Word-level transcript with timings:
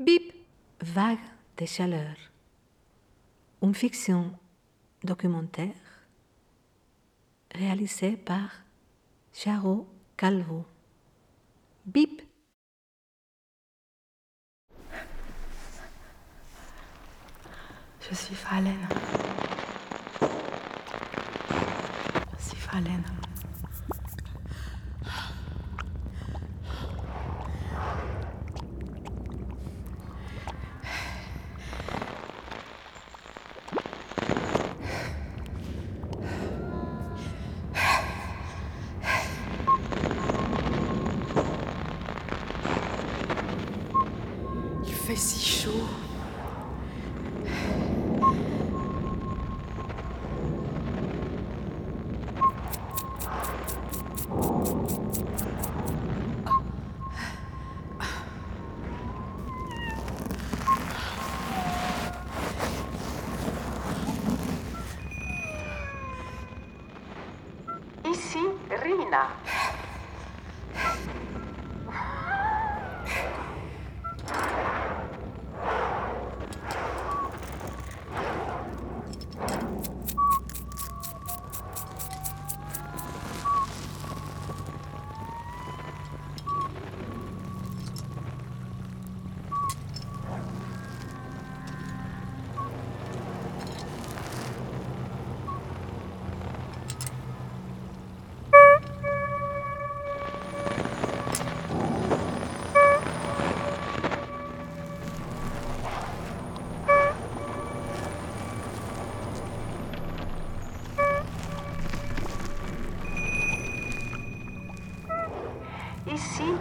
Bip 0.00 0.32
Vague 0.80 1.18
de 1.58 1.66
chaleur. 1.66 2.16
Une 3.60 3.74
fiction 3.74 4.32
documentaire 5.04 5.74
réalisée 7.54 8.16
par 8.16 8.48
Charo 9.34 9.86
Calvo. 10.16 10.64
Bip 11.84 12.22
Je 18.08 18.14
suis 18.14 18.34
Falène. 18.34 18.88
Je 22.38 22.42
suis 22.42 22.56
Falène. 22.56 23.29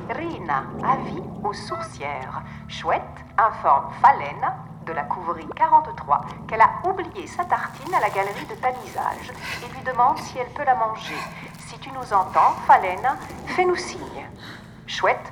Rina, 0.09 0.63
avis 0.83 1.21
aux 1.43 1.53
sourcières. 1.53 2.41
Chouette 2.67 3.03
informe 3.37 3.91
Falène 4.01 4.51
de 4.85 4.93
la 4.93 5.03
couverie 5.03 5.47
43 5.55 6.21
qu'elle 6.47 6.61
a 6.61 6.71
oublié 6.83 7.27
sa 7.27 7.45
tartine 7.45 7.93
à 7.93 7.99
la 7.99 8.09
galerie 8.09 8.45
de 8.45 8.55
tamisage 8.55 9.31
et 9.63 9.71
lui 9.71 9.83
demande 9.83 10.17
si 10.17 10.39
elle 10.39 10.49
peut 10.49 10.65
la 10.65 10.75
manger. 10.75 11.17
Si 11.59 11.77
tu 11.77 11.91
nous 11.91 12.13
entends, 12.13 12.53
Falène, 12.65 13.17
fais-nous 13.47 13.75
signe. 13.75 14.27
Chouette 14.87 15.31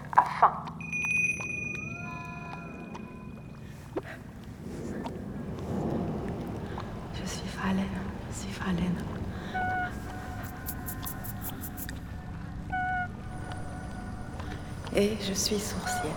suis 15.38 15.60
sourcière. 15.60 16.16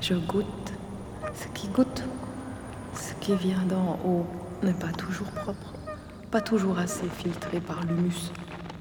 Je 0.00 0.14
goûte 0.14 0.72
ce 1.34 1.48
qui 1.48 1.68
goûte. 1.68 2.02
Ce 2.94 3.12
qui 3.20 3.34
vient 3.34 3.62
d'en 3.68 3.98
haut 4.04 4.26
n'est 4.62 4.72
pas 4.72 4.92
toujours 4.92 5.26
propre, 5.28 5.74
pas 6.30 6.40
toujours 6.40 6.78
assez 6.78 7.06
filtré 7.08 7.60
par 7.60 7.82
l'humus. 7.84 8.32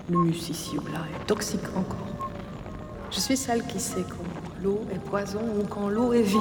L'humus 0.09 0.49
ici 0.49 0.77
ou 0.77 0.85
là 0.93 0.99
est 1.13 1.25
toxique 1.25 1.67
encore. 1.75 2.07
Je 3.11 3.19
suis 3.19 3.35
celle 3.35 3.65
qui 3.65 3.79
sait 3.79 4.05
quand 4.07 4.63
l'eau 4.63 4.81
est 4.93 4.99
poison 4.99 5.41
ou 5.59 5.65
quand 5.65 5.89
l'eau 5.89 6.13
est 6.13 6.21
vie. 6.21 6.37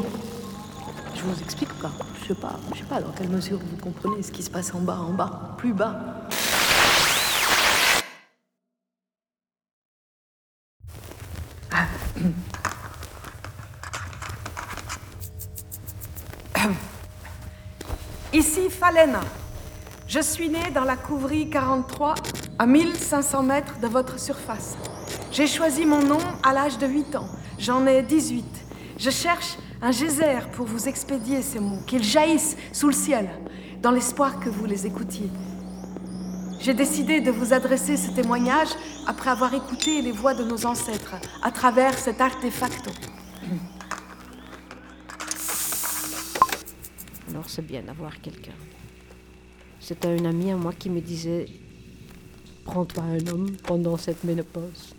Je 1.15 1.23
vous 1.23 1.41
explique 1.43 1.73
pas. 1.81 1.91
Je 2.23 2.29
sais 2.29 2.35
pas, 2.35 2.59
je 2.73 2.79
sais 2.79 2.85
pas 2.85 3.01
dans 3.01 3.11
quelle 3.11 3.29
mesure 3.29 3.59
vous 3.59 3.77
comprenez 3.77 4.23
ce 4.23 4.31
qui 4.31 4.43
se 4.43 4.51
passe 4.51 4.75
en 4.75 4.81
bas, 4.81 4.99
en 4.99 5.13
bas, 5.13 5.55
plus 5.59 5.73
bas. 5.73 6.14
Falena. 18.95 19.21
Je 20.07 20.21
suis 20.21 20.49
née 20.49 20.71
dans 20.73 20.85
la 20.85 20.97
couverie 20.97 21.51
43 21.51 22.15
à 22.61 22.67
1500 22.67 23.43
mètres 23.43 23.81
de 23.81 23.89
votre 23.89 24.21
surface. 24.21 24.77
J'ai 25.33 25.49
choisi 25.49 25.85
mon 25.85 26.01
nom 26.01 26.21
à 26.45 26.53
l'âge 26.53 26.79
de 26.79 26.87
8 26.87 27.17
ans. 27.17 27.29
J'en 27.59 27.87
ai 27.87 28.03
18. 28.03 28.45
Je 28.99 29.11
cherche 29.11 29.57
un 29.83 29.91
geyser 29.91 30.39
pour 30.53 30.67
vous 30.67 30.87
expédier 30.87 31.43
ces 31.43 31.59
mots, 31.59 31.81
qu'ils 31.89 32.05
jaillissent 32.05 32.57
sous 32.73 32.87
le 32.87 32.95
ciel, 32.95 33.29
dans 33.83 33.91
l'espoir 33.91 34.39
que 34.39 34.49
vous 34.49 34.65
les 34.65 34.87
écoutiez. 34.87 35.29
J'ai 36.61 36.75
décidé 36.75 37.21
de 37.21 37.33
vous 37.33 37.53
adresser 37.53 37.97
ce 37.97 38.13
témoignage 38.13 38.71
après 39.09 39.31
avoir 39.31 39.55
écouté 39.55 40.03
les 40.03 40.13
voix 40.13 40.35
de 40.35 40.45
nos 40.45 40.67
ancêtres 40.67 41.17
à 41.43 41.51
travers 41.51 41.99
cet 41.99 42.21
artefacto. 42.21 42.93
Alors 47.29 47.49
c'est 47.49 47.67
bien 47.67 47.83
d'avoir 47.83 48.21
quelqu'un. 48.21 48.53
C'était 49.87 50.17
une 50.17 50.25
amie 50.25 50.51
à 50.51 50.57
moi 50.57 50.73
qui 50.73 50.89
me 50.89 51.03
disait 51.03 51.45
Prends-toi 52.65 53.03
un 53.03 53.27
homme 53.27 53.51
pendant 53.67 53.99
cette 53.99 54.25
ménopause. 54.25 54.95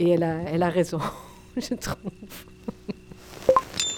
Et 0.00 0.10
elle 0.10 0.24
a, 0.24 0.40
elle 0.42 0.64
a 0.64 0.70
raison, 0.70 0.98
je 1.56 1.74
trouve. 1.74 2.10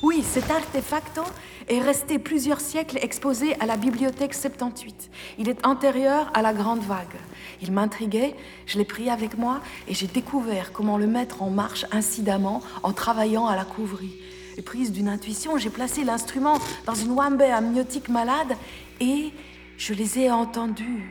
Oui, 0.02 0.22
cet 0.22 0.50
artefacto 0.50 1.22
est 1.68 1.80
resté 1.80 2.18
plusieurs 2.18 2.60
siècles 2.60 2.98
exposé 3.00 3.54
à 3.60 3.66
la 3.66 3.78
bibliothèque 3.78 4.34
78. 4.34 5.10
Il 5.38 5.48
est 5.48 5.66
antérieur 5.66 6.30
à 6.34 6.42
la 6.42 6.52
Grande 6.52 6.82
Vague. 6.82 7.16
Il 7.62 7.72
m'intriguait, 7.72 8.34
je 8.66 8.76
l'ai 8.76 8.84
pris 8.84 9.08
avec 9.08 9.38
moi 9.38 9.62
et 9.88 9.94
j'ai 9.94 10.06
découvert 10.06 10.72
comment 10.72 10.98
le 10.98 11.06
mettre 11.06 11.42
en 11.42 11.48
marche 11.48 11.86
incidemment 11.92 12.62
en 12.82 12.92
travaillant 12.92 13.46
à 13.46 13.56
la 13.56 13.64
couverie. 13.64 14.18
Et 14.58 14.62
prise 14.62 14.92
d'une 14.92 15.08
intuition, 15.08 15.56
j'ai 15.56 15.70
placé 15.70 16.04
l'instrument 16.04 16.58
dans 16.84 16.94
une 16.94 17.12
wambe 17.12 17.40
amniotique 17.40 18.10
malade 18.10 18.54
et 19.00 19.32
je 19.80 19.94
les 19.94 20.18
ai 20.18 20.30
entendus. 20.30 21.08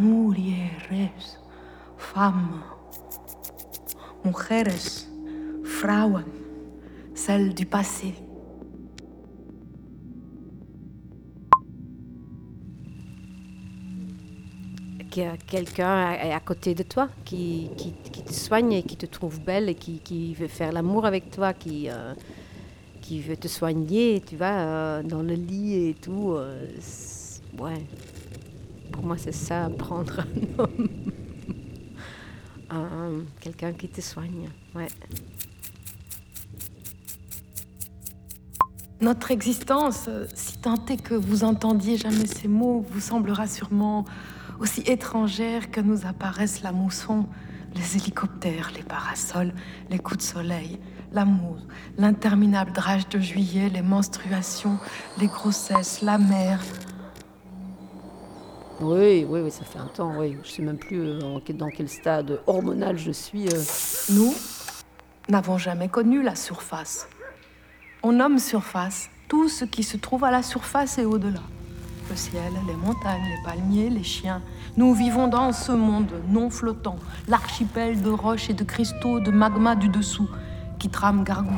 Mulheres, 0.00 1.10
femmes, 1.98 2.62
mujeres, 4.24 5.06
Frauen, 5.62 6.24
celles 7.14 7.52
du 7.54 7.66
passé. 7.66 8.14
Quelqu'un 15.48 15.88
à, 15.88 16.34
à 16.36 16.40
côté 16.40 16.74
de 16.76 16.84
toi 16.84 17.08
qui, 17.24 17.70
qui, 17.76 17.92
qui 17.92 18.22
te 18.22 18.32
soigne 18.32 18.72
et 18.72 18.82
qui 18.84 18.96
te 18.96 19.04
trouve 19.04 19.40
belle 19.40 19.68
et 19.68 19.74
qui, 19.74 19.98
qui 19.98 20.32
veut 20.34 20.46
faire 20.46 20.70
l'amour 20.70 21.04
avec 21.06 21.30
toi, 21.32 21.52
qui, 21.52 21.90
euh, 21.90 22.14
qui 23.08 23.22
veut 23.22 23.38
te 23.38 23.48
soigner, 23.48 24.20
tu 24.26 24.36
vois, 24.36 24.46
euh, 24.48 25.02
dans 25.02 25.22
le 25.22 25.32
lit 25.32 25.88
et 25.88 25.94
tout. 25.94 26.32
euh, 26.32 26.66
ouais. 27.58 27.82
Pour 28.92 29.02
moi, 29.02 29.16
c'est 29.16 29.32
ça, 29.32 29.70
prendre 29.78 30.20
un 30.20 30.62
homme. 30.62 30.88
Un- 32.68 33.22
quelqu'un 33.40 33.72
qui 33.72 33.88
te 33.88 34.02
soigne, 34.02 34.50
ouais. 34.74 34.88
Notre 39.00 39.30
existence, 39.30 40.04
euh, 40.08 40.26
si 40.34 40.58
tant 40.58 40.84
est 40.86 41.02
que 41.02 41.14
vous 41.14 41.44
entendiez 41.44 41.96
jamais 41.96 42.26
ces 42.26 42.46
mots, 42.48 42.84
vous 42.90 43.00
semblera 43.00 43.46
sûrement 43.46 44.04
aussi 44.60 44.82
étrangère 44.82 45.70
que 45.70 45.80
nous 45.80 46.04
apparaissent 46.04 46.60
la 46.62 46.72
mousson, 46.72 47.24
les 47.74 47.96
hélicoptères, 47.96 48.70
les 48.76 48.82
parasols, 48.82 49.54
les 49.88 49.98
coups 49.98 50.18
de 50.18 50.22
soleil, 50.22 50.78
l'amour, 51.12 51.56
l'interminable 51.96 52.72
drage 52.72 53.08
de 53.08 53.18
juillet, 53.18 53.68
les 53.68 53.82
menstruations, 53.82 54.78
les 55.18 55.26
grossesses, 55.26 56.02
la 56.02 56.18
mer. 56.18 56.60
Oui, 58.80 59.26
oui, 59.28 59.40
oui, 59.40 59.50
ça 59.50 59.64
fait 59.64 59.78
un 59.78 59.86
temps, 59.86 60.12
oui. 60.18 60.36
Je 60.44 60.50
sais 60.50 60.62
même 60.62 60.78
plus 60.78 61.00
euh, 61.00 61.40
dans 61.54 61.68
quel 61.68 61.88
stade 61.88 62.40
hormonal 62.46 62.96
je 62.96 63.10
suis. 63.10 63.48
Euh. 63.48 63.62
Nous 64.10 64.32
n'avons 65.28 65.58
jamais 65.58 65.88
connu 65.88 66.22
la 66.22 66.36
surface. 66.36 67.08
On 68.02 68.12
nomme 68.12 68.38
surface 68.38 69.10
tout 69.26 69.48
ce 69.48 69.64
qui 69.64 69.82
se 69.82 69.96
trouve 69.96 70.22
à 70.24 70.30
la 70.30 70.42
surface 70.42 70.98
et 70.98 71.04
au-delà. 71.04 71.40
Le 72.08 72.16
ciel, 72.16 72.52
les 72.66 72.74
montagnes, 72.74 73.24
les 73.28 73.42
palmiers, 73.44 73.90
les 73.90 74.04
chiens. 74.04 74.40
Nous 74.76 74.94
vivons 74.94 75.26
dans 75.26 75.52
ce 75.52 75.72
monde 75.72 76.12
non 76.28 76.48
flottant, 76.48 76.96
l'archipel 77.26 78.00
de 78.00 78.08
roches 78.08 78.48
et 78.48 78.54
de 78.54 78.64
cristaux, 78.64 79.20
de 79.20 79.30
magma 79.30 79.74
du 79.74 79.88
dessous, 79.88 80.28
qui 80.78 80.88
trame 80.88 81.24
gargouille. 81.24 81.56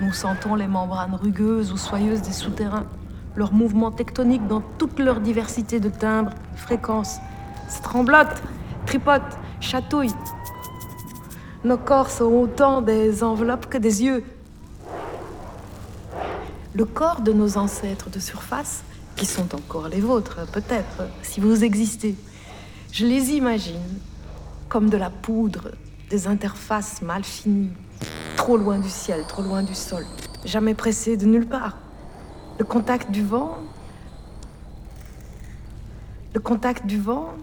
Nous 0.00 0.12
sentons 0.12 0.54
les 0.54 0.68
membranes 0.68 1.14
rugueuses 1.14 1.72
ou 1.72 1.76
soyeuses 1.76 2.22
des 2.22 2.32
souterrains, 2.32 2.86
leurs 3.36 3.52
mouvements 3.52 3.90
tectoniques 3.90 4.46
dans 4.46 4.60
toute 4.60 4.98
leur 4.98 5.20
diversité 5.20 5.80
de 5.80 5.88
timbres, 5.88 6.32
fréquences, 6.56 7.18
se 7.68 7.82
tremblotent, 7.82 8.42
tripotent, 8.86 9.38
chatouillent. 9.60 10.14
Nos 11.64 11.78
corps 11.78 12.10
sont 12.10 12.24
autant 12.32 12.82
des 12.82 13.22
enveloppes 13.22 13.66
que 13.66 13.78
des 13.78 14.04
yeux. 14.04 14.24
Le 16.74 16.84
corps 16.84 17.20
de 17.20 17.32
nos 17.32 17.58
ancêtres 17.58 18.10
de 18.10 18.20
surface, 18.20 18.84
qui 19.16 19.26
sont 19.26 19.52
encore 19.54 19.88
les 19.88 20.00
vôtres, 20.00 20.46
peut-être, 20.52 21.08
si 21.22 21.40
vous 21.40 21.64
existez, 21.64 22.14
je 22.92 23.04
les 23.04 23.32
imagine 23.32 23.98
comme 24.68 24.88
de 24.88 24.96
la 24.96 25.10
poudre, 25.10 25.72
des 26.08 26.28
interfaces 26.28 27.02
mal 27.02 27.24
finies, 27.24 27.72
trop 28.36 28.56
loin 28.56 28.78
du 28.78 28.88
ciel, 28.88 29.24
trop 29.26 29.42
loin 29.42 29.62
du 29.62 29.74
sol, 29.74 30.04
jamais 30.44 30.74
pressées 30.74 31.16
de 31.16 31.26
nulle 31.26 31.46
part. 31.46 31.76
Le 32.58 32.64
contact 32.64 33.10
du 33.10 33.24
vent, 33.24 33.58
le 36.34 36.40
contact 36.40 36.86
du 36.86 36.98
vent, 37.00 37.34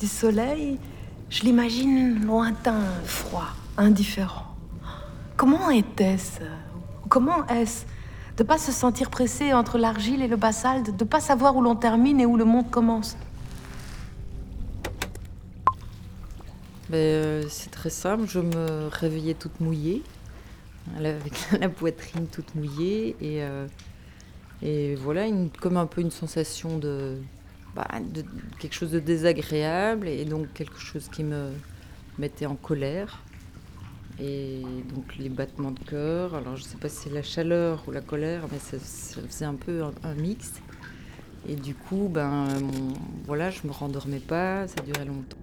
du 0.00 0.06
soleil, 0.06 0.78
je 1.30 1.42
l'imagine 1.42 2.24
lointain, 2.24 2.80
froid, 3.04 3.48
indifférent. 3.76 4.46
Comment 5.36 5.70
était-ce 5.70 6.40
Comment 7.08 7.46
est-ce 7.46 7.84
de 8.36 8.42
pas 8.42 8.58
se 8.58 8.72
sentir 8.72 9.10
pressé 9.10 9.52
entre 9.52 9.76
l'argile 9.76 10.22
et 10.22 10.28
le 10.28 10.36
basalte, 10.36 10.96
de 10.96 11.04
pas 11.04 11.20
savoir 11.20 11.56
où 11.56 11.62
l'on 11.62 11.76
termine 11.76 12.20
et 12.20 12.26
où 12.26 12.36
le 12.36 12.44
monde 12.44 12.70
commence? 12.70 13.16
Euh, 16.92 17.44
c'est 17.48 17.70
très 17.70 17.90
simple, 17.90 18.26
je 18.28 18.38
me 18.38 18.88
réveillais 18.88 19.34
toute 19.34 19.60
mouillée, 19.60 20.02
avec 20.98 21.32
la 21.60 21.68
poitrine 21.68 22.26
toute 22.26 22.54
mouillée, 22.54 23.16
et, 23.20 23.42
euh, 23.42 23.66
et 24.60 24.94
voilà, 24.96 25.26
comme 25.60 25.78
un 25.78 25.86
peu 25.86 26.02
une 26.02 26.10
sensation 26.10 26.78
bah, 27.74 27.88
de, 28.12 28.24
quelque 28.58 28.74
chose 28.74 28.90
de 28.90 29.00
désagréable, 29.00 30.06
et 30.06 30.26
donc 30.26 30.52
quelque 30.52 30.78
chose 30.78 31.08
qui 31.08 31.24
me 31.24 31.52
mettait 32.18 32.46
en 32.46 32.56
colère. 32.56 33.22
Et 34.20 34.60
donc 34.94 35.16
les 35.16 35.30
battements 35.30 35.70
de 35.70 35.80
cœur, 35.80 36.34
alors 36.34 36.56
je 36.56 36.64
ne 36.64 36.68
sais 36.68 36.76
pas 36.76 36.90
si 36.90 36.96
c'est 37.04 37.10
la 37.10 37.22
chaleur 37.22 37.82
ou 37.88 37.90
la 37.90 38.02
colère, 38.02 38.46
mais 38.52 38.58
ça, 38.58 38.76
faisait 38.78 39.46
un 39.46 39.54
peu 39.54 39.82
un, 40.02 40.14
mix. 40.14 40.52
Et 41.48 41.56
du 41.56 41.74
coup, 41.74 42.08
ben, 42.12 42.46
voilà, 43.24 43.50
je 43.50 43.66
me 43.66 43.72
rendormais 43.72 44.20
pas, 44.20 44.68
ça 44.68 44.82
durait 44.82 45.06
longtemps 45.06 45.41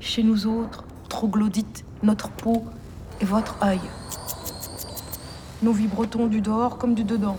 chez 0.00 0.22
nous 0.22 0.46
autres, 0.46 0.84
troglodytes, 1.08 1.84
notre 2.02 2.30
peau 2.30 2.64
et 3.20 3.24
votre 3.24 3.62
œil. 3.62 3.80
Nous 5.62 5.72
vibrotons 5.72 6.26
du 6.26 6.40
dehors 6.40 6.78
comme 6.78 6.94
du 6.94 7.04
dedans. 7.04 7.36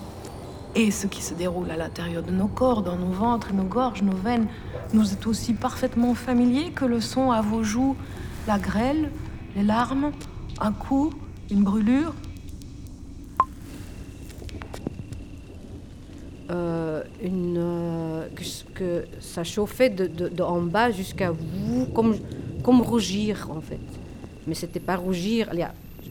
Et 0.76 0.92
ce 0.92 1.08
qui 1.08 1.24
se 1.24 1.34
déroule 1.34 1.72
à 1.72 1.78
l'intérieur 1.78 2.24
de 2.24 2.32
nos 2.32 2.48
corps, 2.48 2.82
dans 2.82 2.98
nos 2.98 3.12
ventres, 3.12 3.54
nos 3.54 3.64
gorges, 3.64 4.04
nos 4.04 4.16
veines, 4.16 4.48
nous 4.94 5.12
est 5.12 5.26
aussi 5.28 5.54
parfaitement 5.54 6.14
familier 6.14 6.72
que 6.72 6.86
le 6.86 7.02
son 7.02 7.32
à 7.32 7.42
vos 7.42 7.64
joues, 7.64 7.96
la 8.48 8.60
grêle, 8.60 9.12
les 9.56 9.64
larmes, 9.64 10.12
un 10.60 10.72
coup, 10.72 11.12
une 11.50 11.64
brûlure. 11.64 12.14
Euh, 16.50 17.04
une, 17.22 17.58
euh, 17.58 18.28
que, 18.74 19.06
ça 19.20 19.44
chauffait 19.44 19.90
de, 19.90 20.42
en 20.42 20.62
bas 20.62 20.92
jusqu'à 20.92 21.32
vous, 21.32 21.88
comme 21.94 22.16
comme 22.68 22.82
rougir 22.82 23.48
en 23.50 23.62
fait. 23.62 23.80
Mais 24.46 24.54
c'était 24.54 24.82
pas 24.82 24.98
rougir. 24.98 25.50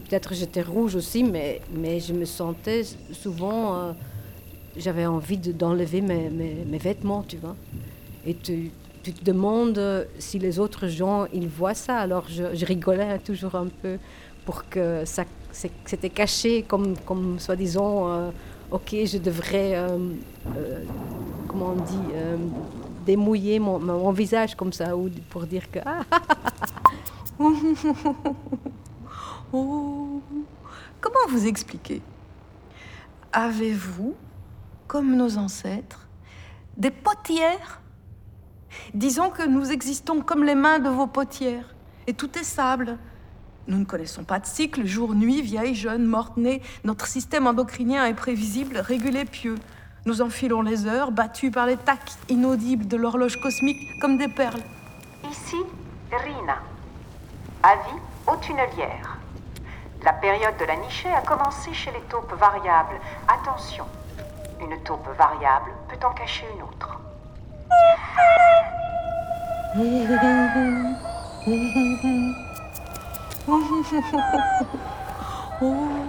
Peut-être 0.09 0.33
j'étais 0.33 0.63
rouge 0.63 0.95
aussi, 0.95 1.23
mais, 1.23 1.61
mais 1.71 2.01
je 2.01 2.15
me 2.15 2.25
sentais 2.25 2.83
souvent. 3.13 3.77
Euh, 3.77 3.93
j'avais 4.75 5.05
envie 5.05 5.37
d'enlever 5.37 6.01
mes, 6.01 6.31
mes, 6.31 6.79
vêtements, 6.79 7.23
tu 7.29 7.37
vois. 7.37 7.57
Et 8.27 8.35
tu, 8.35 8.71
tu, 9.03 9.13
te 9.13 9.23
demandes 9.23 10.07
si 10.19 10.39
les 10.39 10.59
autres 10.59 10.89
gens, 10.89 11.27
ils 11.31 11.47
voient 11.47 11.75
ça. 11.75 11.99
Alors 11.99 12.25
je, 12.31 12.65
rigolais 12.65 13.19
toujours 13.19 13.55
un 13.55 13.69
peu 13.83 13.99
pour 14.47 14.67
que 14.67 15.05
ça 15.05 15.25
c'était 15.85 16.11
caché 16.11 16.63
comme, 16.63 16.97
comme 16.99 17.39
soi-disant, 17.39 18.09
euh, 18.09 18.31
ok, 18.71 18.97
je 19.05 19.19
devrais, 19.19 19.73
euh, 19.75 19.99
comment 21.49 21.75
on 21.77 21.83
dit, 21.83 22.13
démouiller 23.07 23.59
mon, 23.61 24.11
visage 24.11 24.55
comme 24.57 24.73
ça, 24.73 24.97
ou 24.97 25.09
pour 25.31 25.47
dire 25.47 25.71
que... 25.71 25.79
Ah, 25.87 26.03
oh, 29.53 30.21
comment 31.01 31.27
vous 31.29 31.47
expliquer? 31.47 32.03
Avez-vous, 33.33 34.15
comme 34.89 35.17
nos 35.17 35.39
ancêtres, 35.39 36.09
des 36.77 36.91
potières? 36.91 37.81
Disons 38.93 39.31
que 39.31 39.47
nous 39.47 39.71
existons 39.71 40.21
comme 40.21 40.45
les 40.45 40.57
mains 40.57 40.81
de 40.81 40.89
vos 40.89 41.07
potières, 41.07 41.75
et 42.07 42.13
tout 42.13 42.37
est 42.37 42.45
sable. 42.45 42.99
Nous 43.69 43.79
ne 43.79 43.85
connaissons 43.85 44.25
pas 44.25 44.39
de 44.39 44.47
cycle, 44.47 44.85
jour, 44.85 45.15
nuit, 45.15 45.43
vieille, 45.43 45.75
jeune, 45.75 46.05
morte, 46.05 46.37
née. 46.37 46.61
Notre 46.85 47.07
système 47.07 47.47
endocrinien 47.47 48.05
est 48.07 48.15
prévisible, 48.15 48.79
régulé, 48.79 49.25
pieux. 49.25 49.57
Nous 50.07 50.23
enfilons 50.23 50.63
les 50.63 50.87
heures, 50.87 51.11
battus 51.11 51.51
par 51.51 51.67
les 51.67 51.77
tacs 51.77 52.13
inaudibles 52.29 52.87
de 52.87 52.97
l'horloge 52.97 53.41
cosmique 53.41 53.99
comme 54.01 54.17
des 54.17 54.29
perles. 54.29 54.63
Ici, 55.29 55.57
Rina. 56.13 56.59
Avis 57.61 58.01
aux 58.29 58.37
tunnelières. 58.37 59.19
La 60.05 60.13
période 60.13 60.57
de 60.61 60.65
la 60.65 60.77
nichée 60.77 61.13
a 61.13 61.23
commencé 61.23 61.73
chez 61.75 61.91
les 61.91 62.03
taupes 62.03 62.33
variables. 62.39 63.01
Attention, 63.27 63.85
une 64.61 64.81
taupe 64.85 65.09
variable 65.19 65.73
peut 65.89 66.07
en 66.07 66.13
cacher 66.13 66.47
une 66.55 66.63
autre. 66.63 67.01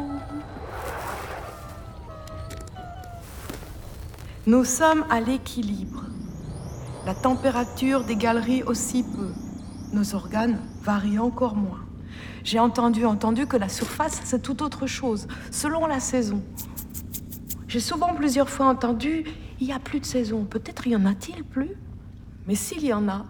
Nous 4.47 4.63
sommes 4.63 5.03
à 5.09 5.19
l'équilibre. 5.19 6.05
La 7.05 7.13
température 7.13 8.05
des 8.05 8.15
galeries 8.15 8.63
aussi 8.63 9.03
peu. 9.03 9.33
Nos 9.91 10.15
organes 10.15 10.61
varient 10.83 11.19
encore 11.19 11.57
moins. 11.57 11.81
J'ai 12.45 12.57
entendu, 12.57 13.03
entendu 13.03 13.45
que 13.45 13.57
la 13.57 13.67
surface, 13.67 14.21
c'est 14.23 14.41
tout 14.41 14.63
autre 14.63 14.87
chose, 14.87 15.27
selon 15.51 15.85
la 15.85 15.99
saison. 15.99 16.41
J'ai 17.67 17.81
souvent 17.81 18.15
plusieurs 18.15 18.49
fois 18.49 18.67
entendu, 18.67 19.25
il 19.59 19.67
n'y 19.67 19.73
a 19.73 19.79
plus 19.79 19.99
de 19.99 20.05
saison. 20.05 20.45
Peut-être 20.45 20.87
y 20.87 20.95
en 20.95 21.05
a-t-il 21.05 21.43
plus? 21.43 21.71
Mais 22.47 22.55
s'il 22.55 22.85
y 22.85 22.93
en 22.93 23.09
a, 23.09 23.25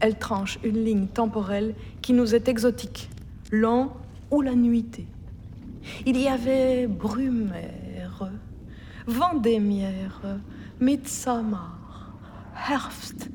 elle 0.00 0.18
tranche 0.18 0.58
une 0.62 0.84
ligne 0.84 1.06
temporelle 1.06 1.76
qui 2.02 2.12
nous 2.12 2.34
est 2.34 2.46
exotique, 2.46 3.08
l'an 3.50 3.96
ou 4.30 4.42
la 4.42 4.54
nuitée. 4.54 5.06
Il 6.04 6.20
y 6.20 6.28
avait 6.28 6.86
brumaire, 6.86 8.30
vendémiaire, 9.06 10.20
Midsommar, 10.80 12.14
Herbst 12.70 13.30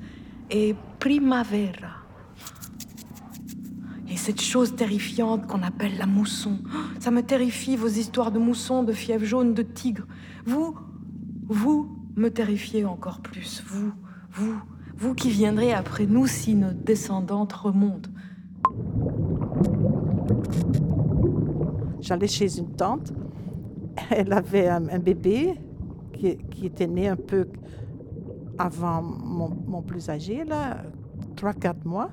et 0.49 0.75
Primavera. 0.99 1.97
Et 4.09 4.15
cette 4.15 4.41
chose 4.41 4.75
terrifiante 4.75 5.47
qu'on 5.47 5.61
appelle 5.61 5.97
la 5.97 6.05
mousson, 6.05 6.59
ça 6.99 7.11
me 7.11 7.21
terrifie 7.21 7.75
vos 7.75 7.87
histoires 7.87 8.31
de 8.31 8.39
mousson, 8.39 8.83
de 8.83 8.93
fièvre 8.93 9.25
jaune, 9.25 9.53
de 9.53 9.63
tigre. 9.63 10.05
Vous, 10.45 10.77
vous 11.47 11.97
me 12.15 12.29
terrifiez 12.29 12.85
encore 12.85 13.19
plus. 13.19 13.63
Vous, 13.67 13.91
vous, 14.31 14.55
vous 14.95 15.13
qui 15.13 15.29
viendrez 15.29 15.73
après 15.73 16.05
nous 16.05 16.27
si 16.27 16.55
nos 16.55 16.71
descendantes 16.71 17.53
remontent. 17.53 18.09
J'allais 21.99 22.27
chez 22.27 22.57
une 22.57 22.71
tante. 22.75 23.11
Elle 24.09 24.31
avait 24.31 24.67
un 24.69 24.99
bébé 24.99 25.55
qui, 26.49 26.65
était 26.65 26.87
né 26.87 27.07
un 27.07 27.15
peu 27.15 27.47
avant 28.57 29.01
mon, 29.01 29.81
plus 29.81 30.09
âgé, 30.09 30.43
là, 30.45 30.83
3-4 31.35 31.75
mois. 31.85 32.09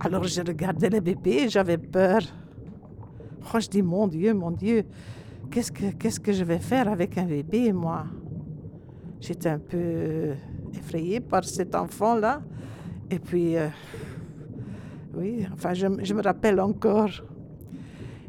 Alors 0.00 0.24
je 0.24 0.42
regardais 0.42 0.90
le 0.90 1.00
bébé 1.00 1.44
et 1.44 1.48
j'avais 1.48 1.78
peur. 1.78 2.20
Oh, 3.52 3.60
je 3.60 3.68
dis, 3.68 3.82
mon 3.82 4.06
Dieu, 4.06 4.34
mon 4.34 4.50
Dieu, 4.50 4.84
qu'est-ce 5.50 5.72
que, 5.72 6.20
que 6.20 6.32
je 6.32 6.44
vais 6.44 6.58
faire 6.58 6.88
avec 6.88 7.16
un 7.16 7.24
bébé, 7.24 7.72
moi? 7.72 8.04
J'étais 9.20 9.48
un 9.48 9.58
peu 9.58 10.32
effrayée 10.74 11.20
par 11.20 11.44
cet 11.44 11.74
enfant-là. 11.74 12.42
Et 13.10 13.18
puis, 13.18 13.56
euh, 13.56 13.68
oui, 15.14 15.46
enfin, 15.52 15.72
je, 15.72 15.86
je, 16.02 16.14
me 16.14 16.22
rappelle 16.22 16.60
encore. 16.60 17.22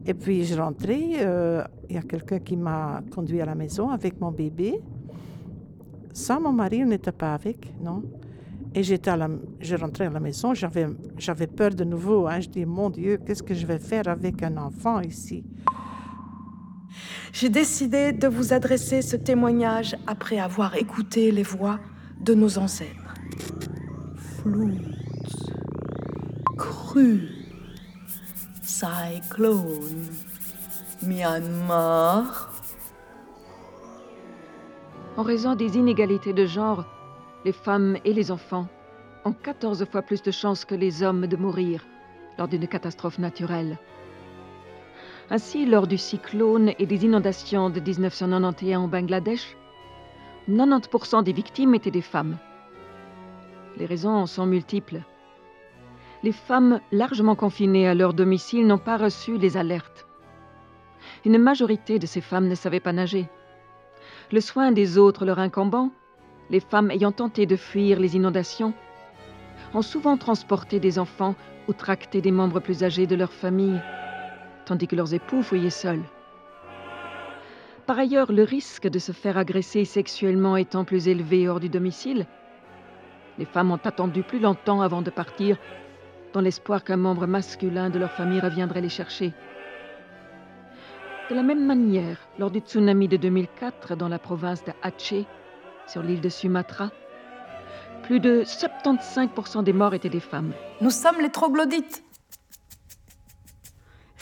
Et 0.10 0.14
puis, 0.14 0.46
je 0.46 0.56
rentrais, 0.56 1.18
euh, 1.20 1.62
il 1.90 1.96
y 1.98 2.00
a 2.00 2.02
quelqu'un 2.02 2.40
qui 2.40 2.56
m'a 2.56 3.04
conduit 3.14 3.42
à 3.42 3.46
la 3.46 3.56
maison 3.56 3.90
avec 3.90 4.22
mon 4.22 4.32
bébé. 4.32 4.82
Ça, 6.14 6.40
mon 6.40 6.54
mari 6.54 6.86
n'était 6.86 7.12
pas 7.12 7.34
avec, 7.34 7.74
non? 7.82 8.04
Et 8.74 8.84
j'étais 8.84 9.10
à 9.10 9.18
la, 9.18 9.30
je 9.60 9.76
rentrais 9.76 10.06
à 10.06 10.10
la 10.10 10.22
maison, 10.22 10.54
j'avais, 10.54 10.88
j'avais 11.18 11.48
peur 11.48 11.72
de 11.72 11.84
nouveau. 11.84 12.26
Hein. 12.26 12.40
Je 12.40 12.48
dis, 12.48 12.66
mon 12.66 12.90
Dieu, 12.90 13.20
qu'est-ce 13.26 13.44
que 13.44 13.54
je 13.54 13.66
vais 13.66 13.80
faire 13.80 14.08
avec 14.08 14.42
un 14.44 14.56
enfant 14.56 15.02
ici? 15.02 15.44
J'ai 17.34 17.50
décidé 17.50 18.14
de 18.14 18.28
vous 18.28 18.54
adresser 18.54 19.02
ce 19.02 19.18
témoignage 19.18 19.96
après 20.08 20.40
avoir 20.40 20.76
écouté 20.76 21.32
les 21.32 21.44
voix 21.44 21.80
de 22.22 22.34
nos 22.34 22.58
ancêtres. 22.58 23.14
Flûte, 24.16 24.82
crue, 26.58 27.37
cyclone, 28.68 30.10
Myanmar. 31.02 32.52
En 35.16 35.24
raison 35.24 35.56
des 35.56 35.78
inégalités 35.78 36.34
de 36.34 36.46
genre, 36.46 36.86
les 37.46 37.54
femmes 37.54 37.98
et 38.04 38.14
les 38.14 38.30
enfants 38.30 38.68
ont 39.24 39.32
14 39.32 39.86
fois 39.86 40.02
plus 40.02 40.22
de 40.22 40.32
chances 40.32 40.66
que 40.66 40.76
les 40.76 41.02
hommes 41.02 41.28
de 41.28 41.38
mourir 41.38 41.86
lors 42.38 42.50
d'une 42.50 42.68
catastrophe 42.68 43.20
naturelle. 43.20 43.78
Ainsi, 45.30 45.66
lors 45.66 45.88
du 45.88 45.98
cyclone 45.98 46.74
et 46.78 46.86
des 46.86 47.06
inondations 47.06 47.70
de 47.70 47.80
1991 47.80 48.84
au 48.84 48.88
Bangladesh, 48.88 49.56
90% 50.50 51.24
des 51.24 51.34
victimes 51.34 51.74
étaient 51.74 51.92
des 51.92 52.02
femmes. 52.02 52.38
Les 53.78 53.86
raisons 53.86 54.26
sont 54.26 54.46
multiples. 54.46 55.02
Les 56.24 56.32
femmes 56.32 56.80
largement 56.92 57.36
confinées 57.36 57.88
à 57.88 57.94
leur 57.94 58.14
domicile 58.14 58.66
n'ont 58.66 58.80
pas 58.80 58.98
reçu 58.98 59.38
les 59.38 59.56
alertes. 59.56 60.08
Une 61.26 61.38
majorité 61.38 62.00
de 62.00 62.08
ces 62.08 62.22
femmes 62.22 62.48
ne 62.48 62.56
savaient 62.56 62.80
pas 62.80 62.94
nager. 62.94 63.30
Le 64.32 64.42
soin 64.42 64.72
des 64.72 64.98
autres 64.98 65.26
leur 65.26 65.40
incombant, 65.40 65.92
les 66.50 66.60
femmes 66.60 66.92
ayant 66.92 67.12
tenté 67.12 67.46
de 67.46 67.56
fuir 67.56 68.00
les 68.00 68.16
inondations 68.16 68.74
ont 69.74 69.82
souvent 69.82 70.18
transporté 70.18 70.80
des 70.80 70.98
enfants 70.98 71.36
ou 71.68 71.74
tracté 71.74 72.22
des 72.22 72.32
membres 72.32 72.62
plus 72.62 72.84
âgés 72.84 73.06
de 73.06 73.16
leur 73.16 73.32
famille, 73.32 73.80
tandis 74.66 74.88
que 74.88 74.96
leurs 74.96 75.14
époux 75.14 75.44
fouillaient 75.44 75.70
seuls. 75.70 76.04
Par 77.86 78.00
ailleurs, 78.00 78.32
le 78.32 78.44
risque 78.44 78.88
de 78.88 79.00
se 79.00 79.12
faire 79.12 79.38
agresser 79.38 79.86
sexuellement 79.86 80.58
étant 80.58 80.84
plus 80.84 81.08
élevé 81.08 81.48
hors 81.48 81.60
du 81.60 81.70
domicile, 81.70 82.26
les 83.38 83.46
femmes 83.46 83.72
ont 83.72 83.80
attendu 83.84 84.24
plus 84.24 84.40
longtemps 84.40 84.82
avant 84.82 85.02
de 85.02 85.12
partir, 85.12 85.58
dans 86.34 86.42
l'espoir 86.42 86.84
qu'un 86.84 86.98
membre 86.98 87.28
masculin 87.28 87.90
de 87.90 88.00
leur 88.00 88.12
famille 88.12 88.40
reviendrait 88.40 88.82
les 88.82 88.90
chercher. 88.90 89.34
De 91.30 91.36
la 91.36 91.44
même 91.44 91.66
manière, 91.66 92.18
lors 92.40 92.52
du 92.52 92.60
tsunami 92.60 93.08
de 93.08 93.18
2004 93.18 93.96
dans 93.96 94.08
la 94.08 94.20
province 94.20 94.64
de 94.64 94.72
Aceh, 94.82 95.26
sur 95.86 96.02
l'île 96.02 96.22
de 96.22 96.30
Sumatra, 96.30 96.90
plus 98.04 98.20
de 98.20 98.44
75% 98.44 99.64
des 99.64 99.74
morts 99.74 99.94
étaient 99.94 100.10
des 100.10 100.20
femmes. 100.20 100.54
Nous 100.82 100.90
sommes 100.90 101.20
les 101.22 101.30
troglodytes. 101.30 102.04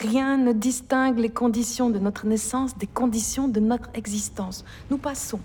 Rien 0.00 0.36
ne 0.36 0.52
distingue 0.52 1.18
les 1.18 1.30
conditions 1.30 1.90
de 1.90 1.98
notre 1.98 2.26
naissance 2.26 2.76
des 2.76 2.86
conditions 2.86 3.48
de 3.48 3.60
notre 3.60 3.88
existence. 3.94 4.64
Nous 4.90 4.98
passons 4.98 5.40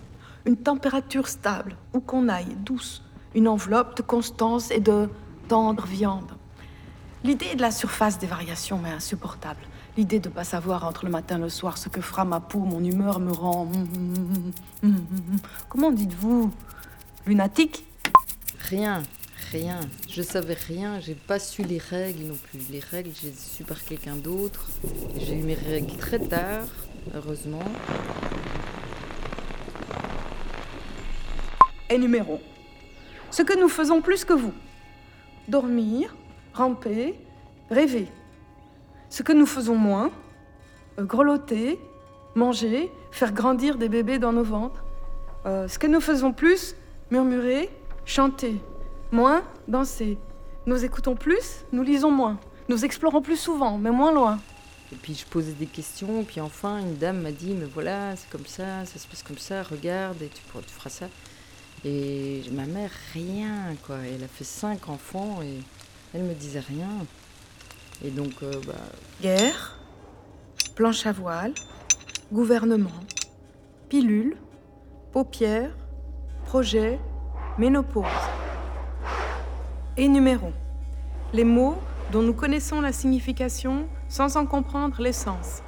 une 0.45 0.57
température 0.57 1.27
stable, 1.27 1.77
où 1.93 1.99
qu'on 1.99 2.27
aille, 2.27 2.55
douce, 2.65 3.03
une 3.35 3.47
enveloppe 3.47 3.95
de 3.95 4.01
constance 4.01 4.71
et 4.71 4.79
de 4.79 5.07
tendre 5.47 5.85
viande. 5.85 6.31
L'idée 7.23 7.53
de 7.53 7.61
la 7.61 7.69
surface 7.69 8.17
des 8.17 8.25
variations 8.25 8.79
m'est 8.79 8.89
insupportable. 8.89 9.61
L'idée 9.95 10.19
de 10.19 10.29
ne 10.29 10.33
pas 10.33 10.43
savoir 10.43 10.85
entre 10.85 11.05
le 11.05 11.11
matin 11.11 11.37
et 11.37 11.41
le 11.41 11.49
soir 11.49 11.77
ce 11.77 11.87
que 11.87 12.01
fera 12.01 12.25
ma 12.25 12.39
peau, 12.39 12.59
mon 12.59 12.83
humeur 12.83 13.19
me 13.19 13.31
rend... 13.31 13.71
Comment 15.69 15.91
dites-vous 15.91 16.51
Lunatique? 17.27 17.85
Rien, 18.57 19.03
rien. 19.51 19.81
Je 20.09 20.23
savais 20.23 20.55
rien, 20.55 20.99
j'ai 20.99 21.13
pas 21.13 21.37
su 21.37 21.61
les 21.61 21.77
règles 21.77 22.23
non 22.23 22.35
plus. 22.35 22.61
Les 22.71 22.79
règles, 22.79 23.11
j'ai 23.21 23.33
su 23.33 23.63
par 23.63 23.83
quelqu'un 23.83 24.15
d'autre. 24.15 24.67
J'ai 25.17 25.35
eu 25.35 25.43
mes 25.43 25.53
règles 25.53 25.95
très 25.97 26.19
tard, 26.19 26.65
heureusement. 27.13 27.63
Énumérons. 31.89 32.41
Ce 33.29 33.43
que 33.43 33.59
nous 33.59 33.69
faisons 33.69 34.01
plus 34.01 34.25
que 34.25 34.33
vous. 34.33 34.53
Dormir, 35.47 36.15
ramper, 36.53 37.15
rêver. 37.69 38.07
Ce 39.09 39.23
que 39.23 39.33
nous 39.33 39.45
faisons 39.45 39.75
moins, 39.75 40.11
euh, 40.99 41.03
grelotter, 41.03 41.79
manger, 42.35 42.91
faire 43.11 43.33
grandir 43.33 43.77
des 43.77 43.89
bébés 43.89 44.19
dans 44.19 44.33
nos 44.33 44.43
ventres. 44.43 44.83
Euh, 45.45 45.67
ce 45.67 45.79
que 45.79 45.87
nous 45.87 46.01
faisons 46.01 46.33
plus, 46.33 46.75
murmurer, 47.09 47.69
chanter. 48.05 48.55
Moins, 49.11 49.43
danser. 49.67 50.17
Nous 50.65 50.85
écoutons 50.85 51.15
plus, 51.15 51.65
nous 51.71 51.83
lisons 51.83 52.11
moins. 52.11 52.39
Nous 52.69 52.85
explorons 52.85 53.21
plus 53.21 53.37
souvent, 53.37 53.77
mais 53.77 53.91
moins 53.91 54.11
loin. 54.11 54.39
Et 54.93 54.95
puis 54.95 55.13
je 55.13 55.25
posais 55.25 55.53
des 55.53 55.65
questions, 55.65 56.23
puis 56.23 56.41
enfin 56.41 56.79
une 56.79 56.97
dame 56.97 57.21
m'a 57.21 57.31
dit, 57.31 57.53
mais 57.53 57.65
voilà, 57.65 58.15
c'est 58.15 58.29
comme 58.29 58.45
ça, 58.45 58.85
ça 58.85 58.99
se 58.99 59.07
passe 59.07 59.23
comme 59.23 59.37
ça, 59.37 59.63
regarde, 59.63 60.21
et 60.21 60.27
tu, 60.27 60.41
tu 60.43 60.73
feras 60.73 60.89
ça. 60.89 61.07
Et 61.83 62.43
ma 62.51 62.65
mère, 62.65 62.91
rien, 63.13 63.75
quoi. 63.85 63.97
Elle 64.05 64.23
a 64.23 64.27
fait 64.27 64.43
cinq 64.43 64.89
enfants, 64.89 65.39
et 65.41 65.59
elle 66.13 66.23
me 66.23 66.33
disait 66.33 66.59
rien. 66.59 66.89
Et 68.03 68.09
donc, 68.09 68.33
euh, 68.43 68.51
bah, 68.65 68.73
Guerre, 69.21 69.77
planche 70.75 71.05
à 71.05 71.11
voile, 71.11 71.53
gouvernement, 72.31 72.89
pilule, 73.89 74.35
paupières, 75.11 75.75
projet, 76.45 76.99
ménopause. 77.57 78.05
Énumérons 79.97 80.53
les 81.33 81.43
mots 81.43 81.77
dont 82.11 82.21
nous 82.21 82.33
connaissons 82.33 82.81
la 82.81 82.91
signification 82.91 83.87
sans 84.09 84.35
en 84.35 84.45
comprendre 84.45 85.01
l'essence. 85.01 85.61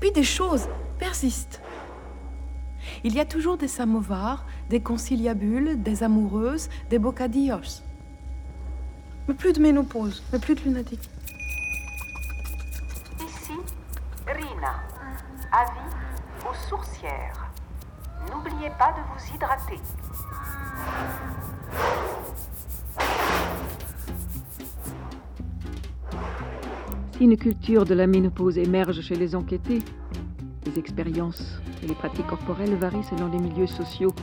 Puis 0.00 0.12
des 0.12 0.24
choses 0.24 0.68
persistent. 0.98 1.60
Il 3.04 3.14
y 3.14 3.20
a 3.20 3.24
toujours 3.24 3.56
des 3.56 3.68
samovars, 3.68 4.46
des 4.68 4.80
conciliabules, 4.80 5.82
des 5.82 6.02
amoureuses, 6.02 6.68
des 6.90 6.98
bocadillos. 6.98 7.82
Mais 9.28 9.34
plus 9.34 9.52
de 9.52 9.60
ménopause, 9.60 10.22
mais 10.32 10.38
plus 10.38 10.54
de 10.54 10.60
lunatique. 10.60 11.10
Ici, 13.26 13.52
Rina. 14.26 14.82
Avis 15.52 16.48
aux 16.48 16.68
sourcières. 16.68 17.50
N'oubliez 18.30 18.70
pas 18.78 18.92
de 18.92 19.00
vous 19.08 19.34
hydrater. 19.34 19.80
Si 27.12 27.24
une 27.24 27.36
culture 27.36 27.84
de 27.84 27.94
la 27.94 28.06
ménopause 28.06 28.58
émerge 28.58 29.00
chez 29.00 29.16
les 29.16 29.34
enquêtés, 29.34 29.80
les 30.66 30.78
expériences 30.78 31.60
et 31.82 31.86
les 31.86 31.94
pratiques 31.94 32.26
corporelles 32.26 32.74
varient 32.74 33.04
selon 33.04 33.28
les 33.32 33.38
milieux 33.38 33.66
sociaux, 33.66 34.14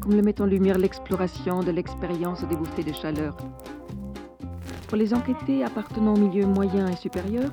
comme 0.00 0.14
le 0.14 0.22
met 0.22 0.40
en 0.40 0.46
lumière 0.46 0.78
l'exploration 0.78 1.62
de 1.62 1.70
l'expérience 1.70 2.42
des 2.44 2.56
bouffées 2.56 2.84
de 2.84 2.92
chaleur. 2.92 3.36
Pour 4.88 4.96
les 4.96 5.12
enquêtés 5.12 5.62
appartenant 5.62 6.14
au 6.14 6.18
milieu 6.18 6.46
moyen 6.46 6.88
et 6.88 6.96
supérieur, 6.96 7.50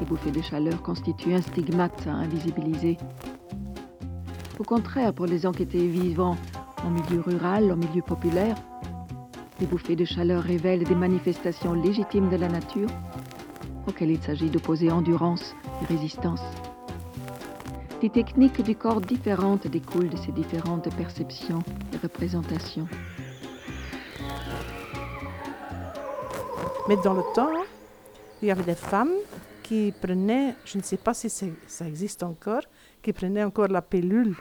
les 0.00 0.06
bouffées 0.06 0.30
de 0.30 0.40
chaleur 0.40 0.80
constituent 0.80 1.34
un 1.34 1.42
stigmate 1.42 2.06
à 2.06 2.12
invisibiliser. 2.12 2.96
Au 4.58 4.64
contraire, 4.64 5.12
pour 5.12 5.26
les 5.26 5.44
enquêtés 5.44 5.86
vivant 5.86 6.38
en 6.82 6.90
milieu 6.90 7.20
rural, 7.20 7.70
en 7.70 7.76
milieu 7.76 8.00
populaire, 8.00 8.56
les 9.60 9.66
bouffées 9.66 9.96
de 9.96 10.06
chaleur 10.06 10.42
révèlent 10.42 10.84
des 10.84 10.94
manifestations 10.94 11.74
légitimes 11.74 12.30
de 12.30 12.36
la 12.36 12.48
nature 12.48 12.88
auxquelles 13.86 14.12
il 14.12 14.22
s'agit 14.22 14.48
d'opposer 14.48 14.90
endurance 14.90 15.54
et 15.82 15.92
résistance. 15.92 16.42
Des 18.00 18.08
techniques 18.08 18.62
du 18.62 18.74
corps 18.74 19.02
différentes 19.02 19.66
découlent 19.66 20.08
de 20.08 20.16
ces 20.16 20.32
différentes 20.32 20.88
perceptions 20.96 21.62
et 21.92 21.98
représentations. 21.98 22.88
Mais 26.90 26.96
dans 26.96 27.14
le 27.14 27.22
temps, 27.32 27.52
il 28.42 28.48
y 28.48 28.50
avait 28.50 28.64
des 28.64 28.74
femmes 28.74 29.14
qui 29.62 29.94
prenaient, 30.02 30.56
je 30.64 30.76
ne 30.76 30.82
sais 30.82 30.96
pas 30.96 31.14
si 31.14 31.30
ça 31.30 31.86
existe 31.86 32.24
encore, 32.24 32.62
qui 33.00 33.12
prenaient 33.12 33.44
encore 33.44 33.68
la 33.68 33.80
pilule. 33.80 34.34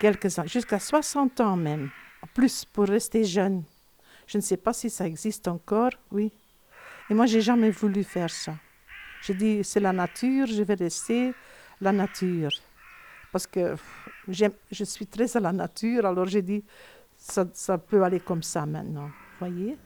Quelques 0.00 0.38
ans, 0.38 0.46
jusqu'à 0.46 0.78
60 0.78 1.38
ans 1.42 1.56
même, 1.56 1.90
en 2.22 2.26
plus 2.28 2.64
pour 2.64 2.86
rester 2.86 3.24
jeune. 3.24 3.62
Je 4.26 4.38
ne 4.38 4.42
sais 4.42 4.56
pas 4.56 4.72
si 4.72 4.88
ça 4.88 5.06
existe 5.06 5.48
encore, 5.48 5.90
oui. 6.10 6.32
Et 7.10 7.14
moi, 7.14 7.26
j'ai 7.26 7.42
jamais 7.42 7.70
voulu 7.70 8.02
faire 8.02 8.30
ça. 8.30 8.54
J'ai 9.20 9.34
dit, 9.34 9.62
c'est 9.64 9.80
la 9.80 9.92
nature, 9.92 10.46
je 10.46 10.62
vais 10.62 10.76
rester 10.76 11.34
la 11.78 11.92
nature. 11.92 12.52
Parce 13.30 13.46
que 13.46 13.74
je 14.26 14.84
suis 14.84 15.06
très 15.06 15.36
à 15.36 15.40
la 15.40 15.52
nature, 15.52 16.06
alors 16.06 16.24
j'ai 16.24 16.40
dit, 16.40 16.64
ça, 17.18 17.44
ça 17.52 17.76
peut 17.76 18.02
aller 18.02 18.20
comme 18.20 18.42
ça 18.42 18.64
maintenant. 18.64 19.10
Voyez 19.38 19.76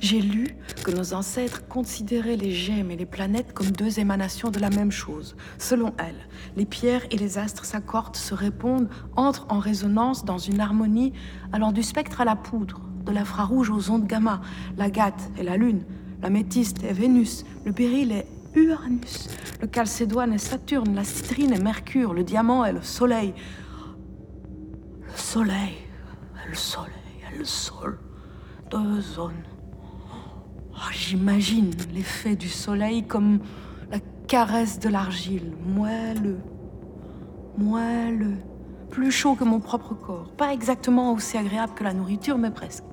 j'ai 0.00 0.20
lu 0.20 0.56
que 0.84 0.90
nos 0.90 1.14
ancêtres 1.14 1.66
considéraient 1.68 2.36
les 2.36 2.52
gemmes 2.52 2.90
et 2.90 2.96
les 2.96 3.06
planètes 3.06 3.52
comme 3.52 3.70
deux 3.70 3.98
émanations 3.98 4.50
de 4.50 4.58
la 4.58 4.70
même 4.70 4.90
chose. 4.90 5.36
Selon 5.58 5.94
elles, 5.98 6.28
les 6.56 6.66
pierres 6.66 7.06
et 7.10 7.16
les 7.16 7.38
astres 7.38 7.64
s'accordent, 7.64 8.16
se 8.16 8.34
répondent, 8.34 8.88
entrent 9.16 9.46
en 9.48 9.58
résonance 9.58 10.24
dans 10.24 10.38
une 10.38 10.60
harmonie 10.60 11.12
allant 11.52 11.72
du 11.72 11.82
spectre 11.82 12.20
à 12.20 12.24
la 12.24 12.36
poudre, 12.36 12.80
de 13.04 13.12
l'infrarouge 13.12 13.70
aux 13.70 13.90
ondes 13.90 14.06
gamma, 14.06 14.40
la 14.76 14.90
gâte 14.90 15.30
et 15.38 15.42
la 15.42 15.56
lune, 15.56 15.84
la 16.22 16.30
métiste 16.30 16.82
et 16.84 16.92
Vénus, 16.92 17.44
le 17.64 17.72
béryl 17.72 18.12
et 18.12 18.26
Uranus, 18.54 19.28
le 19.60 19.66
calcédoine 19.66 20.32
et 20.32 20.38
Saturne, 20.38 20.94
la 20.94 21.04
citrine 21.04 21.52
et 21.52 21.60
Mercure, 21.60 22.14
le 22.14 22.24
diamant 22.24 22.64
et 22.64 22.72
le 22.72 22.82
soleil. 22.82 23.34
Le 25.04 25.16
soleil, 25.16 25.76
le 26.48 26.54
soleil, 26.54 26.90
le 27.38 27.44
sol, 27.44 27.98
deux 28.70 29.00
zones 29.00 29.44
Oh, 30.78 30.92
j'imagine 30.92 31.70
l'effet 31.94 32.36
du 32.36 32.48
soleil 32.50 33.02
comme 33.02 33.40
la 33.90 33.98
caresse 34.28 34.78
de 34.78 34.90
l'argile, 34.90 35.52
moelleux, 35.66 36.38
moelleux, 37.56 38.36
plus 38.90 39.10
chaud 39.10 39.36
que 39.36 39.44
mon 39.44 39.58
propre 39.58 39.94
corps. 39.94 40.30
Pas 40.36 40.52
exactement 40.52 41.12
aussi 41.12 41.38
agréable 41.38 41.72
que 41.74 41.84
la 41.84 41.94
nourriture, 41.94 42.36
mais 42.36 42.50
presque. 42.50 42.84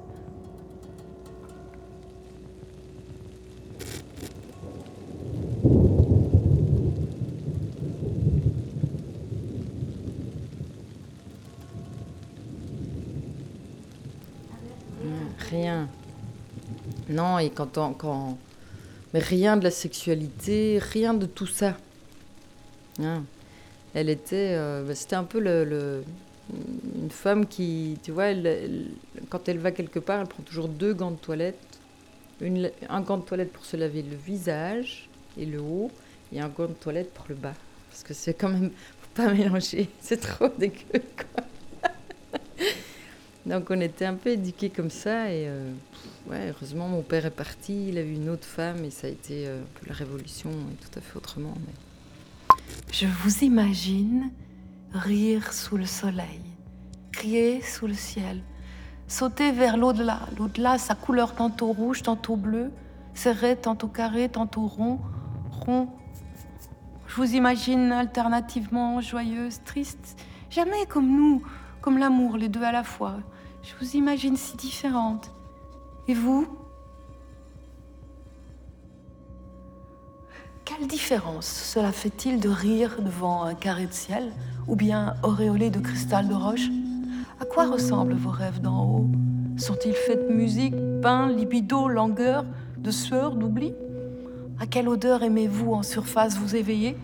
Rien. 15.50 15.90
Et 17.40 17.50
quand. 17.50 18.38
Mais 19.14 19.20
rien 19.20 19.58
de 19.58 19.64
la 19.64 19.72
sexualité, 19.72 20.80
rien 20.82 21.14
de 21.14 21.26
tout 21.26 21.48
ça. 21.48 21.78
Hein. 23.02 23.24
Elle 23.94 24.10
était... 24.10 24.56
Euh, 24.58 24.84
bah, 24.84 24.96
c'était 24.96 25.16
un 25.16 25.24
peu 25.24 25.40
une 25.40 27.12
femme 27.12 27.46
qui, 27.46 28.00
tu 28.04 28.12
vois, 28.12 28.34
quand 29.30 29.48
elle 29.48 29.60
va 29.60 29.72
quelque 29.72 30.00
part, 30.00 30.22
elle 30.22 30.28
prend 30.28 30.44
toujours 30.44 30.68
deux 30.68 30.94
gants 30.94 31.12
de 31.12 31.18
toilette. 31.18 31.60
Un 32.90 33.02
gant 33.02 33.18
de 33.18 33.24
toilette 33.24 33.54
pour 33.54 33.66
se 33.66 33.78
laver 33.78 34.02
le 34.02 34.16
visage 34.16 35.08
et 35.38 35.46
le 35.46 35.62
haut, 35.62 35.92
et 36.34 36.42
un 36.42 36.50
gant 36.50 36.68
de 36.68 36.74
toilette 36.74 37.14
pour 37.14 37.26
le 37.30 37.36
bas. 37.36 37.54
Parce 37.90 38.04
que 38.04 38.14
c'est 38.14 38.34
quand 38.34 38.50
même... 38.50 38.72
Faut 38.72 39.22
pas 39.22 39.32
mélanger, 39.34 39.90
c'est 40.02 40.20
trop 40.20 40.50
dégueu, 40.58 41.04
quoi. 41.16 41.44
Donc 43.46 43.70
on 43.70 43.80
était 43.82 44.06
un 44.06 44.16
peu 44.16 44.30
éduqués 44.32 44.70
comme 44.70 44.90
ça, 44.90 45.30
et... 45.30 45.48
Euh, 45.48 45.74
ouais, 46.28 46.50
heureusement, 46.50 46.88
mon 46.88 47.02
père 47.02 47.26
est 47.26 47.32
parti, 47.32 47.90
il 47.90 47.98
a 47.98 48.02
eu 48.02 48.14
une 48.14 48.30
autre 48.30 48.48
femme 48.48 48.86
et 48.86 48.90
ça 48.90 49.08
a 49.08 49.10
été 49.10 49.48
euh, 49.48 49.62
un 49.62 49.80
peu 49.80 49.88
la 49.88 49.94
révolution 49.94 50.50
et 50.50 50.76
tout 50.76 50.98
à 50.98 51.02
fait 51.02 51.18
autrement. 51.18 51.54
Mais... 51.68 52.56
Je 52.92 53.06
vous 53.06 53.44
imagine 53.44 54.32
rire 54.94 55.52
sous 55.52 55.76
le 55.76 55.86
soleil, 55.86 56.40
crier 57.12 57.62
sous 57.62 57.88
le 57.88 57.94
ciel, 57.94 58.42
sauter 59.08 59.52
vers 59.52 59.76
l'au-delà. 59.76 60.22
L'au-delà, 60.38 60.78
sa 60.78 60.96
couleur 60.96 61.36
tantôt 61.36 61.74
rouge, 61.74 62.02
tantôt 62.02 62.38
bleue, 62.38 62.72
serré, 63.14 63.58
tantôt 63.58 63.88
carré, 63.88 64.30
tantôt 64.30 64.68
rond, 64.68 65.00
rond. 65.52 65.90
Je 67.08 67.16
vous 67.16 67.36
imagine 67.36 67.92
alternativement 67.92 69.02
joyeuse, 69.02 69.60
triste, 69.66 70.18
jamais 70.50 70.86
comme 70.88 71.08
nous, 71.08 71.44
comme 71.82 71.98
l'amour, 71.98 72.38
les 72.38 72.48
deux 72.48 72.64
à 72.64 72.72
la 72.72 72.84
fois. 72.84 73.18
Je 73.64 73.74
vous 73.80 73.96
imagine 73.96 74.36
si 74.36 74.58
différente. 74.58 75.32
Et 76.10 76.14
vous? 76.14 76.48
Quelle 80.66 80.86
différence 80.88 81.46
cela 81.46 81.92
fait-il 81.94 82.40
de 82.42 82.50
rire 82.50 83.02
devant 83.02 83.44
un 83.44 83.54
carré 83.54 83.86
de 83.86 83.94
ciel 83.94 84.32
ou 84.68 84.76
bien 84.76 85.16
auréolé 85.24 85.70
de 85.70 85.80
cristal 85.80 86.28
de 86.28 86.34
roche? 86.34 86.70
À 87.40 87.46
quoi 87.46 87.66
ressemblent 87.66 88.16
vos 88.16 88.32
rêves 88.32 88.60
d'en 88.60 88.86
haut? 88.86 89.08
Sont-ils 89.58 89.94
faits 89.94 90.28
de 90.28 90.34
musique, 90.34 90.76
pain, 91.02 91.30
libido, 91.30 91.88
langueur, 91.88 92.46
de 92.78 92.92
sueur, 92.92 93.36
d'oubli? 93.36 93.74
À 94.60 94.68
quelle 94.68 94.90
odeur 94.90 95.24
aimez-vous 95.24 95.74
en 95.74 95.84
surface 95.84 96.38
vous 96.38 96.56
éveiller? 96.56 96.98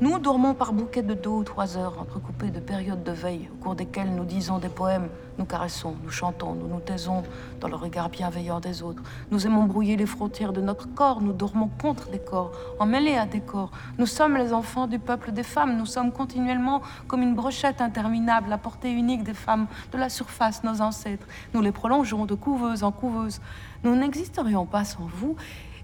Nous 0.00 0.20
dormons 0.20 0.54
par 0.54 0.72
bouquets 0.72 1.02
de 1.02 1.14
deux 1.14 1.30
ou 1.30 1.42
trois 1.42 1.76
heures, 1.76 2.00
entrecoupées 2.00 2.50
de 2.50 2.60
périodes 2.60 3.02
de 3.02 3.10
veille, 3.10 3.48
au 3.52 3.56
cours 3.56 3.74
desquelles 3.74 4.14
nous 4.14 4.24
disons 4.24 4.58
des 4.58 4.68
poèmes 4.68 5.08
nous 5.38 5.44
caressons, 5.44 5.94
nous 6.02 6.10
chantons, 6.10 6.54
nous 6.54 6.66
nous 6.66 6.80
taisons 6.80 7.22
dans 7.60 7.68
le 7.68 7.76
regard 7.76 8.08
bienveillant 8.08 8.60
des 8.60 8.82
autres. 8.82 9.02
Nous 9.30 9.46
aimons 9.46 9.64
brouiller 9.64 9.96
les 9.96 10.06
frontières 10.06 10.52
de 10.52 10.60
notre 10.60 10.92
corps, 10.94 11.20
nous 11.20 11.32
dormons 11.32 11.70
contre 11.80 12.10
des 12.10 12.18
corps, 12.18 12.52
emmêlés 12.78 13.16
à 13.16 13.26
des 13.26 13.40
corps. 13.40 13.70
Nous 13.98 14.06
sommes 14.06 14.36
les 14.36 14.52
enfants 14.52 14.86
du 14.86 14.98
peuple 14.98 15.32
des 15.32 15.44
femmes, 15.44 15.76
nous 15.76 15.86
sommes 15.86 16.12
continuellement 16.12 16.82
comme 17.06 17.22
une 17.22 17.34
brochette 17.34 17.80
interminable, 17.80 18.50
la 18.50 18.58
portée 18.58 18.90
unique 18.90 19.22
des 19.22 19.34
femmes 19.34 19.66
de 19.92 19.98
la 19.98 20.08
surface, 20.08 20.64
nos 20.64 20.80
ancêtres. 20.80 21.26
Nous 21.54 21.60
les 21.60 21.72
prolongeons 21.72 22.26
de 22.26 22.34
couveuse 22.34 22.82
en 22.82 22.92
couveuse. 22.92 23.40
Nous 23.84 23.94
n'existerions 23.94 24.66
pas 24.66 24.84
sans 24.84 25.06
vous, 25.06 25.36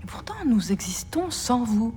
et 0.02 0.06
pourtant 0.06 0.34
nous 0.46 0.72
existons 0.72 1.30
sans 1.30 1.62
vous. 1.64 1.94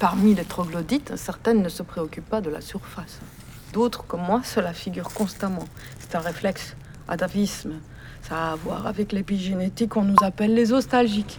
Parmi 0.00 0.34
les 0.34 0.44
troglodytes, 0.44 1.12
certaines 1.16 1.62
ne 1.62 1.68
se 1.68 1.82
préoccupent 1.84 2.28
pas 2.28 2.40
de 2.40 2.50
la 2.50 2.60
surface. 2.60 3.20
D'autres, 3.72 4.04
comme 4.04 4.22
moi, 4.22 4.42
se 4.42 4.58
la 4.58 4.72
figurent 4.72 5.12
constamment. 5.12 5.64
C'est 6.00 6.16
un 6.16 6.20
réflexe, 6.20 6.74
atavisme. 7.06 7.74
Ça 8.22 8.48
a 8.48 8.52
à 8.52 8.56
voir 8.56 8.86
avec 8.86 9.12
l'épigénétique 9.12 9.90
qu'on 9.90 10.02
nous 10.02 10.16
appelle 10.22 10.54
les 10.54 10.68
nostalgiques. 10.68 11.38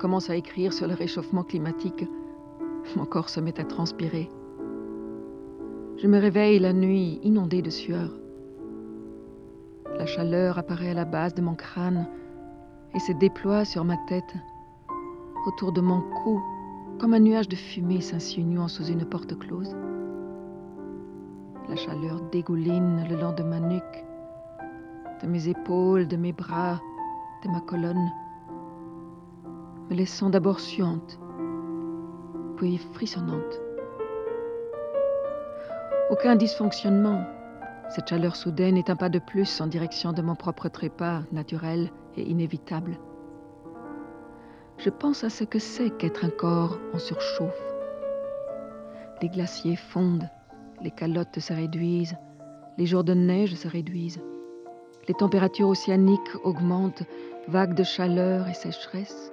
Commence 0.00 0.30
à 0.30 0.36
écrire 0.36 0.72
sur 0.72 0.88
le 0.88 0.94
réchauffement 0.94 1.44
climatique, 1.44 2.06
mon 2.96 3.04
corps 3.04 3.28
se 3.28 3.38
met 3.38 3.60
à 3.60 3.64
transpirer. 3.64 4.30
Je 5.98 6.06
me 6.06 6.18
réveille 6.18 6.58
la 6.58 6.72
nuit 6.72 7.20
inondée 7.22 7.60
de 7.60 7.68
sueur. 7.68 8.10
La 9.98 10.06
chaleur 10.06 10.58
apparaît 10.58 10.92
à 10.92 10.94
la 10.94 11.04
base 11.04 11.34
de 11.34 11.42
mon 11.42 11.54
crâne 11.54 12.08
et 12.94 12.98
se 12.98 13.12
déploie 13.12 13.66
sur 13.66 13.84
ma 13.84 13.98
tête, 14.08 14.34
autour 15.46 15.70
de 15.72 15.82
mon 15.82 16.00
cou, 16.00 16.42
comme 16.98 17.12
un 17.12 17.20
nuage 17.20 17.48
de 17.48 17.56
fumée 17.56 18.00
s'insinuant 18.00 18.68
sous 18.68 18.86
une 18.86 19.04
porte 19.04 19.38
close. 19.38 19.76
La 21.68 21.76
chaleur 21.76 22.22
dégouline 22.32 23.06
le 23.10 23.16
long 23.20 23.34
de 23.34 23.42
ma 23.42 23.60
nuque, 23.60 24.04
de 25.22 25.26
mes 25.28 25.48
épaules, 25.48 26.08
de 26.08 26.16
mes 26.16 26.32
bras, 26.32 26.80
de 27.44 27.50
ma 27.50 27.60
colonne 27.60 28.10
me 29.90 29.96
laissant 29.96 30.30
d'abord 30.30 30.60
suante, 30.60 31.18
puis 32.56 32.78
frissonnante. 32.92 33.60
Aucun 36.10 36.36
dysfonctionnement. 36.36 37.24
Cette 37.88 38.08
chaleur 38.08 38.36
soudaine 38.36 38.76
est 38.76 38.88
un 38.88 38.96
pas 38.96 39.08
de 39.08 39.18
plus 39.18 39.60
en 39.60 39.66
direction 39.66 40.12
de 40.12 40.22
mon 40.22 40.36
propre 40.36 40.68
trépas 40.68 41.22
naturel 41.32 41.90
et 42.16 42.22
inévitable. 42.22 42.98
Je 44.78 44.90
pense 44.90 45.24
à 45.24 45.30
ce 45.30 45.42
que 45.42 45.58
c'est 45.58 45.90
qu'être 45.90 46.24
un 46.24 46.30
corps 46.30 46.78
en 46.94 46.98
surchauffe. 46.98 47.74
Les 49.20 49.28
glaciers 49.28 49.76
fondent, 49.76 50.28
les 50.82 50.92
calottes 50.92 51.40
se 51.40 51.52
réduisent, 51.52 52.16
les 52.78 52.86
jours 52.86 53.04
de 53.04 53.12
neige 53.12 53.54
se 53.56 53.68
réduisent. 53.68 54.22
Les 55.08 55.14
températures 55.14 55.68
océaniques 55.68 56.36
augmentent, 56.44 57.02
vagues 57.48 57.74
de 57.74 57.82
chaleur 57.82 58.48
et 58.48 58.54
sécheresse. 58.54 59.32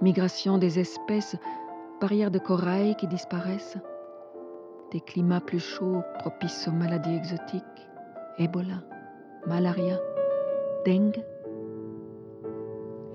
Migration 0.00 0.58
des 0.58 0.78
espèces, 0.78 1.36
barrières 2.00 2.30
de 2.30 2.38
corail 2.38 2.94
qui 2.96 3.08
disparaissent. 3.08 3.78
Des 4.92 5.00
climats 5.00 5.40
plus 5.40 5.58
chauds 5.58 6.02
propices 6.20 6.68
aux 6.68 6.72
maladies 6.72 7.16
exotiques, 7.16 7.64
Ebola, 8.38 8.84
malaria, 9.46 9.98
dengue. 10.86 11.24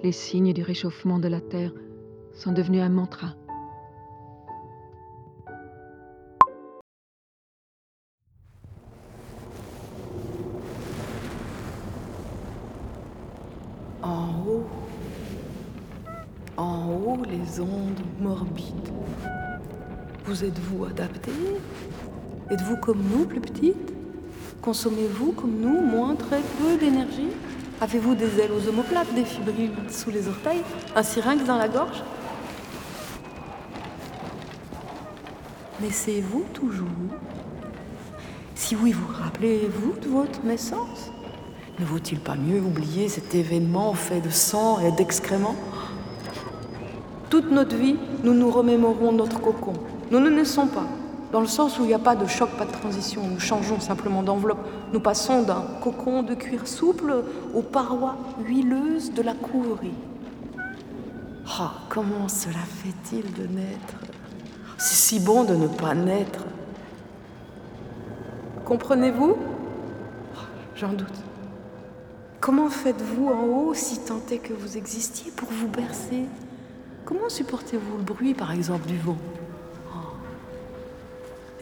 Les 0.03 0.11
signes 0.11 0.53
du 0.53 0.61
réchauffement 0.61 1.19
de 1.19 1.29
la 1.29 1.39
Terre 1.39 1.71
sont 2.33 2.51
devenus 2.51 2.81
un 2.81 2.89
mantra. 2.89 3.35
Vous 20.33 20.43
êtes-vous 20.43 20.85
adapté? 20.85 21.31
Êtes-vous 22.49 22.77
comme 22.77 23.03
nous, 23.03 23.25
plus 23.25 23.39
petite? 23.39 23.93
Consommez-vous 24.63 25.33
comme 25.33 25.59
nous, 25.61 25.79
moins 25.79 26.15
très 26.15 26.41
peu 26.57 26.75
d'énergie? 26.75 27.27
Avez-vous 27.79 28.15
des 28.15 28.39
ailes 28.39 28.51
aux 28.51 28.67
omoplates, 28.67 29.13
des 29.13 29.25
fibrilles 29.25 29.69
sous 29.89 30.09
les 30.09 30.27
orteils, 30.27 30.63
un 30.95 31.03
syrinx 31.03 31.45
dans 31.45 31.57
la 31.59 31.67
gorge? 31.67 32.01
Naissez-vous 35.79 36.45
toujours. 36.51 36.87
Si 38.55 38.75
oui, 38.75 38.91
vous 38.91 39.13
rappelez-vous 39.13 39.99
de 40.01 40.07
votre 40.07 40.43
naissance? 40.43 41.11
Ne 41.77 41.85
vaut-il 41.85 42.19
pas 42.19 42.35
mieux 42.35 42.59
oublier 42.59 43.07
cet 43.07 43.35
événement 43.35 43.93
fait 43.93 44.19
de 44.21 44.31
sang 44.31 44.79
et 44.79 44.91
d'excréments? 44.93 45.57
Toute 47.29 47.51
notre 47.51 47.75
vie, 47.75 47.97
nous 48.23 48.33
nous 48.33 48.49
remémorons 48.49 49.11
notre 49.11 49.39
cocon. 49.39 49.73
Nous 50.13 50.19
ne 50.19 50.29
naissons 50.29 50.67
pas, 50.67 50.85
dans 51.31 51.41
le 51.41 51.47
sens 51.47 51.79
où 51.79 51.81
il 51.81 51.87
n'y 51.87 51.93
a 51.95 51.97
pas 51.97 52.15
de 52.15 52.27
choc, 52.27 52.51
pas 52.51 52.65
de 52.65 52.71
transition. 52.71 53.23
Nous 53.27 53.39
changeons 53.39 53.79
simplement 53.79 54.21
d'enveloppe. 54.21 54.63
Nous 54.93 54.99
passons 54.99 55.41
d'un 55.41 55.63
cocon 55.81 56.21
de 56.21 56.35
cuir 56.35 56.67
souple 56.67 57.23
aux 57.55 57.63
parois 57.63 58.17
huileuses 58.45 59.11
de 59.11 59.23
la 59.23 59.33
couverie. 59.33 59.95
Ah, 61.47 61.73
comment 61.89 62.27
cela 62.27 62.59
fait-il 62.59 63.33
de 63.33 63.47
naître? 63.47 63.95
C'est 64.77 64.93
si 64.93 65.19
bon 65.19 65.45
de 65.45 65.55
ne 65.55 65.65
pas 65.65 65.95
naître. 65.95 66.45
Comprenez-vous? 68.65 69.35
J'en 70.75 70.93
doute. 70.93 71.07
Comment 72.39 72.69
faites-vous 72.69 73.29
en 73.29 73.45
haut 73.45 73.73
si 73.73 73.97
tant 73.97 74.21
est 74.29 74.37
que 74.37 74.53
vous 74.53 74.77
existiez 74.77 75.31
pour 75.31 75.49
vous 75.49 75.69
bercer? 75.69 76.25
Comment 77.03 77.29
supportez-vous 77.29 77.97
le 77.97 78.03
bruit, 78.03 78.35
par 78.35 78.51
exemple, 78.51 78.85
du 78.85 78.99
vent 78.99 79.17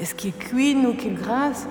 Est-ce 0.02 0.16
qu'il 0.16 0.34
cuine 0.36 0.88
ou 0.88 0.96
qu'il 0.96 1.14
grince 1.14 1.68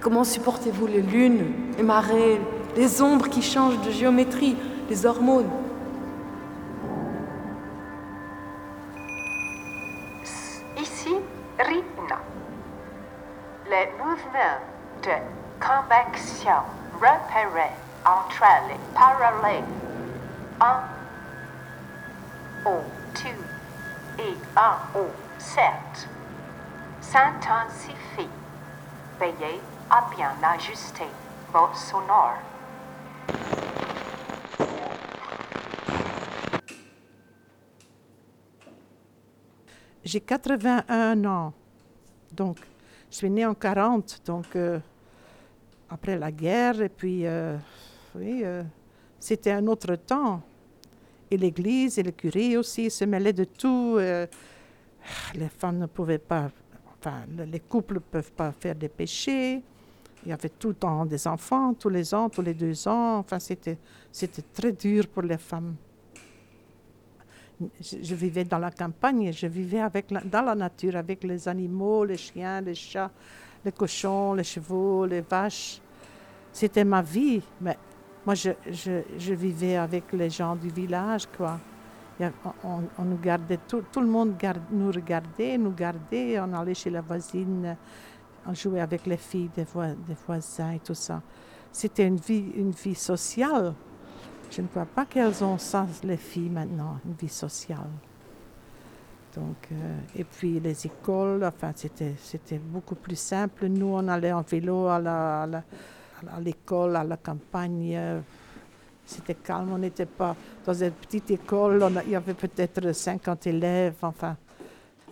Comment 0.00 0.24
supportez-vous 0.24 0.86
les 0.86 1.02
lunes, 1.02 1.52
les 1.76 1.82
marées, 1.82 2.40
les 2.74 3.02
ombres 3.02 3.28
qui 3.28 3.42
changent 3.42 3.78
de 3.82 3.90
géométrie, 3.90 4.56
les 4.88 5.04
hormones? 5.04 5.50
Ici, 10.80 11.14
Rina. 11.58 12.18
Les 13.68 13.90
mouvements 13.98 14.62
de 15.02 15.10
convection 15.60 16.62
repérés 16.94 17.76
entre 18.06 18.42
les 18.68 18.80
parallèles. 18.94 19.64
1 20.62 20.80
au 22.70 22.78
2 24.16 24.22
et 24.24 24.34
1 24.56 24.98
au 24.98 25.08
7 25.38 25.62
s'intensifient. 27.12 28.30
Veillez 29.20 29.60
à 29.90 30.08
bien 30.16 30.32
ajuster 30.42 31.04
votre 31.52 31.76
sonore. 31.76 32.38
J'ai 40.02 40.20
81 40.20 41.24
ans. 41.26 41.52
Donc, 42.32 42.56
je 43.10 43.16
suis 43.16 43.30
née 43.30 43.44
en 43.44 43.54
40, 43.54 44.22
donc 44.24 44.56
euh, 44.56 44.80
après 45.90 46.18
la 46.18 46.32
guerre. 46.32 46.80
Et 46.80 46.88
puis, 46.88 47.26
euh, 47.26 47.58
oui, 48.14 48.40
euh, 48.42 48.62
c'était 49.20 49.52
un 49.52 49.66
autre 49.66 49.96
temps. 49.96 50.40
Et 51.30 51.36
l'Église 51.36 51.98
et 51.98 52.02
le 52.02 52.12
curé 52.12 52.56
aussi 52.56 52.90
se 52.90 53.04
mêlaient 53.04 53.34
de 53.34 53.44
tout. 53.44 53.98
les 53.98 55.48
femmes 55.48 55.78
ne 55.78 55.86
pouvaient 55.86 56.18
pas, 56.18 56.50
enfin, 57.04 57.22
le- 57.36 57.44
les 57.44 57.60
couples 57.60 57.94
ne 57.94 57.98
peuvent 58.00 58.32
pas 58.32 58.52
faire 58.52 58.74
des 58.76 58.88
péchés. 58.88 59.62
Il 60.24 60.28
y 60.28 60.32
avait 60.32 60.50
tout 60.50 60.68
le 60.68 60.74
temps 60.74 61.04
des 61.04 61.26
enfants, 61.26 61.74
tous 61.74 61.88
les 61.88 62.14
ans, 62.14 62.28
tous 62.28 62.42
les 62.42 62.54
deux 62.54 62.86
ans. 62.86 63.18
Enfin, 63.18 63.40
c'était, 63.40 63.76
c'était 64.12 64.42
très 64.54 64.72
dur 64.72 65.08
pour 65.08 65.22
les 65.22 65.36
femmes. 65.38 65.74
Je, 67.80 67.96
je 68.02 68.14
vivais 68.14 68.44
dans 68.44 68.58
la 68.58 68.70
campagne, 68.70 69.32
je 69.32 69.46
vivais 69.46 69.80
avec 69.80 70.10
la- 70.10 70.20
dans 70.22 70.42
la 70.42 70.54
nature 70.54 70.96
avec 70.96 71.22
les 71.24 71.46
animaux, 71.48 72.04
les 72.04 72.16
chiens, 72.16 72.60
les 72.60 72.74
chats, 72.74 73.10
les 73.64 73.72
cochons, 73.72 74.34
les 74.34 74.44
chevaux, 74.44 75.06
les 75.06 75.20
vaches. 75.20 75.80
C'était 76.52 76.84
ma 76.84 77.02
vie, 77.02 77.40
mais 77.60 77.76
moi, 78.26 78.34
je, 78.34 78.50
je, 78.70 79.02
je 79.18 79.34
vivais 79.34 79.76
avec 79.76 80.12
les 80.12 80.30
gens 80.30 80.54
du 80.56 80.68
village, 80.68 81.26
quoi. 81.36 81.58
On, 82.64 83.04
nous 83.04 83.18
gardait, 83.18 83.58
tout, 83.66 83.82
le 83.96 84.06
monde 84.06 84.34
nous 84.70 84.90
regardait, 84.92 85.58
nous 85.58 85.72
gardait, 85.72 86.38
on 86.40 86.52
allait 86.52 86.74
chez 86.74 86.90
la 86.90 87.00
voisine, 87.00 87.76
on 88.46 88.54
jouait 88.54 88.80
avec 88.80 89.06
les 89.06 89.16
filles 89.16 89.50
des, 89.54 89.64
voi- 89.64 89.94
des 90.06 90.16
voisins 90.26 90.72
et 90.72 90.78
tout 90.78 90.94
ça. 90.94 91.20
C'était 91.72 92.06
une 92.06 92.16
vie, 92.16 92.52
une 92.54 92.70
vie 92.70 92.94
sociale. 92.94 93.74
Je 94.50 94.60
ne 94.60 94.66
crois 94.66 94.84
pas 94.84 95.06
qu'elles 95.06 95.42
ont 95.42 95.58
ça, 95.58 95.86
les 96.04 96.18
filles, 96.18 96.50
maintenant, 96.50 96.98
une 97.06 97.14
vie 97.14 97.28
sociale. 97.28 97.88
Donc, 99.34 99.68
euh, 99.72 99.98
et 100.14 100.24
puis 100.24 100.60
les 100.60 100.86
écoles, 100.86 101.42
enfin, 101.44 101.72
c'était, 101.74 102.14
beaucoup 102.58 102.94
plus 102.94 103.16
simple. 103.16 103.66
Nous, 103.66 103.86
on 103.86 104.06
allait 104.08 104.32
en 104.32 104.42
vélo 104.42 104.86
à, 104.88 104.98
la, 104.98 105.42
à, 105.44 105.46
à 106.36 106.40
l'école, 106.40 106.96
à 106.96 107.04
la 107.04 107.16
campagne. 107.16 108.22
C'était 109.12 109.34
calme, 109.34 109.72
on 109.72 109.78
n'était 109.78 110.06
pas 110.06 110.34
dans 110.64 110.74
une 110.74 110.90
petite 110.90 111.30
école, 111.30 111.82
on 111.82 111.92
il 112.06 112.10
y 112.12 112.16
avait 112.16 112.34
peut-être 112.34 112.92
50 112.92 113.46
élèves, 113.46 113.94
enfin. 114.02 114.36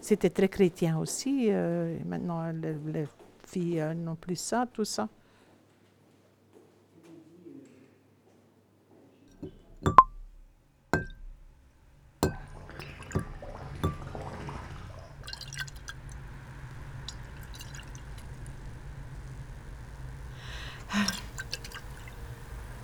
C'était 0.00 0.30
très 0.30 0.48
chrétien 0.48 0.98
aussi. 0.98 1.48
euh, 1.50 1.94
maintenant, 2.06 2.50
les, 2.50 2.74
les 2.90 3.06
filles 3.46 3.80
euh, 3.80 3.92
n'ont 3.94 4.14
plus 4.16 4.36
ça, 4.36 4.66
tout 4.72 4.86
ça. 4.86 5.08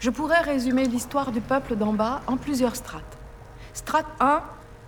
Je 0.06 0.12
pourrais 0.12 0.40
résumer 0.40 0.84
l'histoire 0.84 1.32
du 1.32 1.40
peuple 1.40 1.74
d'en 1.74 1.92
bas 1.92 2.22
en 2.28 2.36
plusieurs 2.36 2.76
strates. 2.76 3.18
Strate 3.74 4.06
1, 4.20 4.40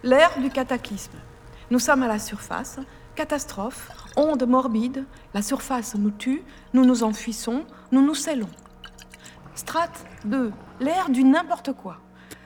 l'ère 0.05 0.39
du 0.39 0.49
cataclysme. 0.49 1.19
Nous 1.73 1.81
sommes 1.81 2.05
à 2.05 2.07
la 2.07 2.21
surface, 2.21 2.79
catastrophe, 3.17 3.91
onde 4.15 4.47
morbide, 4.47 5.07
la 5.35 5.43
surface 5.43 5.97
nous 5.97 6.13
tue, 6.13 6.45
nous 6.73 6.85
nous 6.85 7.03
enfuissons, 7.03 7.65
nous 7.91 8.01
nous 8.01 8.15
scellons. 8.15 8.49
Strate 9.57 10.07
2, 10.25 10.53
l'ère 10.79 11.11
du 11.11 11.25
n'importe 11.25 11.73
quoi. 11.73 11.99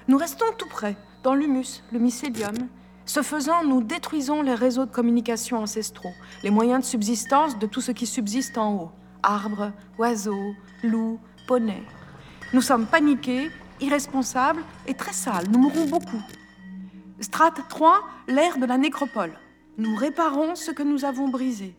Nous 0.08 0.16
restons 0.16 0.46
tout 0.56 0.70
près, 0.70 0.96
dans 1.24 1.34
l'humus, 1.34 1.84
le 1.92 1.98
mycélium. 1.98 2.56
Ce 3.04 3.20
faisant, 3.20 3.64
nous 3.64 3.82
détruisons 3.82 4.40
les 4.40 4.54
réseaux 4.54 4.86
de 4.86 4.90
communication 4.90 5.58
ancestraux, 5.58 6.14
les 6.42 6.48
moyens 6.48 6.80
de 6.80 6.86
subsistance 6.86 7.58
de 7.58 7.66
tout 7.66 7.82
ce 7.82 7.92
qui 7.92 8.06
subsiste 8.06 8.56
en 8.56 8.72
haut. 8.76 8.90
Arbres, 9.22 9.72
oiseaux, 9.98 10.54
loups, 10.82 11.20
poneys. 11.46 11.84
Nous 12.52 12.60
sommes 12.60 12.84
paniqués, 12.84 13.50
irresponsables 13.80 14.62
et 14.86 14.92
très 14.92 15.14
sales. 15.14 15.48
Nous 15.50 15.58
mourrons 15.58 15.86
beaucoup. 15.86 16.20
Strate 17.18 17.66
3, 17.70 18.00
l'ère 18.28 18.58
de 18.58 18.66
la 18.66 18.76
nécropole. 18.76 19.32
Nous 19.78 19.96
réparons 19.96 20.54
ce 20.54 20.70
que 20.70 20.82
nous 20.82 21.06
avons 21.06 21.28
brisé. 21.28 21.74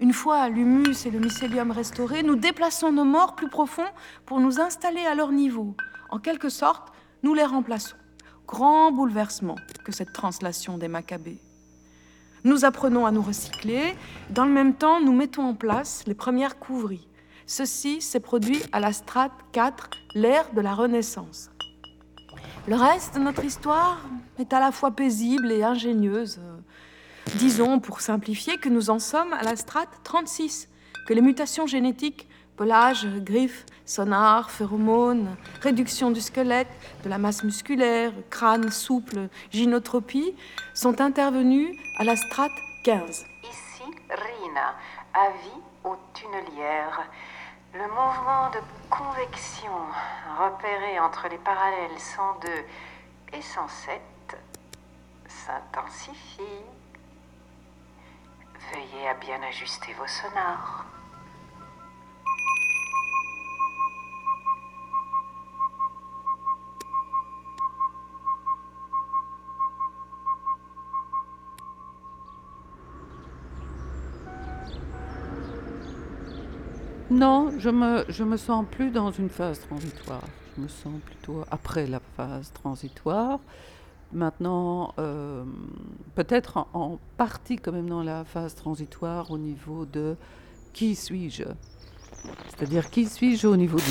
Une 0.00 0.12
fois 0.12 0.48
l'humus 0.48 1.06
et 1.06 1.10
le 1.10 1.18
mycélium 1.18 1.72
restaurés, 1.72 2.22
nous 2.22 2.36
déplaçons 2.36 2.92
nos 2.92 3.04
morts 3.04 3.34
plus 3.34 3.48
profonds 3.48 3.90
pour 4.24 4.38
nous 4.38 4.60
installer 4.60 5.00
à 5.00 5.16
leur 5.16 5.32
niveau. 5.32 5.74
En 6.10 6.20
quelque 6.20 6.50
sorte, 6.50 6.92
nous 7.24 7.34
les 7.34 7.44
remplaçons. 7.44 7.96
Grand 8.46 8.92
bouleversement 8.92 9.56
que 9.84 9.90
cette 9.90 10.12
translation 10.12 10.78
des 10.78 10.88
Maccabées. 10.88 11.40
Nous 12.44 12.64
apprenons 12.64 13.06
à 13.06 13.10
nous 13.10 13.22
recycler. 13.22 13.96
Dans 14.30 14.44
le 14.44 14.52
même 14.52 14.74
temps, 14.74 15.00
nous 15.00 15.12
mettons 15.12 15.48
en 15.48 15.54
place 15.54 16.04
les 16.06 16.14
premières 16.14 16.60
couvries. 16.60 17.08
Ceci 17.46 18.00
s'est 18.00 18.20
produit 18.20 18.62
à 18.72 18.80
la 18.80 18.92
strate 18.92 19.32
4, 19.52 19.90
l'ère 20.14 20.52
de 20.52 20.60
la 20.60 20.74
Renaissance. 20.74 21.50
Le 22.68 22.76
reste 22.76 23.16
de 23.16 23.20
notre 23.20 23.44
histoire 23.44 24.00
est 24.38 24.52
à 24.52 24.60
la 24.60 24.70
fois 24.70 24.92
paisible 24.92 25.50
et 25.50 25.64
ingénieuse. 25.64 26.40
Disons, 27.34 27.80
pour 27.80 28.00
simplifier, 28.00 28.58
que 28.58 28.68
nous 28.68 28.90
en 28.90 28.98
sommes 28.98 29.32
à 29.32 29.42
la 29.42 29.56
strate 29.56 29.88
36, 30.04 30.68
que 31.06 31.14
les 31.14 31.20
mutations 31.20 31.66
génétiques, 31.66 32.28
pelage, 32.56 33.06
griffes, 33.18 33.66
sonar, 33.84 34.50
phéromones, 34.50 35.36
réduction 35.60 36.10
du 36.10 36.20
squelette, 36.20 36.68
de 37.04 37.08
la 37.08 37.18
masse 37.18 37.42
musculaire, 37.42 38.12
crâne 38.30 38.70
souple, 38.70 39.28
gynotropie, 39.50 40.34
sont 40.74 41.00
intervenues 41.00 41.76
à 41.98 42.04
la 42.04 42.14
strate 42.14 42.52
15. 42.84 43.24
Ici, 43.42 43.82
Rina, 44.08 44.74
avis 45.14 45.71
aux 45.84 45.96
tunnelières. 46.14 47.08
Le 47.74 47.86
mouvement 47.88 48.50
de 48.50 48.60
convection 48.90 49.72
repéré 50.38 51.00
entre 51.00 51.28
les 51.28 51.38
parallèles 51.38 51.98
102 51.98 52.48
et 53.32 53.42
107 53.42 54.00
s'intensifie. 55.26 56.42
Veuillez 58.72 59.08
à 59.08 59.14
bien 59.14 59.42
ajuster 59.42 59.92
vos 59.94 60.06
sonars. 60.06 60.84
Non, 77.12 77.52
je 77.58 77.68
me, 77.68 78.06
je 78.08 78.24
me 78.24 78.38
sens 78.38 78.64
plus 78.70 78.90
dans 78.90 79.10
une 79.10 79.28
phase 79.28 79.60
transitoire. 79.60 80.22
Je 80.56 80.62
me 80.62 80.68
sens 80.68 80.94
plutôt 81.04 81.44
après 81.50 81.86
la 81.86 82.00
phase 82.16 82.50
transitoire. 82.54 83.38
Maintenant, 84.14 84.94
euh, 84.98 85.44
peut-être 86.14 86.66
en, 86.72 86.98
partie 87.18 87.56
quand 87.56 87.72
même 87.72 87.90
dans 87.90 88.02
la 88.02 88.24
phase 88.24 88.54
transitoire 88.54 89.30
au 89.30 89.36
niveau 89.36 89.84
de 89.84 90.16
qui 90.72 90.96
suis-je 90.96 91.44
C'est-à-dire 92.48 92.88
qui 92.88 93.04
suis-je 93.04 93.46
au 93.46 93.56
niveau 93.56 93.76
du. 93.76 93.84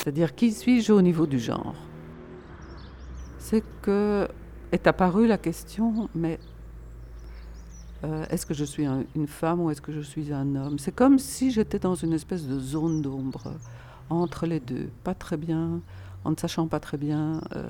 C'est-à-dire 0.06 0.36
qui 0.36 0.52
suis-je 0.52 0.92
au 0.92 1.02
niveau 1.02 1.26
du 1.26 1.40
genre? 1.40 1.74
C'est 3.40 3.64
que 3.82 4.28
est 4.70 4.86
apparue 4.86 5.26
la 5.26 5.36
question, 5.36 6.08
mais 6.14 6.38
euh, 8.04 8.24
est-ce 8.30 8.46
que 8.46 8.54
je 8.54 8.64
suis 8.64 8.86
un- 8.86 9.02
une 9.16 9.26
femme 9.26 9.60
ou 9.60 9.68
est-ce 9.68 9.80
que 9.80 9.90
je 9.90 10.00
suis 10.00 10.32
un 10.32 10.54
homme? 10.54 10.78
C'est 10.78 10.94
comme 10.94 11.18
si 11.18 11.50
j'étais 11.50 11.80
dans 11.80 11.96
une 11.96 12.12
espèce 12.12 12.46
de 12.46 12.56
zone 12.56 13.02
d'ombre 13.02 13.54
entre 14.08 14.46
les 14.46 14.60
deux, 14.60 14.90
pas 15.02 15.14
très 15.14 15.36
bien, 15.36 15.80
en 16.24 16.30
ne 16.30 16.36
sachant 16.36 16.68
pas 16.68 16.78
très 16.78 16.98
bien 16.98 17.40
euh, 17.56 17.66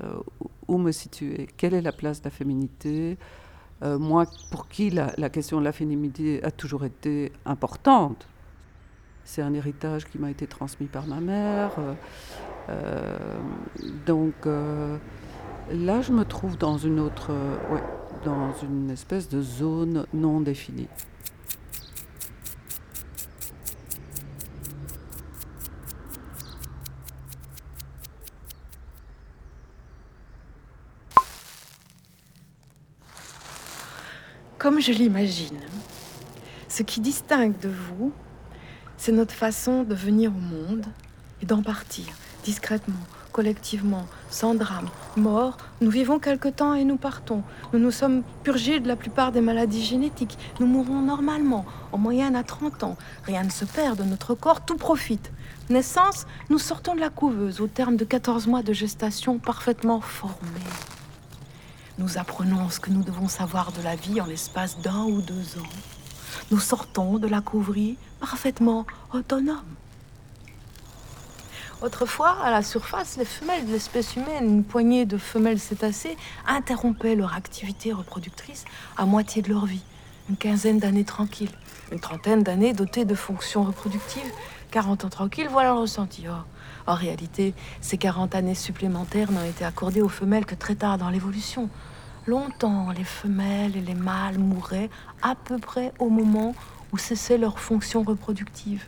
où- 0.67 0.77
me 0.77 0.91
situer, 0.91 1.47
quelle 1.57 1.73
est 1.73 1.81
la 1.81 1.91
place 1.91 2.21
de 2.21 2.25
la 2.25 2.31
féminité? 2.31 3.17
Euh, 3.81 3.97
moi, 3.97 4.27
pour 4.51 4.67
qui 4.67 4.91
la 4.91 5.29
question 5.31 5.57
de 5.57 5.63
la 5.63 5.71
féminité 5.71 6.43
a 6.43 6.51
toujours 6.51 6.85
été 6.85 7.31
importante, 7.47 8.27
c'est 9.27 9.41
un 9.41 9.53
héritage 9.53 10.05
qui 10.05 10.17
m'a 10.19 10.31
été 10.31 10.47
transmis 10.47 10.87
par 10.87 11.05
ma 11.05 11.19
mère. 11.19 11.71
euh, 11.79 11.93
euh, 12.69 13.17
donc 14.05 14.33
euh, 14.45 14.97
là, 15.69 16.01
je 16.01 16.13
me 16.13 16.23
trouve 16.23 16.57
dans 16.57 16.77
une 16.77 16.99
autre, 17.01 17.31
dans 18.23 18.53
une 18.63 18.89
espèce 18.89 19.27
de 19.27 19.41
zone 19.41 20.05
non 20.13 20.39
définie. 20.39 20.87
Comme 34.57 34.79
je 34.79 34.93
l'imagine, 34.93 35.59
ce 36.69 36.83
qui 36.83 37.01
distingue 37.01 37.57
de 37.59 37.69
vous, 37.69 38.13
c'est 38.97 39.11
notre 39.11 39.33
façon 39.33 39.83
de 39.83 39.95
venir 39.95 40.31
au 40.31 40.39
monde 40.39 40.85
et 41.41 41.45
d'en 41.45 41.61
partir, 41.61 42.05
discrètement, 42.43 42.95
collectivement, 43.31 44.07
sans 44.29 44.55
drame. 44.55 44.89
Mort, 45.15 45.57
nous 45.81 45.91
vivons 45.91 46.17
quelque 46.17 46.47
temps 46.47 46.73
et 46.73 46.83
nous 46.83 46.97
partons. 46.97 47.43
Nous 47.71 47.79
nous 47.79 47.91
sommes 47.91 48.23
purgés 48.43 48.79
de 48.79 48.87
la 48.87 48.95
plupart 48.95 49.31
des 49.31 49.41
maladies 49.41 49.83
génétiques. 49.83 50.37
Nous 50.59 50.65
mourrons 50.65 51.01
normalement, 51.01 51.65
en 51.91 51.97
moyenne 51.97 52.35
à 52.35 52.43
30 52.43 52.83
ans. 52.83 52.97
Rien 53.25 53.43
ne 53.43 53.51
se 53.51 53.65
perd 53.65 53.99
de 53.99 54.03
notre 54.03 54.33
corps, 54.33 54.65
tout 54.65 54.77
profite. 54.77 55.31
Naissance, 55.69 56.25
nous 56.49 56.59
sortons 56.59 56.95
de 56.95 56.99
la 56.99 57.09
couveuse 57.09 57.61
au 57.61 57.67
terme 57.67 57.95
de 57.97 58.05
14 58.05 58.47
mois 58.47 58.63
de 58.63 58.73
gestation 58.73 59.37
parfaitement 59.37 60.01
formée. 60.01 60.65
Nous 61.99 62.17
apprenons 62.17 62.69
ce 62.69 62.79
que 62.79 62.91
nous 62.91 63.03
devons 63.03 63.27
savoir 63.27 63.71
de 63.71 63.81
la 63.81 63.95
vie 63.95 64.21
en 64.21 64.25
l'espace 64.25 64.79
d'un 64.79 65.03
ou 65.03 65.21
deux 65.21 65.57
ans. 65.59 65.96
Nous 66.49 66.59
sortons 66.59 67.17
de 67.17 67.27
la 67.27 67.41
couverie 67.41 67.97
parfaitement 68.21 68.85
autonomes. 69.13 69.75
Autrefois, 71.81 72.37
à 72.41 72.49
la 72.51 72.63
surface, 72.63 73.17
les 73.17 73.25
femelles 73.25 73.67
de 73.67 73.73
l'espèce 73.73 74.15
humaine, 74.15 74.45
une 74.45 74.63
poignée 74.63 75.05
de 75.05 75.17
femelles 75.17 75.59
cétacées, 75.59 76.15
interrompaient 76.47 77.15
leur 77.15 77.35
activité 77.35 77.91
reproductrice 77.91 78.63
à 78.95 79.05
moitié 79.05 79.41
de 79.41 79.49
leur 79.49 79.65
vie. 79.65 79.83
Une 80.29 80.37
quinzaine 80.37 80.79
d'années 80.79 81.03
tranquilles, 81.03 81.51
une 81.91 81.99
trentaine 81.99 82.43
d'années 82.43 82.73
dotées 82.73 83.05
de 83.05 83.13
fonctions 83.13 83.63
reproductives, 83.63 84.31
40 84.71 85.05
ans 85.05 85.09
tranquilles, 85.09 85.49
voilà 85.51 85.73
le 85.73 85.79
ressenti. 85.79 86.25
Oh, 86.29 86.43
en 86.87 86.95
réalité, 86.95 87.53
ces 87.81 87.97
40 87.97 88.35
années 88.35 88.55
supplémentaires 88.55 89.31
n'ont 89.31 89.45
été 89.45 89.65
accordées 89.65 90.01
aux 90.01 90.09
femelles 90.09 90.45
que 90.45 90.55
très 90.55 90.75
tard 90.75 90.97
dans 90.97 91.09
l'évolution. 91.09 91.69
Longtemps, 92.27 92.91
les 92.91 93.05
femelles 93.05 93.77
et 93.77 93.81
les 93.81 93.95
mâles 93.95 94.37
mouraient 94.37 94.89
à 95.21 95.33
peu 95.33 95.57
près 95.57 95.93
au 95.97 96.09
moment 96.09 96.53
où 96.91 96.97
cessait 96.97 97.37
leur 97.37 97.57
fonction 97.57 98.03
reproductive. 98.03 98.85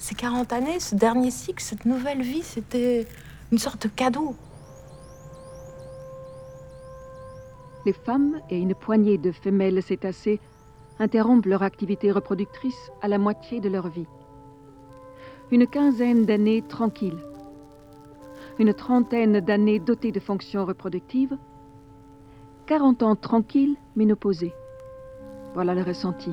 Ces 0.00 0.16
40 0.16 0.52
années, 0.52 0.80
ce 0.80 0.96
dernier 0.96 1.30
cycle, 1.30 1.62
cette 1.62 1.84
nouvelle 1.84 2.22
vie, 2.22 2.42
c'était 2.42 3.06
une 3.52 3.58
sorte 3.58 3.84
de 3.84 3.88
cadeau. 3.88 4.34
Les 7.86 7.92
femmes 7.92 8.40
et 8.50 8.58
une 8.58 8.74
poignée 8.74 9.18
de 9.18 9.30
femelles 9.30 9.82
cétacées 9.84 10.40
interrompent 10.98 11.46
leur 11.46 11.62
activité 11.62 12.10
reproductrice 12.10 12.90
à 13.02 13.08
la 13.08 13.18
moitié 13.18 13.60
de 13.60 13.68
leur 13.68 13.86
vie. 13.88 14.08
Une 15.52 15.68
quinzaine 15.68 16.26
d'années 16.26 16.62
tranquilles. 16.62 17.22
Une 18.58 18.74
trentaine 18.74 19.38
d'années 19.38 19.78
dotées 19.78 20.12
de 20.12 20.20
fonctions 20.20 20.64
reproductives. 20.66 21.36
40 22.70 23.02
ans 23.02 23.16
tranquilles, 23.16 23.74
ménopausées. 23.96 24.54
Voilà 25.54 25.74
le 25.74 25.82
ressenti. 25.82 26.30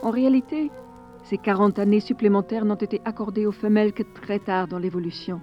En 0.00 0.10
réalité, 0.10 0.70
ces 1.24 1.36
40 1.36 1.78
années 1.78 2.00
supplémentaires 2.00 2.64
n'ont 2.64 2.76
été 2.76 3.02
accordées 3.04 3.44
aux 3.44 3.52
femelles 3.52 3.92
que 3.92 4.02
très 4.02 4.38
tard 4.38 4.68
dans 4.68 4.78
l'évolution. 4.78 5.42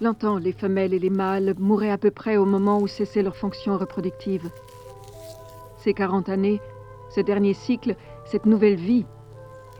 Longtemps, 0.00 0.38
les 0.38 0.52
femelles 0.52 0.94
et 0.94 1.00
les 1.00 1.10
mâles 1.10 1.56
mouraient 1.58 1.90
à 1.90 1.98
peu 1.98 2.12
près 2.12 2.36
au 2.36 2.44
moment 2.44 2.78
où 2.78 2.86
cessait 2.86 3.24
leur 3.24 3.34
fonction 3.34 3.76
reproductive. 3.76 4.52
Ces 5.78 5.94
40 5.94 6.28
années, 6.28 6.60
ce 7.10 7.22
dernier 7.22 7.54
cycle, 7.54 7.96
cette 8.24 8.46
nouvelle 8.46 8.76
vie, 8.76 9.04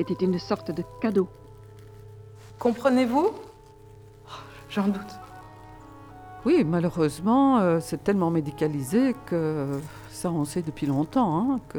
était 0.01 0.25
une 0.25 0.41
sorte 0.41 0.73
de 0.73 0.83
cadeau. 1.01 1.29
Comprenez-vous? 2.59 3.31
Oh, 4.27 4.31
J'en 4.69 4.89
doute. 4.89 5.24
Oui, 6.45 6.63
malheureusement, 6.65 7.59
euh, 7.59 7.79
c'est 7.81 8.05
tellement 8.05 8.31
médicalisé 8.31 9.15
que 9.27 9.81
ça, 10.11 10.31
on 10.31 10.45
sait 10.45 10.63
depuis 10.63 10.87
longtemps 10.87 11.53
hein, 11.53 11.61
que, 11.69 11.79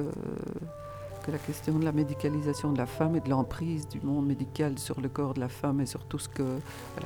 la 1.32 1.38
question 1.40 1.80
de 1.80 1.86
la 1.86 1.92
médicalisation 1.92 2.72
de 2.72 2.78
la 2.78 2.86
femme 2.86 3.16
et 3.16 3.20
de 3.20 3.30
l'emprise 3.30 3.88
du 3.88 4.00
monde 4.00 4.28
médical 4.28 4.78
sur 4.78 5.02
le 5.02 5.10
corps 5.10 5.34
de 5.34 5.40
la 5.40 5.50
femme 5.50 5.82
et 5.82 5.88
sur 5.88 6.06
tout 6.06 6.20
ce 6.20 6.30
que, 6.30 6.44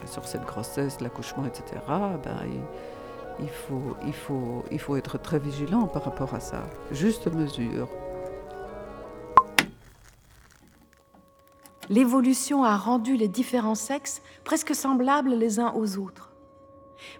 sur 0.08 0.26
cette 0.26 0.46
grossesse, 0.46 1.00
l'accouchement, 1.00 1.46
etc. 1.46 1.82
Ben, 1.88 2.38
il 3.40 4.80
faut 4.80 4.96
être 4.98 5.18
très 5.18 5.40
vigilant 5.40 5.88
par 5.88 6.04
rapport 6.04 6.34
à 6.34 6.42
ça. 6.42 6.64
Juste 6.92 7.34
mesure. 7.34 7.88
l'évolution 11.90 12.64
a 12.64 12.78
rendu 12.78 13.18
les 13.18 13.28
différents 13.28 13.76
sexes 13.76 14.22
presque 14.44 14.76
semblables 14.76 15.34
les 15.34 15.60
uns 15.60 15.74
aux 15.76 15.98
autres. 15.98 16.29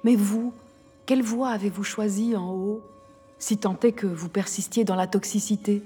Mais 0.04 0.16
vous, 0.16 0.54
quelle 1.06 1.24
voie 1.24 1.50
avez-vous 1.50 1.84
choisie 1.84 2.36
en 2.36 2.52
haut, 2.52 2.82
si 3.38 3.58
tant 3.58 3.78
est 3.84 3.94
que 3.94 4.08
vous 4.08 4.30
persistiez 4.30 4.84
dans 4.84 4.96
la 4.96 5.08
toxicité? 5.08 5.82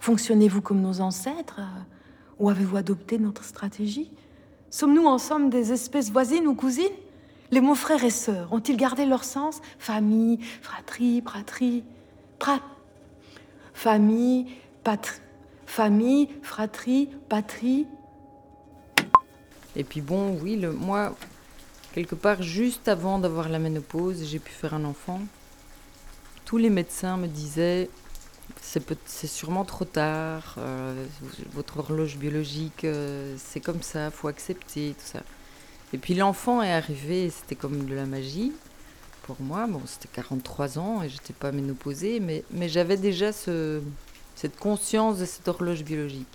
Fonctionnez-vous 0.00 0.62
comme 0.62 0.80
nos 0.80 1.00
ancêtres 1.00 1.60
ou 2.38 2.48
avez-vous 2.48 2.76
adopté 2.76 3.18
notre 3.18 3.44
stratégie? 3.44 4.10
Sommes-nous 4.70 5.06
en 5.06 5.18
somme 5.18 5.50
des 5.50 5.72
espèces 5.72 6.10
voisines 6.10 6.46
ou 6.46 6.54
cousines? 6.54 6.86
Les 7.50 7.60
mots 7.60 7.74
frères 7.74 8.04
et 8.04 8.10
sœurs 8.10 8.52
ont-ils 8.52 8.76
gardé 8.76 9.06
leur 9.06 9.24
sens? 9.24 9.60
Famille, 9.78 10.38
fratrie, 10.62 11.22
pratrie, 11.22 11.82
prat, 12.38 12.60
famille, 13.72 14.46
patrie, 14.84 15.20
famille, 15.66 16.28
fratrie, 16.42 17.08
patrie. 17.28 17.86
Et 19.78 19.84
puis 19.84 20.02
bon, 20.02 20.38
oui, 20.42 20.56
le, 20.56 20.72
moi, 20.72 21.16
quelque 21.94 22.14
part, 22.14 22.42
juste 22.42 22.88
avant 22.88 23.18
d'avoir 23.18 23.48
la 23.48 23.58
ménopause, 23.58 24.26
j'ai 24.26 24.38
pu 24.38 24.52
faire 24.52 24.74
un 24.74 24.84
enfant. 24.84 25.20
Tous 26.44 26.58
les 26.58 26.70
médecins 26.70 27.16
me 27.16 27.26
disaient 27.26 27.88
c'est 28.62 29.26
sûrement 29.26 29.64
trop 29.64 29.84
tard, 29.84 30.56
euh, 30.58 31.06
votre 31.52 31.78
horloge 31.78 32.16
biologique, 32.16 32.84
euh, 32.84 33.34
c'est 33.38 33.60
comme 33.60 33.82
ça, 33.82 34.10
faut 34.10 34.28
accepter, 34.28 34.94
tout 34.98 35.06
ça. 35.06 35.22
Et 35.92 35.98
puis 35.98 36.14
l'enfant 36.14 36.62
est 36.62 36.72
arrivé, 36.72 37.30
c'était 37.30 37.54
comme 37.54 37.86
de 37.86 37.94
la 37.94 38.06
magie 38.06 38.52
pour 39.22 39.36
moi. 39.40 39.66
Bon, 39.66 39.80
c'était 39.86 40.08
43 40.12 40.78
ans 40.78 41.02
et 41.02 41.08
j'étais 41.08 41.32
pas 41.32 41.52
ménopausée, 41.52 42.20
mais, 42.20 42.68
j'avais 42.68 42.96
déjà 42.96 43.32
ce, 43.32 43.80
cette 44.34 44.56
conscience 44.58 45.18
de 45.18 45.24
cette 45.24 45.48
horloge 45.48 45.82
biologique. 45.82 46.26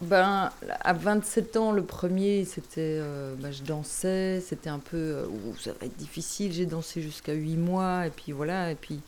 Ben, 0.00 0.50
à 0.80 0.92
27 0.92 1.56
ans, 1.56 1.72
le 1.72 1.82
premier, 1.82 2.44
c'était, 2.44 2.98
euh, 3.00 3.34
ben, 3.36 3.50
je 3.50 3.62
dansais, 3.62 4.40
c'était 4.40 4.70
un 4.70 4.78
peu, 4.78 5.28
ça 5.58 5.72
va 5.72 5.86
être 5.86 5.96
difficile, 5.96 6.52
j'ai 6.52 6.66
dansé 6.66 7.02
jusqu'à 7.02 7.32
8 7.32 7.56
mois, 7.56 8.06
et 8.06 8.10
puis 8.10 8.30
voilà, 8.30 8.70
et 8.70 8.76
puis 8.76 9.00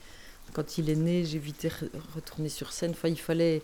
quand 0.53 0.79
il 0.79 0.91
est 0.91 0.97
né, 0.97 1.25
j'ai 1.25 1.39
vite 1.39 1.67
retourné 2.15 2.49
sur 2.49 2.73
scène. 2.73 2.91
Enfin, 2.91 3.09
il 3.09 3.19
fallait, 3.19 3.63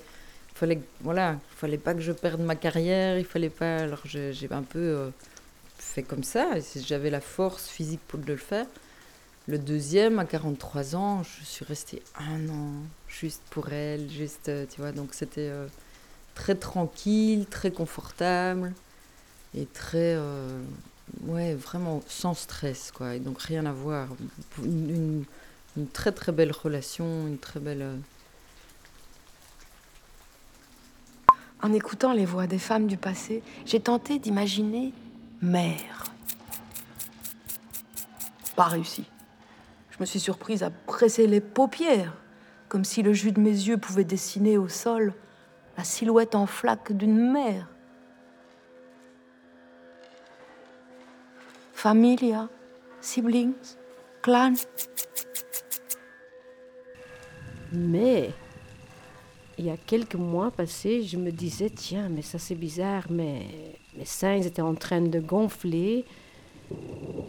fallait, 0.55 0.81
voilà, 1.01 1.39
il 1.53 1.57
fallait 1.57 1.79
pas 1.79 1.95
que 1.95 2.01
je 2.01 2.13
perde 2.13 2.41
ma 2.41 2.57
carrière. 2.57 3.19
Il 3.19 3.25
fallait 3.25 3.51
pas. 3.51 3.79
Alors 3.79 4.03
j'ai 4.05 4.49
un 4.51 4.63
peu 4.63 4.79
euh, 4.79 5.11
fait 5.79 6.03
comme 6.03 6.25
ça. 6.25 6.51
J'avais 6.77 7.11
la 7.11 7.21
force 7.21 7.69
physique 7.69 8.01
pour 8.09 8.21
le 8.27 8.37
faire. 8.37 8.67
Le 9.49 9.59
deuxième, 9.59 10.19
à 10.19 10.25
43 10.25 10.97
ans, 10.97 11.23
je 11.23 11.45
suis 11.45 11.65
restée 11.65 12.03
un 12.19 12.49
an 12.49 12.73
juste 13.09 13.43
pour 13.51 13.73
elle, 13.73 14.11
juste, 14.11 14.49
euh, 14.49 14.67
tu 14.73 14.81
vois. 14.81 14.93
Donc 14.93 15.15
c'était 15.15 15.49
euh, 15.49 15.69
très 16.37 16.55
tranquille, 16.55 17.47
très 17.47 17.73
confortable 17.73 18.73
et 19.57 19.67
très, 19.67 20.17
ouais, 21.23 21.55
vraiment 21.55 22.03
sans 22.07 22.35
stress, 22.35 22.93
quoi. 22.93 23.17
Et 23.17 23.21
donc 23.21 23.41
rien 23.43 23.67
à 23.67 23.73
voir. 23.73 24.09
une 24.63 25.25
une 25.77 25.89
très 25.89 26.13
très 26.13 26.33
belle 26.33 26.53
relation, 26.53 27.27
une 27.27 27.39
très 27.39 27.61
belle... 27.61 27.83
Euh, 27.83 27.97
en 31.63 31.73
écoutant 31.73 32.13
les 32.13 32.25
voix 32.25 32.47
des 32.47 32.59
femmes 32.59 32.87
du 32.87 32.97
passé, 32.97 33.43
j'ai 33.65 33.81
tenté 33.81 34.19
d'imaginer 34.19 34.93
mère. 35.43 36.05
Pas 38.55 38.65
réussi. 38.65 39.05
Je 39.91 39.97
me 40.01 40.07
suis 40.07 40.21
surprise 40.21 40.63
à 40.63 40.71
presser 40.71 41.27
les 41.27 41.41
paupières, 41.41 42.15
comme 42.69 42.85
si 42.85 43.03
le 43.03 43.13
jus 43.13 43.33
de 43.33 43.41
mes 43.41 43.51
yeux 43.51 43.79
pouvait 43.79 44.05
dessiner 44.05 44.59
au 44.59 44.69
sol 44.69 45.13
la 45.77 45.85
silhouette 45.85 46.35
en 46.35 46.47
flaque 46.47 46.93
d'une 46.93 47.33
mère. 47.33 47.69
Familia, 51.73 52.49
siblings, 53.01 53.55
clan, 54.23 54.55
mais 57.73 58.31
il 59.59 59.67
y 59.67 59.71
a 59.71 59.77
quelques 59.77 60.17
mois 60.17 60.51
passés, 60.51 61.03
je 61.03 61.17
me 61.17 61.31
disais, 61.31 61.71
tiens, 61.71 62.09
mais 62.09 62.23
ça 62.23 62.39
c'est 62.39 62.55
bizarre, 62.55 63.05
mais 63.11 63.47
mes 63.97 64.05
seins 64.05 64.41
étaient 64.41 64.63
en 64.63 64.75
train 64.75 65.01
de 65.01 65.21
gonfler. 65.21 66.05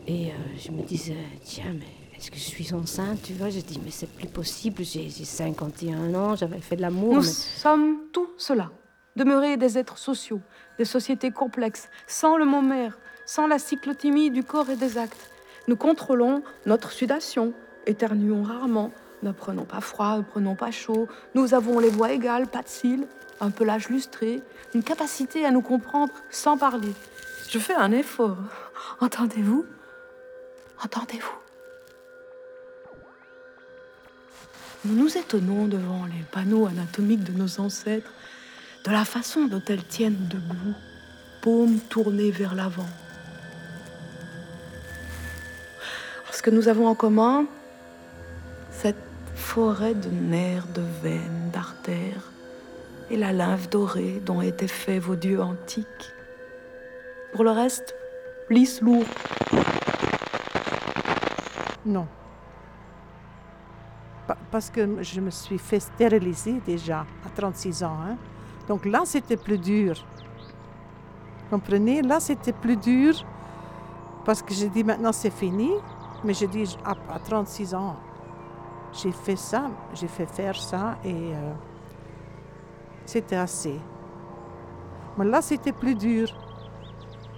Et 0.07 0.27
euh, 0.27 0.33
je 0.57 0.71
me 0.71 0.81
disais, 0.81 1.15
tiens, 1.43 1.73
mais 1.73 1.96
est-ce 2.17 2.32
que 2.32 2.38
je 2.38 2.43
suis 2.43 2.73
enceinte 2.73 3.21
Tu 3.21 3.34
vois, 3.34 3.49
je 3.49 3.60
dis, 3.60 3.80
mais 3.84 3.91
c'est 3.91 4.10
plus 4.10 4.27
possible, 4.27 4.84
j'ai 4.84 5.10
51 5.10 6.15
ans, 6.15 6.36
j'avais 6.36 6.60
fait 6.60 6.75
de 6.75 6.82
l'amour. 6.82 7.13
Nous 7.13 7.23
sommes 7.23 7.97
tout 8.12 8.30
cela. 8.38 8.71
Demeurer 9.15 9.58
des 9.58 9.77
êtres 9.77 9.97
sociaux, 9.97 10.41
des 10.77 10.86
sociétés 10.86 11.32
complexes, 11.32 11.89
sans 12.08 12.38
le 12.38 12.45
mot 12.45 12.62
mère, 12.62 12.97
sans 13.25 13.45
la 13.45 13.60
cyclotimie 13.60 14.32
du 14.32 14.43
corps 14.43 14.69
et 14.69 14.75
des 14.75 14.97
actes. 14.97 15.30
Nous 15.67 15.75
contrôlons 15.75 16.41
notre 16.65 16.91
sudation, 16.91 17.53
éternuons 17.86 18.43
rarement, 18.43 18.91
ne 19.21 19.32
prenons 19.32 19.65
pas 19.65 19.82
froid, 19.82 20.17
ne 20.17 20.23
prenons 20.23 20.56
pas 20.56 20.71
chaud. 20.71 21.08
Nous 21.36 21.53
avons 21.53 21.80
les 21.80 21.89
voix 21.89 22.12
égales, 22.12 22.47
pas 22.47 22.62
de 22.62 22.67
cils, 22.67 23.08
un 23.41 23.51
pelage 23.51 23.89
lustré, 23.89 24.41
une 24.73 24.84
capacité 24.84 25.45
à 25.45 25.51
nous 25.51 25.62
comprendre 25.62 26.13
sans 26.32 26.58
parler. 26.58 26.93
Je 27.49 27.60
fais 27.60 27.75
un 27.75 27.91
effort. 27.91 28.38
Entendez-vous? 29.01 29.65
Entendez-vous? 30.84 31.46
Nous 34.86 34.96
nous 34.96 35.18
étonnons 35.18 35.68
devant 35.68 36.06
les 36.06 36.24
panneaux 36.32 36.68
anatomiques 36.68 37.24
de 37.24 37.34
nos 37.34 37.60
ancêtres, 37.60 38.12
de 38.86 38.92
la 38.92 39.06
façon 39.06 39.46
dont 39.46 39.62
elles 39.68 39.84
tiennent 39.84 40.28
debout, 40.30 40.76
paumes 41.42 41.80
tournées 41.90 42.32
vers 42.32 42.54
l'avant. 42.54 42.90
Ce 46.32 46.42
que 46.42 46.52
nous 46.52 46.68
avons 46.68 46.88
en 46.88 46.96
commun, 46.96 47.48
cette 48.72 48.96
forêt 49.36 49.96
de 49.96 50.10
nerfs, 50.10 50.68
de 50.68 50.84
veines, 51.02 51.50
d'artères, 51.52 52.32
et 53.10 53.18
la 53.18 53.34
lymphe 53.34 53.70
dorée 53.70 54.22
dont 54.24 54.42
étaient 54.42 54.68
faits 54.68 55.02
vos 55.02 55.16
dieux 55.16 55.42
antiques. 55.42 56.13
Pour 57.34 57.44
le 57.44 57.52
reste, 57.52 57.96
lisse 58.50 58.82
lourd. 58.82 59.06
Non. 61.86 62.08
Parce 64.51 64.69
que 64.69 65.03
je 65.03 65.19
me 65.21 65.29
suis 65.29 65.57
fait 65.57 65.79
stériliser 65.79 66.62
déjà 66.65 67.05
à 67.25 67.29
36 67.36 67.83
ans. 67.83 67.97
Hein. 68.01 68.17
Donc 68.67 68.86
là, 68.86 69.01
c'était 69.05 69.38
plus 69.38 69.57
dur. 69.57 69.95
Comprenez? 71.49 72.01
Là, 72.01 72.19
c'était 72.19 72.53
plus 72.53 72.77
dur 72.77 73.25
parce 74.25 74.41
que 74.41 74.53
j'ai 74.53 74.69
dit 74.69 74.83
maintenant 74.83 75.13
c'est 75.13 75.29
fini. 75.31 75.71
Mais 76.23 76.33
je 76.33 76.45
dis 76.45 76.77
à 76.83 77.19
36 77.19 77.75
ans, 77.75 77.95
j'ai 78.91 79.12
fait 79.12 79.36
ça, 79.36 79.69
j'ai 79.93 80.07
fait 80.07 80.25
faire 80.25 80.55
ça 80.55 80.97
et 81.03 81.13
euh, 81.13 81.53
c'était 83.05 83.36
assez. 83.36 83.79
Mais 85.17 85.25
là, 85.25 85.41
c'était 85.41 85.71
plus 85.71 85.95
dur. 85.95 86.27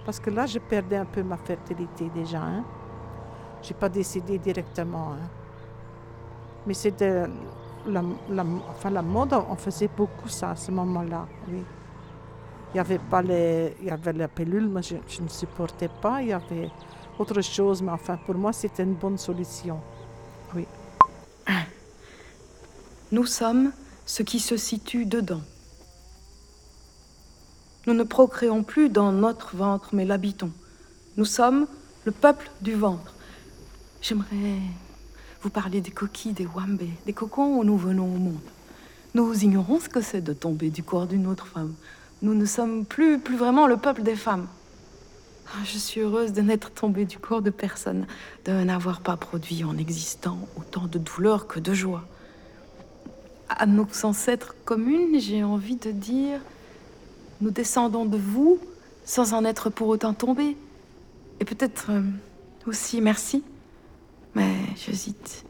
Parce 0.04 0.18
que 0.18 0.30
là, 0.30 0.46
je 0.46 0.58
perdais 0.58 0.96
un 0.96 1.04
peu 1.04 1.22
ma 1.22 1.36
fertilité 1.36 2.10
déjà. 2.14 2.40
Hein. 2.40 2.64
Je 3.62 3.68
n'ai 3.68 3.78
pas 3.78 3.88
décidé 3.88 4.38
directement. 4.38 5.12
Hein. 5.12 5.39
Mais 6.66 6.74
c'était 6.74 7.26
la, 7.86 8.02
enfin, 8.68 8.90
la 8.90 9.02
mode, 9.02 9.32
on 9.32 9.56
faisait 9.56 9.90
beaucoup 9.96 10.28
ça 10.28 10.50
à 10.50 10.56
ce 10.56 10.70
moment-là. 10.70 11.26
Oui. 11.48 11.62
Il 12.72 12.76
y 12.76 12.80
avait 12.80 12.98
pas 12.98 13.22
les, 13.22 13.76
il 13.80 13.88
y 13.88 13.90
avait 13.90 14.12
la 14.12 14.28
pilule, 14.28 14.68
mais 14.68 14.82
je, 14.82 14.96
je 15.08 15.22
ne 15.22 15.28
supportais 15.28 15.90
pas. 16.00 16.22
Il 16.22 16.28
y 16.28 16.32
avait 16.32 16.70
autre 17.18 17.40
chose, 17.40 17.82
mais 17.82 17.90
enfin, 17.90 18.16
pour 18.16 18.34
moi, 18.36 18.52
c'était 18.52 18.84
une 18.84 18.94
bonne 18.94 19.18
solution. 19.18 19.80
Oui. 20.54 20.66
Nous 23.12 23.26
sommes 23.26 23.72
ce 24.06 24.22
qui 24.22 24.38
se 24.38 24.56
situe 24.56 25.04
dedans. 25.04 25.42
Nous 27.86 27.94
ne 27.94 28.04
procréons 28.04 28.62
plus 28.62 28.88
dans 28.88 29.10
notre 29.10 29.56
ventre, 29.56 29.90
mais 29.92 30.04
l'habitons. 30.04 30.52
Nous 31.16 31.24
sommes 31.24 31.66
le 32.04 32.12
peuple 32.12 32.50
du 32.60 32.74
ventre. 32.74 33.14
J'aimerais 34.00 34.60
vous 35.42 35.50
parler 35.50 35.80
des 35.80 35.90
coquilles, 35.90 36.32
des 36.32 36.46
wambé, 36.46 36.90
des 37.06 37.12
cocons 37.12 37.58
où 37.58 37.64
nous 37.64 37.76
venons 37.76 38.04
au 38.04 38.18
monde. 38.18 38.40
Nous 39.14 39.44
ignorons 39.44 39.80
ce 39.80 39.88
que 39.88 40.00
c'est 40.00 40.20
de 40.20 40.32
tomber 40.32 40.70
du 40.70 40.82
corps 40.82 41.06
d'une 41.06 41.26
autre 41.26 41.46
femme. 41.46 41.74
Nous 42.22 42.34
ne 42.34 42.44
sommes 42.44 42.84
plus, 42.84 43.18
plus 43.18 43.36
vraiment 43.36 43.66
le 43.66 43.76
peuple 43.76 44.02
des 44.02 44.16
femmes. 44.16 44.46
Ah, 45.48 45.64
je 45.64 45.78
suis 45.78 46.00
heureuse 46.00 46.32
de 46.32 46.42
n'être 46.42 46.70
tombée 46.70 47.06
du 47.06 47.18
corps 47.18 47.42
de 47.42 47.50
personne, 47.50 48.06
de 48.44 48.52
n'avoir 48.52 49.00
pas 49.00 49.16
produit 49.16 49.64
en 49.64 49.76
existant 49.76 50.38
autant 50.56 50.86
de 50.86 50.98
douleur 50.98 51.46
que 51.46 51.58
de 51.58 51.74
joie 51.74 52.04
à 53.50 53.66
nos 53.66 53.86
ancêtres 54.04 54.54
communes, 54.64 55.18
j'ai 55.18 55.42
envie 55.42 55.76
de 55.76 55.90
dire, 55.90 56.40
nous 57.40 57.50
descendons 57.50 58.04
de 58.04 58.16
vous 58.16 58.58
sans 59.04 59.34
en 59.34 59.44
être 59.44 59.70
pour 59.70 59.88
autant 59.88 60.14
tombés. 60.14 60.56
Et 61.40 61.44
peut-être 61.44 61.86
euh, 61.90 62.02
aussi 62.66 63.00
merci, 63.00 63.42
mais 64.34 64.54
j'hésite. 64.76 65.44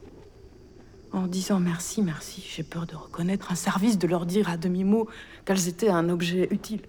en 1.12 1.26
disant 1.26 1.59
merci, 1.61 2.03
merci. 2.03 2.47
J'ai 2.55 2.62
peur 2.62 2.87
de 2.87 2.95
reconnaître 2.95 3.51
un 3.53 3.57
service, 3.57 3.99
de 3.99 4.07
leur 4.07 4.26
dire 4.26 4.49
à 4.49 4.57
demi-mot 4.57 5.09
qu'elles 5.45 5.68
étaient 5.68 5.91
un 5.91 6.09
objet 6.09 6.49
utile. 6.51 6.83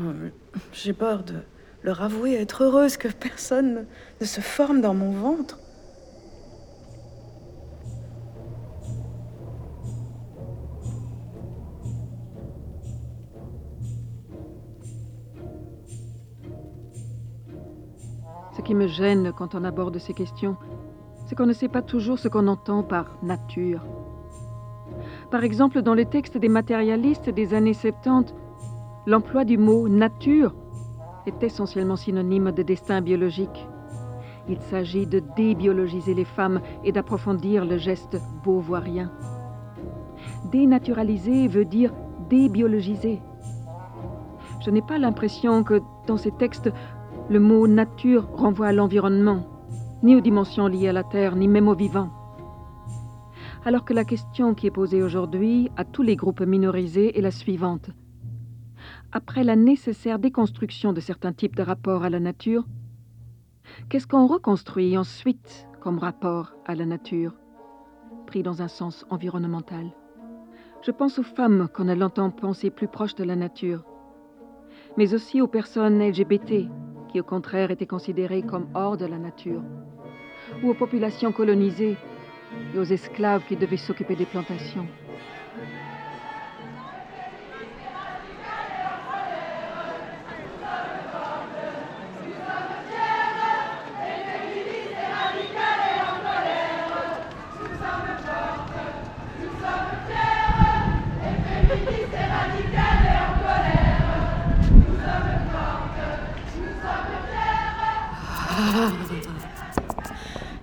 Euh, 0.00 0.30
j'ai 0.72 0.92
peur 0.92 1.22
de 1.24 1.34
leur 1.82 2.02
avouer 2.02 2.34
être 2.34 2.64
heureuse 2.64 2.96
que 2.96 3.08
personne 3.08 3.86
ne 4.20 4.26
se 4.26 4.40
forme 4.40 4.80
dans 4.80 4.94
mon 4.94 5.12
ventre. 5.12 5.58
Ce 18.56 18.62
qui 18.62 18.74
me 18.74 18.88
gêne 18.88 19.32
quand 19.32 19.54
on 19.54 19.64
aborde 19.64 19.98
ces 19.98 20.14
questions, 20.14 20.56
c'est 21.28 21.34
qu'on 21.34 21.46
ne 21.46 21.52
sait 21.52 21.68
pas 21.68 21.82
toujours 21.82 22.18
ce 22.18 22.26
qu'on 22.26 22.46
entend 22.46 22.82
par 22.82 23.04
nature. 23.22 23.84
Par 25.30 25.44
exemple, 25.44 25.82
dans 25.82 25.92
les 25.92 26.06
textes 26.06 26.38
des 26.38 26.48
matérialistes 26.48 27.28
des 27.28 27.52
années 27.52 27.74
70, 27.74 28.34
l'emploi 29.06 29.44
du 29.44 29.58
mot 29.58 29.90
nature 29.90 30.54
est 31.26 31.42
essentiellement 31.42 31.96
synonyme 31.96 32.50
de 32.52 32.62
destin 32.62 33.02
biologique. 33.02 33.68
Il 34.48 34.58
s'agit 34.58 35.06
de 35.06 35.22
débiologiser 35.36 36.14
les 36.14 36.24
femmes 36.24 36.62
et 36.82 36.92
d'approfondir 36.92 37.66
le 37.66 37.76
geste 37.76 38.18
beauvoirien. 38.42 39.12
Dénaturaliser 40.50 41.46
veut 41.46 41.66
dire 41.66 41.92
débiologiser. 42.30 43.20
Je 44.64 44.70
n'ai 44.70 44.82
pas 44.82 44.96
l'impression 44.96 45.62
que 45.62 45.82
dans 46.06 46.16
ces 46.16 46.32
textes, 46.32 46.72
le 47.28 47.38
mot 47.38 47.68
nature 47.68 48.30
renvoie 48.32 48.68
à 48.68 48.72
l'environnement, 48.72 49.57
ni 50.02 50.14
aux 50.14 50.20
dimensions 50.20 50.68
liées 50.68 50.88
à 50.88 50.92
la 50.92 51.04
Terre, 51.04 51.36
ni 51.36 51.48
même 51.48 51.68
aux 51.68 51.74
vivants. 51.74 52.10
Alors 53.64 53.84
que 53.84 53.92
la 53.92 54.04
question 54.04 54.54
qui 54.54 54.66
est 54.66 54.70
posée 54.70 55.02
aujourd'hui 55.02 55.70
à 55.76 55.84
tous 55.84 56.02
les 56.02 56.16
groupes 56.16 56.40
minorisés 56.40 57.18
est 57.18 57.22
la 57.22 57.30
suivante. 57.30 57.90
Après 59.12 59.42
la 59.42 59.56
nécessaire 59.56 60.18
déconstruction 60.18 60.92
de 60.92 61.00
certains 61.00 61.32
types 61.32 61.56
de 61.56 61.62
rapports 61.62 62.04
à 62.04 62.10
la 62.10 62.20
nature, 62.20 62.64
qu'est-ce 63.88 64.06
qu'on 64.06 64.26
reconstruit 64.26 64.96
ensuite 64.96 65.66
comme 65.80 65.98
rapport 65.98 66.52
à 66.66 66.74
la 66.74 66.86
nature, 66.86 67.34
pris 68.26 68.42
dans 68.42 68.62
un 68.62 68.68
sens 68.68 69.04
environnemental? 69.10 69.90
Je 70.82 70.92
pense 70.92 71.18
aux 71.18 71.24
femmes 71.24 71.68
qu'on 71.74 71.88
a 71.88 71.94
longtemps 71.96 72.30
pensées 72.30 72.70
plus 72.70 72.86
proches 72.86 73.16
de 73.16 73.24
la 73.24 73.34
nature, 73.34 73.84
mais 74.96 75.14
aussi 75.14 75.40
aux 75.40 75.48
personnes 75.48 75.98
LGBT 75.98 76.68
qui 77.08 77.20
au 77.20 77.24
contraire 77.24 77.70
étaient 77.70 77.86
considérées 77.86 78.42
comme 78.42 78.68
hors 78.74 78.96
de 78.96 79.06
la 79.06 79.18
nature, 79.18 79.62
ou 80.62 80.70
aux 80.70 80.74
populations 80.74 81.32
colonisées 81.32 81.96
et 82.74 82.78
aux 82.78 82.84
esclaves 82.84 83.44
qui 83.44 83.56
devaient 83.56 83.76
s'occuper 83.76 84.16
des 84.16 84.26
plantations. 84.26 84.86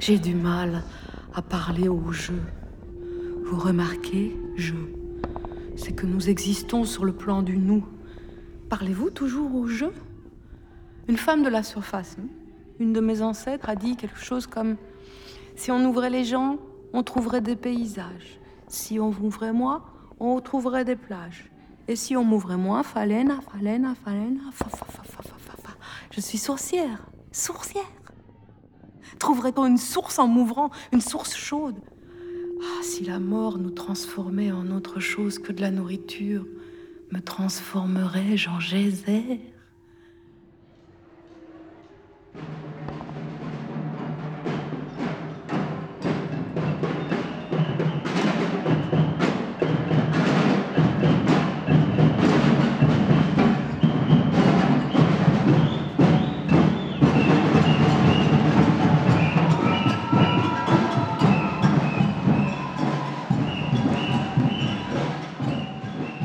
J'ai 0.05 0.19
du 0.19 0.35
mal 0.35 0.83
à 1.33 1.41
parler 1.41 1.89
au 1.89 2.11
jeu. 2.11 2.39
Vous 3.43 3.57
remarquez, 3.57 4.37
je, 4.55 4.75
c'est 5.75 5.93
que 5.93 6.05
nous 6.05 6.29
existons 6.29 6.83
sur 6.83 7.05
le 7.05 7.11
plan 7.11 7.41
du 7.41 7.57
nous. 7.57 7.83
Parlez-vous 8.69 9.09
toujours 9.09 9.55
au 9.55 9.65
jeu? 9.65 9.91
Une 11.07 11.17
femme 11.17 11.41
de 11.41 11.49
la 11.49 11.63
surface, 11.63 12.17
hein? 12.19 12.27
Une 12.79 12.93
de 12.93 12.99
mes 12.99 13.23
ancêtres 13.23 13.67
a 13.67 13.75
dit 13.75 13.95
quelque 13.95 14.19
chose 14.19 14.45
comme 14.45 14.75
Si 15.55 15.71
on 15.71 15.83
ouvrait 15.83 16.11
les 16.11 16.23
gens, 16.23 16.59
on 16.93 17.01
trouverait 17.01 17.41
des 17.41 17.55
paysages. 17.55 18.39
Si 18.67 18.99
on 18.99 19.09
ouvrait 19.09 19.53
moi, 19.53 19.87
on 20.19 20.39
trouverait 20.39 20.85
des 20.85 20.97
plages. 20.97 21.49
Et 21.87 21.95
si 21.95 22.15
on 22.15 22.23
m'ouvrait 22.23 22.57
moi, 22.57 22.83
falena, 22.83 23.39
falena, 23.41 23.95
falena, 23.95 24.51
fa, 24.51 24.69
fa, 24.69 24.85
fa, 24.85 25.01
fa, 25.01 25.23
fa, 25.23 25.35
fa, 25.39 25.57
fa. 25.63 25.71
Je 26.11 26.21
suis 26.21 26.37
sourcière, 26.37 27.07
sourcière. 27.31 28.04
Trouverait-on 29.25 29.65
une 29.65 29.79
source 29.79 30.19
en 30.19 30.27
m'ouvrant, 30.27 30.69
une 30.93 31.01
source 31.01 31.35
chaude. 31.35 31.79
Ah, 32.61 32.83
si 32.83 33.03
la 33.03 33.17
mort 33.17 33.57
nous 33.57 33.71
transformait 33.71 34.51
en 34.51 34.69
autre 34.69 34.99
chose 34.99 35.39
que 35.39 35.51
de 35.51 35.61
la 35.61 35.71
nourriture, 35.71 36.45
me 37.11 37.19
transformerais-je 37.19 38.47
en 38.49 38.59
geyser? 38.59 39.39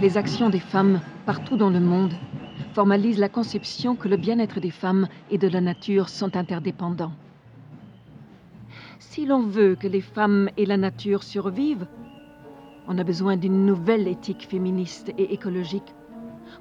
Les 0.01 0.17
actions 0.17 0.49
des 0.49 0.61
femmes 0.61 1.03
partout 1.27 1.59
dans 1.59 1.69
le 1.69 1.79
monde 1.79 2.15
formalisent 2.73 3.19
la 3.19 3.29
conception 3.29 3.97
que 3.97 4.09
le 4.09 4.17
bien-être 4.17 4.59
des 4.59 4.71
femmes 4.71 5.07
et 5.31 5.37
de 5.37 5.47
la 5.47 5.61
nature 5.61 6.09
sont 6.09 6.39
interdépendants. 6.39 7.13
Si 8.99 9.27
l'on 9.27 9.43
veut 9.43 9.75
que 9.75 9.87
les 9.87 10.01
femmes 10.01 10.49
et 10.57 10.65
la 10.65 10.79
nature 10.79 11.23
survivent, 11.23 11.87
on 12.89 12.97
a 12.97 13.05
besoin 13.05 13.37
d'une 13.37 13.67
nouvelle 13.67 14.09
éthique 14.09 14.47
féministe 14.49 15.13
et 15.19 15.35
écologique 15.35 15.95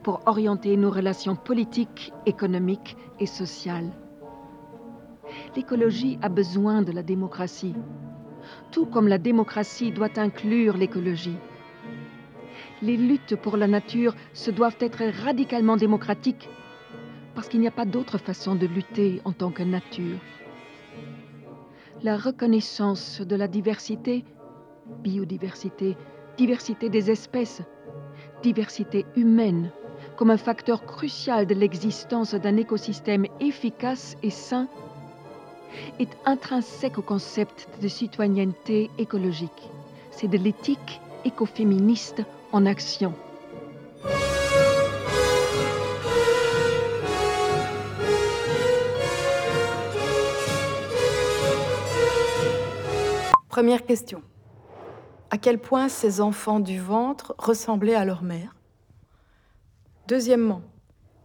pour 0.04 0.20
orienter 0.26 0.76
nos 0.76 0.92
relations 0.92 1.38
politiques, 1.38 2.12
économiques 2.26 2.98
et 3.22 3.26
sociales. 3.26 3.90
L'écologie 5.56 6.20
a 6.22 6.28
besoin 6.28 6.82
de 6.82 6.92
la 6.92 7.04
démocratie, 7.04 7.76
tout 8.72 8.86
comme 8.86 9.08
la 9.08 9.18
démocratie 9.18 9.94
doit 9.94 10.20
inclure 10.20 10.76
l'écologie 10.76 11.38
les 12.82 12.98
luttes 12.98 13.36
pour 13.36 13.58
la 13.58 13.68
nature 13.68 14.16
se 14.34 14.52
doivent 14.52 14.78
être 14.80 15.04
radicalement 15.24 15.78
démocratiques, 15.78 16.50
parce 17.36 17.48
qu'il 17.48 17.60
n'y 17.60 17.68
a 17.68 17.72
pas 17.72 17.86
d'autre 17.86 18.18
façon 18.18 18.56
de 18.56 18.66
lutter 18.66 19.22
en 19.26 19.32
tant 19.32 19.52
que 19.52 19.64
nature. 19.64 20.18
La 22.02 22.18
reconnaissance 22.18 23.22
de 23.22 23.36
la 23.36 23.48
diversité, 23.48 24.24
biodiversité, 25.04 25.98
diversité 26.38 26.90
des 26.90 27.12
espèces, 27.12 27.62
diversité 28.42 29.06
humaine, 29.16 29.72
comme 30.16 30.32
un 30.32 30.38
facteur 30.38 30.86
crucial 30.86 31.46
de 31.46 31.56
l'existence 31.56 32.34
d'un 32.34 32.58
écosystème 32.58 33.26
efficace 33.40 34.16
et 34.24 34.30
sain, 34.30 34.68
est 36.00 36.18
intrinsèque 36.26 36.98
au 36.98 37.02
concept 37.02 37.68
de 37.82 37.88
citoyenneté 37.88 38.90
écologique. 38.98 39.70
C'est 40.12 40.28
de 40.28 40.38
l'éthique 40.38 41.02
écoféministe 41.26 42.24
en 42.52 42.66
action. 42.66 43.14
Première 53.50 53.86
question. 53.86 54.22
À 55.32 55.38
quel 55.38 55.60
point 55.60 55.90
ces 55.90 56.22
enfants 56.22 56.60
du 56.60 56.80
ventre 56.80 57.36
ressemblaient 57.38 57.96
à 57.96 58.06
leur 58.06 58.24
mère? 58.24 58.56
Deuxièmement, 60.08 60.62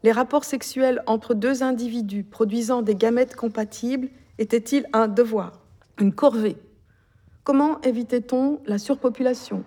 les 0.03 0.12
rapports 0.12 0.45
sexuels 0.45 1.03
entre 1.07 1.33
deux 1.33 1.62
individus 1.62 2.25
produisant 2.25 2.83
des 2.83 2.95
gamètes 2.95 3.37
compatibles 3.37 4.11
étaient-ils 4.39 4.87
un 4.93 5.09
devoir, 5.09 5.61
une 5.99 6.12
corvée 6.12 6.57
Comment 7.45 7.81
évitait-on 7.83 8.61
la 8.66 8.79
surpopulation? 8.79 9.64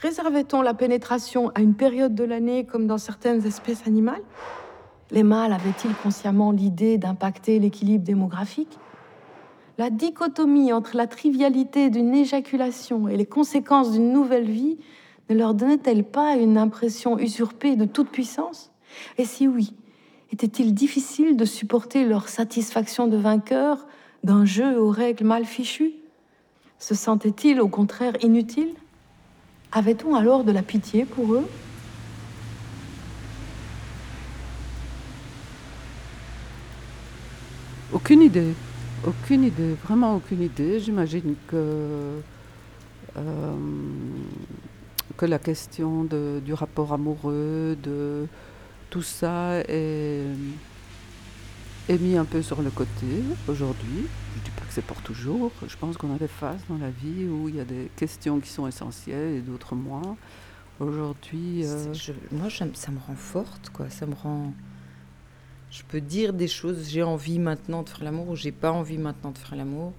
Réservait-on 0.00 0.62
la 0.62 0.72
pénétration 0.72 1.52
à 1.54 1.60
une 1.60 1.74
période 1.74 2.14
de 2.14 2.24
l'année 2.24 2.64
comme 2.64 2.86
dans 2.86 2.96
certaines 2.96 3.46
espèces 3.46 3.86
animales? 3.86 4.22
Les 5.10 5.22
mâles 5.22 5.52
avaient-ils 5.52 5.94
consciemment 6.02 6.52
l'idée 6.52 6.96
d'impacter 6.96 7.58
l'équilibre 7.58 8.02
démographique? 8.02 8.78
La 9.76 9.90
dichotomie 9.90 10.72
entre 10.72 10.96
la 10.96 11.06
trivialité 11.06 11.90
d'une 11.90 12.14
éjaculation 12.14 13.08
et 13.08 13.16
les 13.18 13.26
conséquences 13.26 13.92
d'une 13.92 14.10
nouvelle 14.10 14.48
vie 14.48 14.78
ne 15.28 15.34
leur 15.34 15.52
donnait-elle 15.52 16.04
pas 16.04 16.36
une 16.36 16.56
impression 16.56 17.18
usurpée 17.18 17.76
de 17.76 17.84
toute 17.84 18.08
puissance? 18.08 18.72
Et 19.18 19.26
si 19.26 19.48
oui, 19.48 19.74
était-il 20.32 20.72
difficile 20.72 21.36
de 21.36 21.44
supporter 21.44 22.06
leur 22.06 22.30
satisfaction 22.30 23.06
de 23.06 23.18
vainqueur 23.18 23.86
d'un 24.24 24.46
jeu 24.46 24.80
aux 24.80 24.90
règles 24.90 25.26
mal 25.26 25.44
fichues? 25.44 25.92
Se 26.78 26.94
sentaient-ils 26.94 27.60
au 27.60 27.68
contraire 27.68 28.14
inutiles? 28.22 28.72
Avait-on 29.72 30.16
alors 30.16 30.42
de 30.42 30.50
la 30.50 30.62
pitié 30.62 31.04
pour 31.04 31.34
eux? 31.34 31.48
Aucune 37.92 38.22
idée. 38.22 38.52
Aucune 39.06 39.44
idée, 39.44 39.74
vraiment 39.84 40.16
aucune 40.16 40.42
idée. 40.42 40.80
J'imagine 40.80 41.34
que, 41.46 42.20
euh, 43.16 43.54
la 45.22 45.38
question 45.38 46.04
du 46.04 46.54
rapport 46.54 46.92
amoureux, 46.92 47.76
de 47.82 48.26
tout 48.88 49.02
ça 49.02 49.60
est, 49.68 50.24
est 51.88 51.98
mis 51.98 52.16
un 52.16 52.24
peu 52.24 52.42
sur 52.42 52.62
le 52.62 52.70
côté 52.70 53.22
aujourd'hui. 53.46 54.06
Que 54.70 54.74
c'est 54.74 54.84
pour 54.84 55.02
toujours. 55.02 55.50
Je 55.66 55.76
pense 55.76 55.96
qu'on 55.96 56.14
a 56.14 56.18
des 56.18 56.28
phases 56.28 56.60
dans 56.68 56.78
la 56.78 56.90
vie 56.90 57.24
où 57.26 57.48
il 57.48 57.56
y 57.56 57.60
a 57.60 57.64
des 57.64 57.90
questions 57.96 58.38
qui 58.38 58.48
sont 58.48 58.68
essentielles 58.68 59.34
et 59.34 59.40
d'autres 59.40 59.74
moins. 59.74 60.16
Aujourd'hui. 60.78 61.64
euh, 61.66 61.92
je- 61.92 62.12
moi, 62.30 62.48
ça 62.50 62.64
me 62.92 62.98
rend 63.00 63.16
forte, 63.16 63.70
quoi. 63.70 63.90
Ça 63.90 64.06
me 64.06 64.14
rend. 64.14 64.52
Je 65.72 65.82
peux 65.88 66.00
dire 66.00 66.32
des 66.32 66.46
choses. 66.48 66.88
J'ai 66.88 67.02
envie 67.02 67.38
maintenant 67.40 67.82
de 67.82 67.88
faire 67.88 68.04
l'amour 68.04 68.28
ou 68.28 68.36
j'ai 68.36 68.52
pas 68.52 68.70
envie 68.72 68.96
maintenant 68.98 69.30
de 69.32 69.38
faire 69.38 69.56
l'amour 69.56 69.92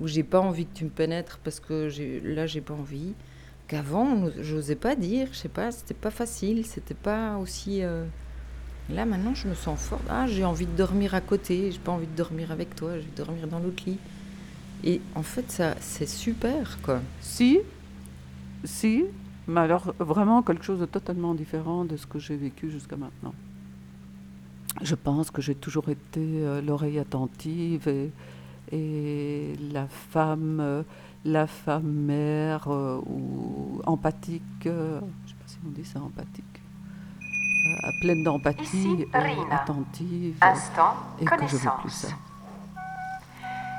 ou 0.00 0.06
j'ai 0.08 0.22
pas 0.24 0.40
envie 0.40 0.64
que 0.66 0.74
tu 0.74 0.84
me 0.84 0.90
pénètres 0.90 1.38
parce 1.44 1.60
que 1.60 1.88
là 2.24 2.46
j'ai 2.46 2.60
pas 2.62 2.74
envie. 2.74 3.12
Qu'avant, 3.68 4.28
j'osais 4.40 4.74
pas 4.76 4.96
dire. 4.96 5.28
Je 5.32 5.36
sais 5.38 5.48
pas. 5.48 5.70
C'était 5.70 5.94
pas 5.94 6.10
facile. 6.10 6.64
C'était 6.66 6.94
pas 6.94 7.36
aussi. 7.36 7.82
euh, 7.82 8.04
Là 8.90 9.06
maintenant, 9.06 9.34
je 9.34 9.48
me 9.48 9.54
sens 9.54 9.80
forte. 9.80 10.02
Ah, 10.10 10.26
j'ai 10.26 10.44
envie 10.44 10.66
de 10.66 10.76
dormir 10.76 11.14
à 11.14 11.20
côté. 11.20 11.72
J'ai 11.72 11.78
pas 11.78 11.92
envie 11.92 12.06
de 12.06 12.16
dormir 12.16 12.50
avec 12.52 12.76
toi. 12.76 12.94
Je 12.96 13.04
vais 13.04 13.16
dormir 13.16 13.48
dans 13.48 13.58
l'autre 13.58 13.82
lit. 13.86 13.98
Et 14.82 15.00
en 15.14 15.22
fait, 15.22 15.50
ça, 15.50 15.74
c'est 15.80 16.08
super, 16.08 16.78
quoi. 16.82 17.00
Si, 17.20 17.58
si, 18.64 19.04
mais 19.48 19.60
alors 19.60 19.94
vraiment 19.98 20.42
quelque 20.42 20.64
chose 20.64 20.80
de 20.80 20.86
totalement 20.86 21.34
différent 21.34 21.84
de 21.86 21.96
ce 21.96 22.06
que 22.06 22.18
j'ai 22.18 22.36
vécu 22.36 22.70
jusqu'à 22.70 22.96
maintenant. 22.96 23.34
Je 24.82 24.94
pense 24.94 25.30
que 25.30 25.40
j'ai 25.40 25.54
toujours 25.54 25.88
été 25.88 26.20
euh, 26.20 26.60
l'oreille 26.60 26.98
attentive 26.98 27.88
et, 27.88 28.10
la 29.72 29.86
femme, 29.86 30.58
euh, 30.60 30.82
la 31.24 31.46
femme 31.46 31.90
mère 31.90 32.68
euh, 32.68 33.00
ou 33.06 33.80
empathique. 33.86 34.42
je 34.64 34.70
sais 34.70 35.34
pas 35.34 35.46
si 35.46 35.58
on 35.64 35.70
dit 35.70 35.84
ça 35.84 36.00
empathique. 36.00 36.53
Euh, 37.66 37.90
pleine 38.00 38.22
d'empathie 38.22 39.06
et 39.14 39.52
attentive. 39.52 40.38
euh, 40.42 40.46
Instant 40.46 40.94
et 41.20 41.24
que 41.24 41.34
je 41.46 41.56
veux 41.56 41.58
plus 41.58 41.68
connaissance. 41.68 41.92
ça. 41.92 42.08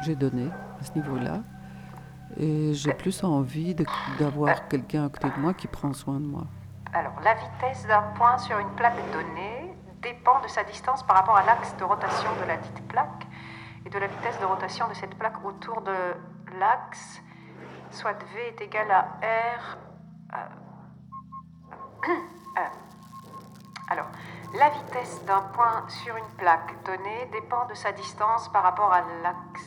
J'ai 0.04 0.16
donné 0.16 0.50
à 0.82 0.84
ce 0.84 0.92
niveau-là. 0.96 1.40
Et 2.38 2.74
j'ai 2.74 2.94
plus 2.94 3.24
envie 3.24 3.76
d'avoir 4.20 4.68
quelqu'un 4.68 5.06
à 5.06 5.10
côté 5.10 5.30
de 5.30 5.40
moi 5.40 5.54
qui 5.54 5.68
prend 5.68 5.94
soin 5.94 6.20
de 6.20 6.26
moi. 6.26 6.44
Alors, 6.94 7.14
la 7.24 7.34
vitesse 7.36 7.86
d'un 7.88 8.02
point 8.16 8.38
sur 8.40 8.58
une 8.60 8.70
plaque 8.72 8.98
donnée 9.14 9.74
dépend 10.02 10.42
de 10.42 10.48
sa 10.48 10.64
distance 10.64 11.04
par 11.04 11.18
rapport 11.18 11.38
à 11.38 11.46
l'axe 11.46 11.76
de 11.78 11.84
rotation 11.84 12.30
de 12.42 12.48
la 12.48 12.58
dite 12.58 12.88
plaque 12.88 13.26
et 13.86 13.90
de 13.90 13.98
la 14.00 14.08
vitesse 14.08 14.40
de 14.40 14.46
rotation 14.46 14.88
de 14.90 14.94
cette 14.96 15.16
plaque 15.16 15.44
autour 15.46 15.82
de 15.82 15.96
l'axe, 16.60 17.22
soit 17.92 18.14
V 18.34 18.40
est 18.50 18.62
égal 18.62 18.90
à 18.92 19.02
R. 19.22 19.78
euh, 20.34 20.38
euh. 22.58 22.62
Alors, 23.88 24.08
la 24.58 24.70
vitesse 24.70 25.22
d'un 25.28 25.42
point 25.54 25.86
sur 26.04 26.16
une 26.16 26.38
plaque 26.38 26.74
donnée 26.86 27.30
dépend 27.32 27.68
de 27.68 27.76
sa 27.76 27.92
distance 27.92 28.52
par 28.52 28.64
rapport 28.64 28.92
à 28.92 29.02
l'axe. 29.22 29.62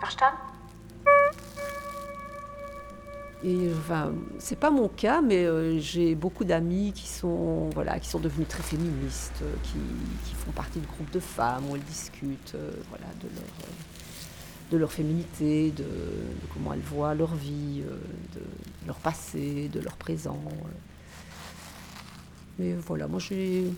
Verstanden 0.00 0.38
Et 3.44 3.70
enfin, 3.76 4.12
c'est 4.38 4.58
pas 4.58 4.70
mon 4.70 4.88
cas, 4.88 5.20
mais 5.20 5.44
euh, 5.44 5.78
j'ai 5.78 6.14
beaucoup 6.14 6.44
d'amis 6.44 6.92
qui 6.94 7.08
sont, 7.08 7.68
voilà, 7.74 7.98
qui 8.00 8.08
sont 8.08 8.20
devenus 8.20 8.48
très 8.48 8.62
féministes, 8.62 9.42
euh, 9.42 9.54
qui, 9.62 10.34
font 10.34 10.52
partie 10.52 10.80
de 10.80 10.86
groupes 10.86 11.10
de 11.10 11.20
femmes 11.20 11.68
où 11.70 11.76
elles 11.76 11.84
discutent 11.84 12.54
euh, 12.54 12.70
voilà, 12.88 13.04
de, 14.70 14.78
leur, 14.78 14.90
féminité, 14.90 15.72
de, 15.72 15.84
comment 16.54 16.72
elles 16.72 16.80
voient 16.80 17.14
leur 17.14 17.34
vie, 17.34 17.82
de 17.82 18.40
leur 18.86 18.96
passé, 18.96 19.68
de 19.68 19.80
leur 19.80 19.96
présent. 19.96 20.40
Mais 22.60 22.74
voilà, 22.74 23.08
moi 23.08 23.18
je 23.20 23.70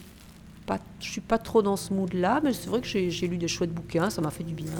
suis 0.99 1.21
pas 1.21 1.39
trop 1.39 1.63
dans 1.63 1.77
ce 1.77 1.95
mood-là, 1.95 2.41
mais 2.43 2.53
c'est 2.53 2.69
vrai 2.69 2.81
que 2.81 2.87
j'ai 2.89 3.29
lu 3.29 3.37
des 3.37 3.47
chouettes 3.47 3.73
bouquins, 3.73 4.11
ça 4.11 4.21
m'a 4.21 4.33
fait 4.33 4.43
du 4.43 4.55
bien. 4.55 4.73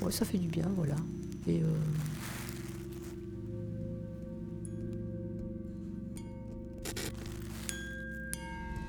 Ouais, 0.00 0.12
ça 0.12 0.24
fait 0.24 0.38
du 0.38 0.46
bien, 0.46 0.70
voilà. 0.76 0.94
Euh, 1.48 1.60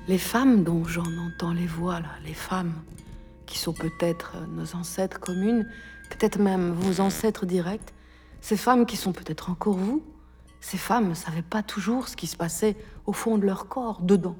Les 0.06 0.18
femmes 0.18 0.62
dont 0.62 0.84
j'en 0.84 1.02
entends 1.02 1.52
les 1.52 1.66
voix, 1.66 2.00
les 2.24 2.32
femmes 2.32 2.74
qui 3.46 3.58
sont 3.58 3.72
peut-être 3.72 4.36
nos 4.54 4.76
ancêtres 4.76 5.18
communes, 5.18 5.68
peut-être 6.10 6.38
même 6.38 6.70
vos 6.70 7.00
ancêtres 7.00 7.44
directs, 7.44 7.92
ces 8.40 8.56
femmes 8.56 8.86
qui 8.86 8.96
sont 8.96 9.12
peut-être 9.12 9.50
encore 9.50 9.74
vous, 9.74 10.04
ces 10.66 10.78
femmes 10.78 11.08
ne 11.08 11.14
savaient 11.14 11.42
pas 11.42 11.62
toujours 11.62 12.08
ce 12.08 12.16
qui 12.16 12.26
se 12.26 12.36
passait 12.36 12.76
au 13.06 13.12
fond 13.12 13.38
de 13.38 13.46
leur 13.46 13.68
corps, 13.68 14.02
dedans. 14.02 14.34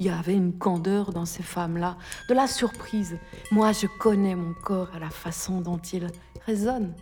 Il 0.00 0.06
y 0.06 0.10
avait 0.10 0.34
une 0.34 0.58
candeur 0.58 1.12
dans 1.12 1.24
ces 1.24 1.44
femmes-là, 1.44 1.98
de 2.28 2.34
la 2.34 2.48
surprise. 2.48 3.16
Moi, 3.52 3.70
je 3.70 3.86
connais 3.86 4.34
mon 4.34 4.54
corps 4.54 4.88
à 4.92 4.98
la 4.98 5.08
façon 5.08 5.60
dont 5.60 5.78
il 5.78 6.08
résonne. 6.46 6.96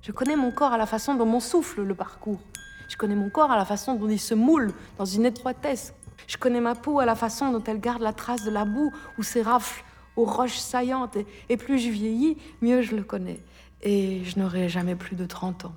Je 0.00 0.12
connais 0.12 0.34
mon 0.34 0.50
corps 0.50 0.72
à 0.72 0.78
la 0.78 0.86
façon 0.86 1.14
dont 1.14 1.26
mon 1.26 1.40
souffle 1.40 1.82
le 1.82 1.94
parcourt. 1.94 2.40
Je 2.88 2.96
connais 2.96 3.14
mon 3.14 3.28
corps 3.28 3.50
à 3.50 3.56
la 3.58 3.66
façon 3.66 3.96
dont 3.96 4.08
il 4.08 4.18
se 4.18 4.32
moule 4.32 4.72
dans 4.96 5.04
une 5.04 5.26
étroitesse. 5.26 5.92
Je 6.26 6.38
connais 6.38 6.62
ma 6.62 6.74
peau 6.74 7.00
à 7.00 7.04
la 7.04 7.16
façon 7.16 7.52
dont 7.52 7.64
elle 7.64 7.80
garde 7.80 8.00
la 8.00 8.14
trace 8.14 8.44
de 8.44 8.50
la 8.50 8.64
boue 8.64 8.94
ou 9.18 9.22
ses 9.24 9.42
rafles 9.42 9.84
aux 10.16 10.24
roches 10.24 10.56
saillantes. 10.56 11.16
Et, 11.16 11.26
et 11.50 11.58
plus 11.58 11.78
je 11.78 11.90
vieillis, 11.90 12.38
mieux 12.62 12.80
je 12.80 12.96
le 12.96 13.04
connais. 13.04 13.44
Et 13.82 14.24
je 14.24 14.38
n'aurai 14.38 14.70
jamais 14.70 14.94
plus 14.94 15.16
de 15.16 15.26
30 15.26 15.66
ans. 15.66 15.74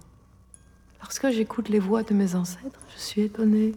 Lorsque 1.01 1.29
j'écoute 1.29 1.69
les 1.69 1.79
voix 1.79 2.03
de 2.03 2.13
mes 2.13 2.35
ancêtres, 2.35 2.79
je 2.95 2.99
suis 2.99 3.21
étonnée. 3.21 3.73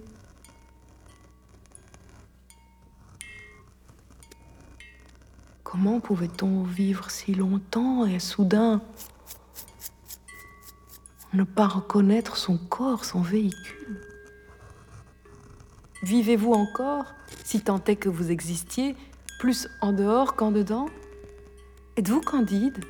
Comment 5.63 6.01
pouvait-on 6.01 6.65
vivre 6.65 7.11
si 7.11 7.35
longtemps 7.35 8.05
et 8.05 8.19
soudain? 8.19 8.83
Ne 11.33 11.45
pas 11.45 11.67
reconnaître 11.67 12.37
son 12.37 12.59
corps, 12.59 13.07
son 13.07 13.23
véhicule. 13.23 14.07
Vivez-vous 16.03 16.53
encore, 16.53 17.07
si 17.45 17.63
tant 17.63 17.83
est 17.85 17.97
que 17.97 18.11
vous 18.11 18.31
existiez, 18.31 18.95
plus 19.39 19.69
en 19.81 19.93
dehors 19.93 20.37
qu'en 20.37 20.51
dedans? 20.51 20.91
Êtes-vous 21.97 22.21
candide? 22.21 22.85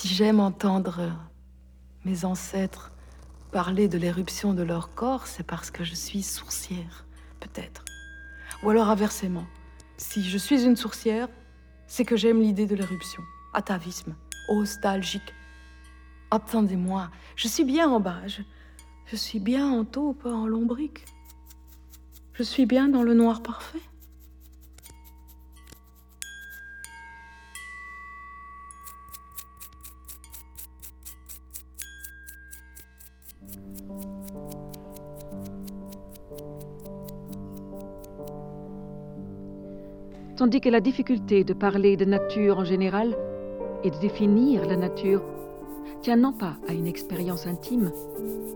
Si 0.00 0.06
j'aime 0.06 0.38
entendre 0.38 1.10
mes 2.04 2.24
ancêtres 2.24 2.92
parler 3.50 3.88
de 3.88 3.98
l'éruption 3.98 4.54
de 4.54 4.62
leur 4.62 4.94
corps, 4.94 5.26
c'est 5.26 5.42
parce 5.42 5.72
que 5.72 5.82
je 5.82 5.96
suis 5.96 6.22
sourcière, 6.22 7.04
peut-être. 7.40 7.84
Ou 8.62 8.70
alors 8.70 8.90
inversement, 8.90 9.44
si 9.96 10.22
je 10.22 10.38
suis 10.38 10.64
une 10.64 10.76
sourcière, 10.76 11.26
c'est 11.88 12.04
que 12.04 12.16
j'aime 12.16 12.40
l'idée 12.40 12.66
de 12.66 12.76
l'éruption. 12.76 13.24
Atavisme, 13.54 14.14
nostalgique. 14.48 15.34
Attendez-moi, 16.30 17.10
je 17.34 17.48
suis 17.48 17.64
bien 17.64 17.90
en 17.90 17.98
bas, 17.98 18.24
je, 18.28 18.42
je 19.06 19.16
suis 19.16 19.40
bien 19.40 19.68
en 19.68 19.84
taupe, 19.84 20.26
en 20.26 20.46
lombrique. 20.46 21.06
Je 22.34 22.44
suis 22.44 22.66
bien 22.66 22.86
dans 22.86 23.02
le 23.02 23.14
noir 23.14 23.42
parfait. 23.42 23.82
Tandis 40.38 40.60
que 40.60 40.68
la 40.68 40.80
difficulté 40.80 41.42
de 41.42 41.52
parler 41.52 41.96
de 41.96 42.04
nature 42.04 42.58
en 42.58 42.64
général 42.64 43.16
et 43.82 43.90
de 43.90 43.98
définir 43.98 44.64
la 44.66 44.76
nature 44.76 45.20
tient 46.00 46.14
non 46.14 46.32
pas 46.32 46.56
à 46.68 46.74
une 46.74 46.86
expérience 46.86 47.48
intime, 47.48 47.90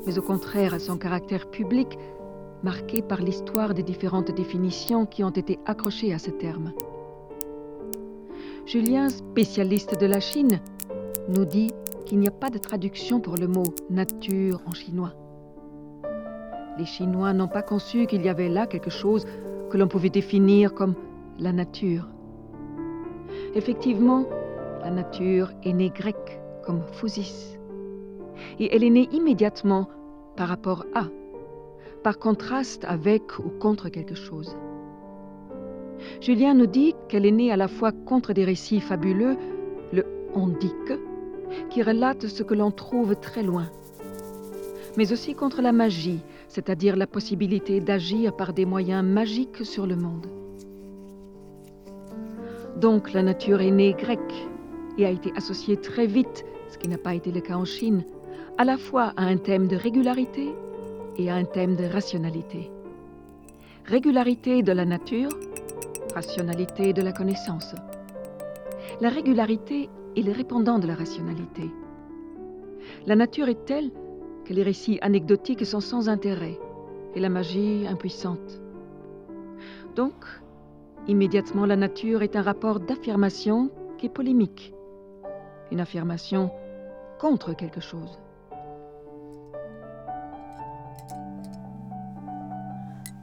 mais 0.06 0.16
au 0.16 0.22
contraire 0.22 0.74
à 0.74 0.78
son 0.78 0.96
caractère 0.96 1.50
public, 1.50 1.98
marquée 2.62 3.02
par 3.02 3.20
l'histoire 3.20 3.74
des 3.74 3.82
différentes 3.82 4.30
définitions 4.30 5.06
qui 5.06 5.24
ont 5.24 5.30
été 5.30 5.58
accrochées 5.66 6.14
à 6.14 6.20
ce 6.20 6.30
terme. 6.30 6.72
Julien, 8.64 9.08
spécialiste 9.08 10.00
de 10.00 10.06
la 10.06 10.20
Chine, 10.20 10.60
nous 11.28 11.44
dit 11.44 11.72
qu'il 12.06 12.20
n'y 12.20 12.28
a 12.28 12.30
pas 12.30 12.50
de 12.50 12.58
traduction 12.58 13.18
pour 13.18 13.36
le 13.36 13.48
mot 13.48 13.74
nature 13.90 14.60
en 14.66 14.72
chinois. 14.72 15.14
Les 16.78 16.86
Chinois 16.86 17.32
n'ont 17.32 17.48
pas 17.48 17.62
conçu 17.62 18.06
qu'il 18.06 18.22
y 18.22 18.28
avait 18.28 18.48
là 18.48 18.68
quelque 18.68 18.88
chose 18.88 19.26
que 19.68 19.76
l'on 19.76 19.88
pouvait 19.88 20.10
définir 20.10 20.74
comme 20.74 20.94
la 21.42 21.52
nature. 21.52 22.08
Effectivement, 23.54 24.24
la 24.82 24.90
nature 24.90 25.50
est 25.64 25.72
née 25.72 25.90
grecque 25.90 26.40
comme 26.64 26.82
physis. 26.92 27.58
Et 28.58 28.74
elle 28.74 28.84
est 28.84 28.90
née 28.90 29.08
immédiatement 29.12 29.88
par 30.36 30.48
rapport 30.48 30.86
à, 30.94 31.08
par 32.02 32.18
contraste 32.18 32.84
avec 32.84 33.38
ou 33.38 33.50
contre 33.58 33.88
quelque 33.88 34.14
chose. 34.14 34.56
Julien 36.20 36.54
nous 36.54 36.66
dit 36.66 36.94
qu'elle 37.08 37.26
est 37.26 37.32
née 37.32 37.52
à 37.52 37.56
la 37.56 37.68
fois 37.68 37.92
contre 37.92 38.32
des 38.32 38.44
récits 38.44 38.80
fabuleux, 38.80 39.36
le 39.92 40.04
on 40.34 40.48
dit 40.48 40.74
que, 40.86 40.98
qui 41.68 41.82
relate 41.82 42.26
ce 42.26 42.42
que 42.42 42.54
l'on 42.54 42.70
trouve 42.70 43.14
très 43.16 43.42
loin, 43.42 43.68
mais 44.96 45.12
aussi 45.12 45.34
contre 45.34 45.60
la 45.60 45.72
magie, 45.72 46.20
c'est-à-dire 46.48 46.96
la 46.96 47.06
possibilité 47.06 47.80
d'agir 47.80 48.34
par 48.34 48.52
des 48.52 48.64
moyens 48.64 49.04
magiques 49.04 49.64
sur 49.64 49.86
le 49.86 49.96
monde. 49.96 50.41
Donc 52.76 53.12
la 53.12 53.22
nature 53.22 53.60
est 53.60 53.70
née 53.70 53.94
grecque 53.94 54.48
et 54.98 55.06
a 55.06 55.10
été 55.10 55.32
associée 55.36 55.76
très 55.76 56.06
vite, 56.06 56.44
ce 56.68 56.78
qui 56.78 56.88
n'a 56.88 56.98
pas 56.98 57.14
été 57.14 57.30
le 57.30 57.40
cas 57.40 57.56
en 57.56 57.64
Chine, 57.64 58.04
à 58.58 58.64
la 58.64 58.76
fois 58.76 59.12
à 59.16 59.24
un 59.24 59.36
thème 59.36 59.68
de 59.68 59.76
régularité 59.76 60.54
et 61.16 61.30
à 61.30 61.34
un 61.34 61.44
thème 61.44 61.76
de 61.76 61.84
rationalité. 61.84 62.70
Régularité 63.84 64.62
de 64.62 64.72
la 64.72 64.84
nature, 64.84 65.30
rationalité 66.14 66.92
de 66.92 67.02
la 67.02 67.12
connaissance. 67.12 67.74
La 69.00 69.08
régularité 69.08 69.88
est 70.16 70.22
le 70.22 70.32
répondant 70.32 70.78
de 70.78 70.86
la 70.86 70.94
rationalité. 70.94 71.70
La 73.06 73.16
nature 73.16 73.48
est 73.48 73.64
telle 73.64 73.90
que 74.44 74.52
les 74.52 74.62
récits 74.62 74.98
anecdotiques 75.02 75.66
sont 75.66 75.80
sans 75.80 76.08
intérêt 76.08 76.58
et 77.14 77.20
la 77.20 77.28
magie 77.28 77.86
impuissante. 77.88 78.60
Immédiatement, 81.08 81.66
la 81.66 81.76
nature 81.76 82.22
est 82.22 82.36
un 82.36 82.42
rapport 82.42 82.80
d'affirmation 82.80 83.70
qui 83.98 84.06
est 84.06 84.08
polémique, 84.08 84.74
une 85.70 85.80
affirmation 85.80 86.50
contre 87.18 87.54
quelque 87.54 87.80
chose. 87.80 88.18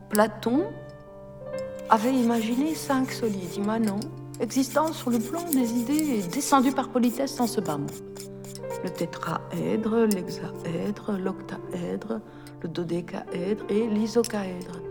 Platon 0.09 0.63
avait 1.89 2.13
imaginé 2.13 2.73
cinq 2.75 3.11
solides 3.11 3.55
immanents 3.55 3.99
existant 4.39 4.93
sur 4.93 5.09
le 5.09 5.19
plan 5.19 5.43
des 5.51 5.73
idées 5.73 6.19
et 6.19 6.21
descendus 6.23 6.71
par 6.71 6.89
politesse 6.89 7.36
dans 7.36 7.47
ce 7.47 7.61
bas 7.61 7.77
monde. 7.77 7.91
Le 8.84 8.89
tétraèdre, 8.89 10.05
l'hexaèdre, 10.05 11.11
l'octaèdre, 11.19 12.21
le 12.61 12.69
dodécaèdre 12.69 13.65
et 13.69 13.88
l'isocaèdre. 13.88 14.82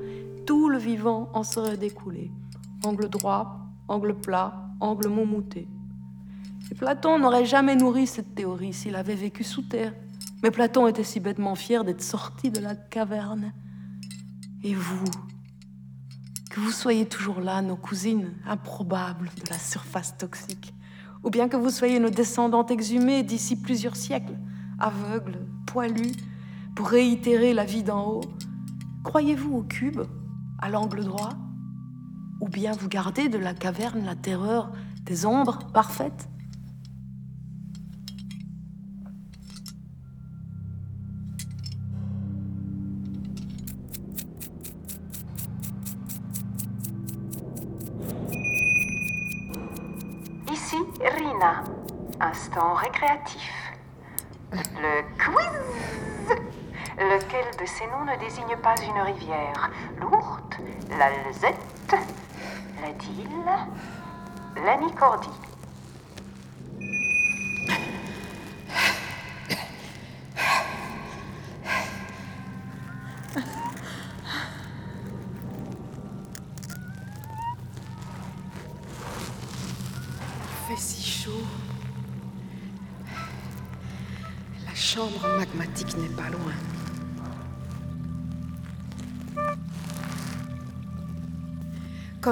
Tout 0.44 0.68
le 0.68 0.78
vivant 0.78 1.28
en 1.32 1.42
serait 1.42 1.76
découlé. 1.76 2.30
Angle 2.88 3.10
droit, 3.10 3.58
angle 3.86 4.14
plat, 4.14 4.54
angle 4.80 5.08
moumouté. 5.08 5.68
Et 6.70 6.74
Platon 6.74 7.18
n'aurait 7.18 7.44
jamais 7.44 7.76
nourri 7.76 8.06
cette 8.06 8.34
théorie 8.34 8.72
s'il 8.72 8.96
avait 8.96 9.14
vécu 9.14 9.44
sous 9.44 9.60
terre. 9.60 9.92
Mais 10.42 10.50
Platon 10.50 10.86
était 10.86 11.04
si 11.04 11.20
bêtement 11.20 11.54
fier 11.54 11.84
d'être 11.84 12.00
sorti 12.00 12.50
de 12.50 12.60
la 12.60 12.74
caverne. 12.74 13.52
Et 14.64 14.74
vous, 14.74 15.04
que 16.48 16.60
vous 16.60 16.70
soyez 16.70 17.04
toujours 17.04 17.42
là, 17.42 17.60
nos 17.60 17.76
cousines 17.76 18.32
improbables 18.46 19.30
de 19.44 19.50
la 19.50 19.58
surface 19.58 20.16
toxique, 20.16 20.72
ou 21.22 21.28
bien 21.28 21.50
que 21.50 21.58
vous 21.58 21.70
soyez 21.70 22.00
nos 22.00 22.08
descendantes 22.08 22.70
exhumées 22.70 23.22
d'ici 23.22 23.60
plusieurs 23.60 23.96
siècles, 23.96 24.38
aveugles, 24.78 25.46
poilus, 25.66 26.14
pour 26.74 26.88
réitérer 26.88 27.52
la 27.52 27.66
vie 27.66 27.82
d'en 27.82 28.06
haut, 28.06 28.24
croyez-vous 29.04 29.56
au 29.56 29.62
cube, 29.62 30.00
à 30.58 30.70
l'angle 30.70 31.04
droit, 31.04 31.34
ou 32.40 32.48
bien 32.48 32.72
vous 32.72 32.88
gardez 32.88 33.28
de 33.28 33.38
la 33.38 33.54
caverne 33.54 34.04
la 34.04 34.14
terreur 34.14 34.70
des 35.02 35.26
ombres 35.26 35.58
parfaites? 35.72 36.28
Ici, 50.52 50.76
Rina. 51.16 51.64
Instant 52.20 52.74
récréatif. 52.74 53.72
Le 54.52 55.02
quiz 55.18 56.36
Lequel 56.98 57.44
de 57.60 57.64
ces 57.64 57.86
noms 57.86 58.04
ne 58.04 58.18
désigne 58.18 58.56
pas 58.60 58.74
une 58.82 59.00
rivière? 59.00 59.70
L'Ourthe, 60.00 60.58
la 60.98 61.10
Lezette, 61.10 61.54
la 61.92 61.98
Dille, 63.48 64.64
la 64.66 64.76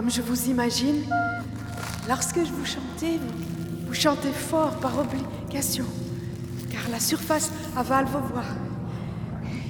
Je 0.08 0.22
vous 0.22 0.48
imagine, 0.48 1.02
lorsque 2.08 2.38
je 2.38 2.52
vous 2.52 2.64
chantais, 2.64 3.18
vous, 3.18 3.88
vous 3.88 3.94
chantez 3.94 4.30
fort 4.30 4.76
par 4.78 4.92
obligation, 4.98 5.84
car 6.70 6.82
la 6.90 7.00
surface 7.00 7.50
avale 7.76 8.06
vos 8.06 8.20
voix. 8.20 8.44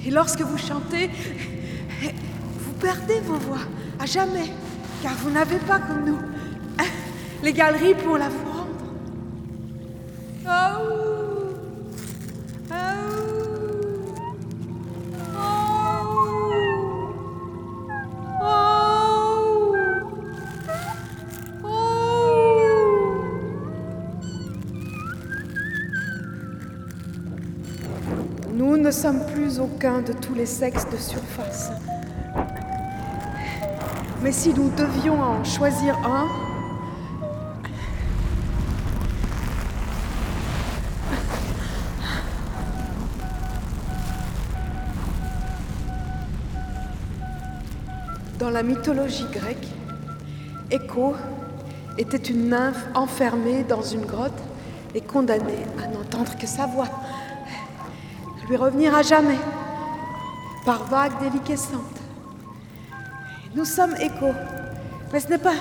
Et 0.06 0.10
lorsque 0.10 0.42
vous 0.42 0.58
chantez, 0.58 1.10
vous 2.58 2.72
perdez 2.74 3.20
vos 3.20 3.38
voix 3.38 3.62
à 3.98 4.06
jamais, 4.06 4.52
car 5.02 5.14
vous 5.14 5.30
n'avez 5.30 5.58
pas 5.58 5.78
comme 5.78 6.04
nous 6.04 6.18
les 7.42 7.52
galeries 7.52 7.94
pour 7.94 8.18
la 8.18 8.28
vous 8.28 8.55
de 29.86 30.12
tous 30.12 30.34
les 30.34 30.46
sexes 30.46 30.88
de 30.90 30.96
surface. 30.96 31.70
Mais 34.20 34.32
si 34.32 34.52
nous 34.52 34.68
devions 34.70 35.20
en 35.22 35.44
choisir 35.44 35.96
un, 36.04 36.26
Dans 48.40 48.50
la 48.50 48.62
mythologie 48.62 49.26
grecque, 49.32 49.68
Écho 50.70 51.14
était 51.96 52.16
une 52.16 52.50
nymphe 52.50 52.86
enfermée 52.94 53.64
dans 53.64 53.82
une 53.82 54.04
grotte 54.04 54.38
et 54.94 55.00
condamnée 55.00 55.64
à 55.82 55.88
n'entendre 55.88 56.36
que 56.38 56.46
sa 56.46 56.66
voix, 56.66 56.88
lui 58.48 58.56
revenir 58.56 58.94
à 58.94 59.02
jamais, 59.02 59.38
par 60.66 60.82
vagues 60.84 61.18
déliquescentes. 61.20 62.00
Nous 63.54 63.64
sommes 63.64 63.94
Écho, 64.00 64.32
mais 65.12 65.20
ce 65.20 65.28
n'est 65.28 65.38
pas 65.38 65.54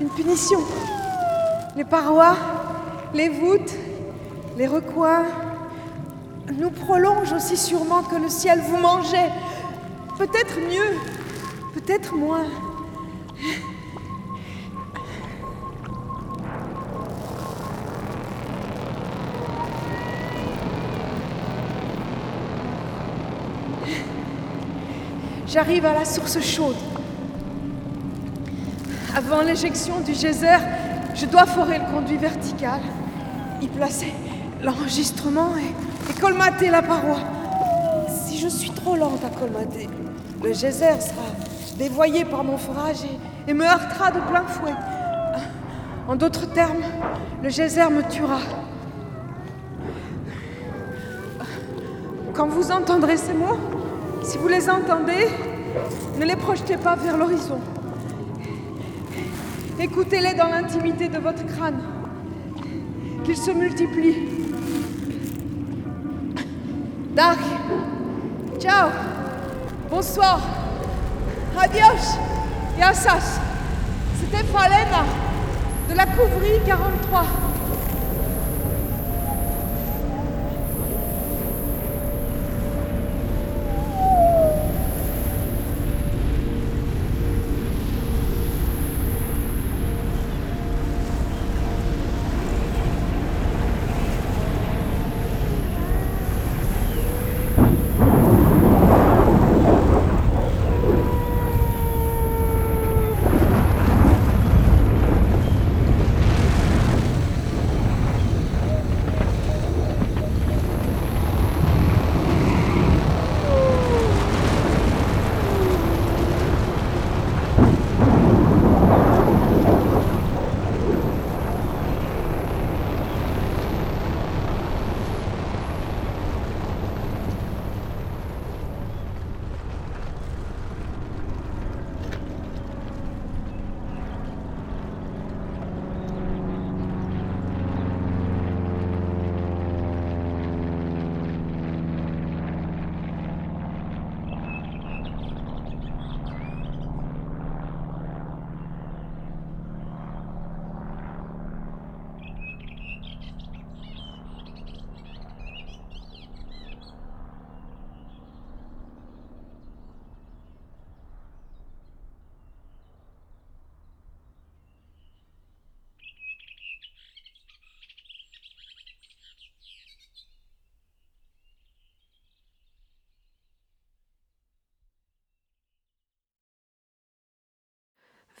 une 0.00 0.08
punition. 0.10 0.58
Les 1.76 1.84
parois, 1.84 2.36
les 3.14 3.28
voûtes, 3.28 3.72
les 4.58 4.66
recoins 4.66 5.24
nous 6.58 6.70
prolongent 6.70 7.32
aussi 7.32 7.56
sûrement 7.56 8.02
que 8.02 8.16
le 8.16 8.28
ciel 8.28 8.60
vous 8.60 8.76
mangeait. 8.76 9.30
Peut-être 10.18 10.56
mieux, 10.58 10.98
peut-être 11.72 12.14
moins. 12.16 12.46
J'arrive 25.52 25.84
à 25.84 25.94
la 25.94 26.04
source 26.04 26.38
chaude. 26.40 26.76
Avant 29.16 29.40
l'éjection 29.40 29.98
du 29.98 30.14
geyser, 30.14 30.58
je 31.12 31.26
dois 31.26 31.44
forer 31.44 31.80
le 31.80 31.92
conduit 31.92 32.18
vertical, 32.18 32.78
y 33.60 33.66
placer 33.66 34.14
l'enregistrement 34.62 35.56
et, 35.56 36.20
colmater 36.20 36.70
la 36.70 36.82
paroi. 36.82 37.16
Si 38.24 38.38
je 38.38 38.46
suis 38.46 38.70
trop 38.70 38.94
lente 38.94 39.24
à 39.24 39.30
colmater, 39.40 39.88
le 40.40 40.52
geyser 40.52 41.00
sera 41.00 41.26
dévoyé 41.76 42.24
par 42.24 42.44
mon 42.44 42.56
forage 42.56 42.98
et 43.48 43.52
me 43.52 43.64
heurtera 43.64 44.12
de 44.12 44.20
plein 44.20 44.44
fouet. 44.46 44.74
En 46.06 46.14
d'autres 46.14 46.46
termes, 46.46 46.84
le 47.42 47.48
geyser 47.48 47.90
me 47.90 48.08
tuera. 48.08 48.38
Quand 52.34 52.46
vous 52.46 52.70
entendrez 52.70 53.16
ces 53.16 53.32
mots, 53.32 53.79
si 54.22 54.38
vous 54.38 54.48
les 54.48 54.68
entendez, 54.68 55.28
ne 56.18 56.24
les 56.24 56.36
projetez 56.36 56.76
pas 56.76 56.96
vers 56.96 57.16
l'horizon. 57.16 57.58
Écoutez-les 59.78 60.34
dans 60.34 60.48
l'intimité 60.48 61.08
de 61.08 61.18
votre 61.18 61.46
crâne, 61.46 61.80
qu'ils 63.24 63.36
se 63.36 63.50
multiplient. 63.50 64.28
Dark, 67.14 67.40
ciao, 68.58 68.90
bonsoir, 69.90 70.40
adios, 71.58 72.18
yassas. 72.78 73.40
C'était 74.20 74.44
Falena 74.44 75.04
de 75.88 75.96
la 75.96 76.06
Couvrie 76.06 76.60
43. 76.66 77.22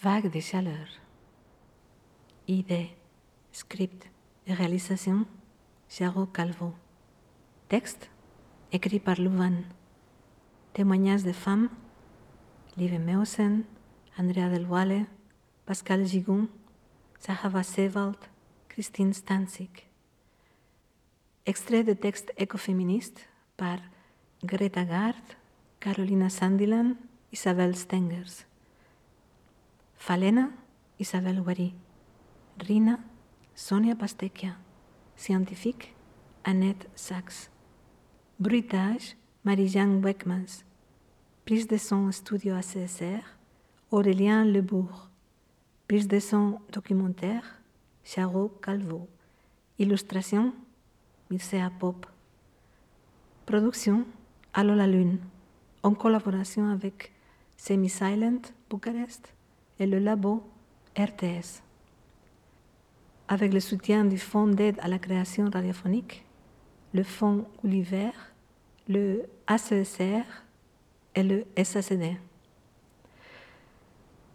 Vague 0.02 0.30
de 0.32 0.40
chaleur. 0.40 0.88
Idée, 2.48 2.88
script 3.52 4.08
et 4.46 4.54
réalisation, 4.54 5.26
Charo 5.90 6.24
Calvo. 6.24 6.72
Texte, 7.68 8.10
écrit 8.72 8.98
par 8.98 9.20
Louvain. 9.20 9.60
Témoignages 10.72 11.22
de 11.22 11.32
femmes, 11.32 11.68
Live 12.78 12.98
Meusen, 12.98 13.64
Andrea 14.16 14.48
Delwalle, 14.48 15.04
Pascal 15.66 16.06
Gigon, 16.06 16.48
Sahava 17.18 17.62
Sewald, 17.62 18.16
Christine 18.68 19.12
Stansik. 19.12 19.86
Extrait 21.44 21.84
de 21.84 21.92
texte 21.92 22.32
écoféministe 22.38 23.28
par 23.58 23.76
Greta 24.42 24.86
Gard, 24.86 25.36
Carolina 25.78 26.30
Sandilan, 26.30 26.94
Isabel 27.32 27.76
Stengers. 27.76 28.46
Falena, 30.00 30.50
Isabel 30.98 31.42
Guarí. 31.42 31.74
Rina, 32.56 33.04
Sonia 33.54 33.96
Pastecchia. 33.96 34.56
Scientifique, 35.14 35.94
Annette 36.42 36.88
Sachs. 36.94 37.50
Bruitage, 38.38 39.18
Marie-Jeanne 39.44 40.00
Beckmans. 40.00 40.64
Prise 41.44 41.66
de 41.68 41.76
son 41.76 42.10
studio 42.12 42.54
ACSR, 42.54 43.20
Aurélien 43.90 44.46
Lebourg. 44.46 45.10
Prise 45.86 46.08
de 46.08 46.18
son 46.18 46.60
documentaire, 46.72 47.60
Charo 48.02 48.48
Calvo. 48.62 49.06
Illustration, 49.78 50.54
Mircea 51.28 51.70
Pop. 51.78 52.06
Production, 53.44 54.06
Allo 54.54 54.74
la 54.74 54.86
Lune, 54.86 55.18
en 55.82 55.92
collaboration 55.92 56.70
avec 56.70 57.12
Semi 57.58 57.90
Silent 57.90 58.40
Bucarest 58.70 59.34
et 59.80 59.86
le 59.86 59.98
labo 59.98 60.42
RTS. 60.96 61.62
Avec 63.28 63.52
le 63.52 63.60
soutien 63.60 64.04
du 64.04 64.18
Fonds 64.18 64.46
d'aide 64.46 64.78
à 64.80 64.88
la 64.88 64.98
création 64.98 65.48
radiophonique, 65.50 66.24
le 66.92 67.02
Fonds 67.02 67.46
Gulliver, 67.64 68.10
le 68.88 69.24
ACSR 69.46 70.24
et 71.14 71.22
le 71.22 71.44
SACD. 71.56 72.16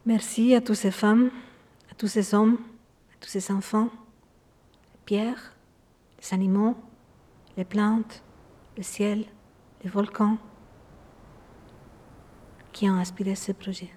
Merci 0.06 0.56
à 0.56 0.62
toutes 0.62 0.76
ces 0.76 0.92
femmes, 0.92 1.30
à 1.92 1.96
tous 1.96 2.08
ces 2.08 2.34
hommes, 2.34 2.58
à 3.14 3.18
tous 3.20 3.30
ces 3.30 3.52
enfants, 3.52 3.90
les 4.94 5.00
pierres, 5.06 5.56
les 6.20 6.34
animaux, 6.34 6.76
les 7.58 7.66
plantes, 7.66 8.24
le 8.78 8.84
ciel, 8.84 9.26
les 9.84 9.90
volcans 9.90 10.38
qui 12.72 12.90
ont 12.90 12.96
inspiré 12.96 13.36
ce 13.36 13.52
projet. 13.52 13.90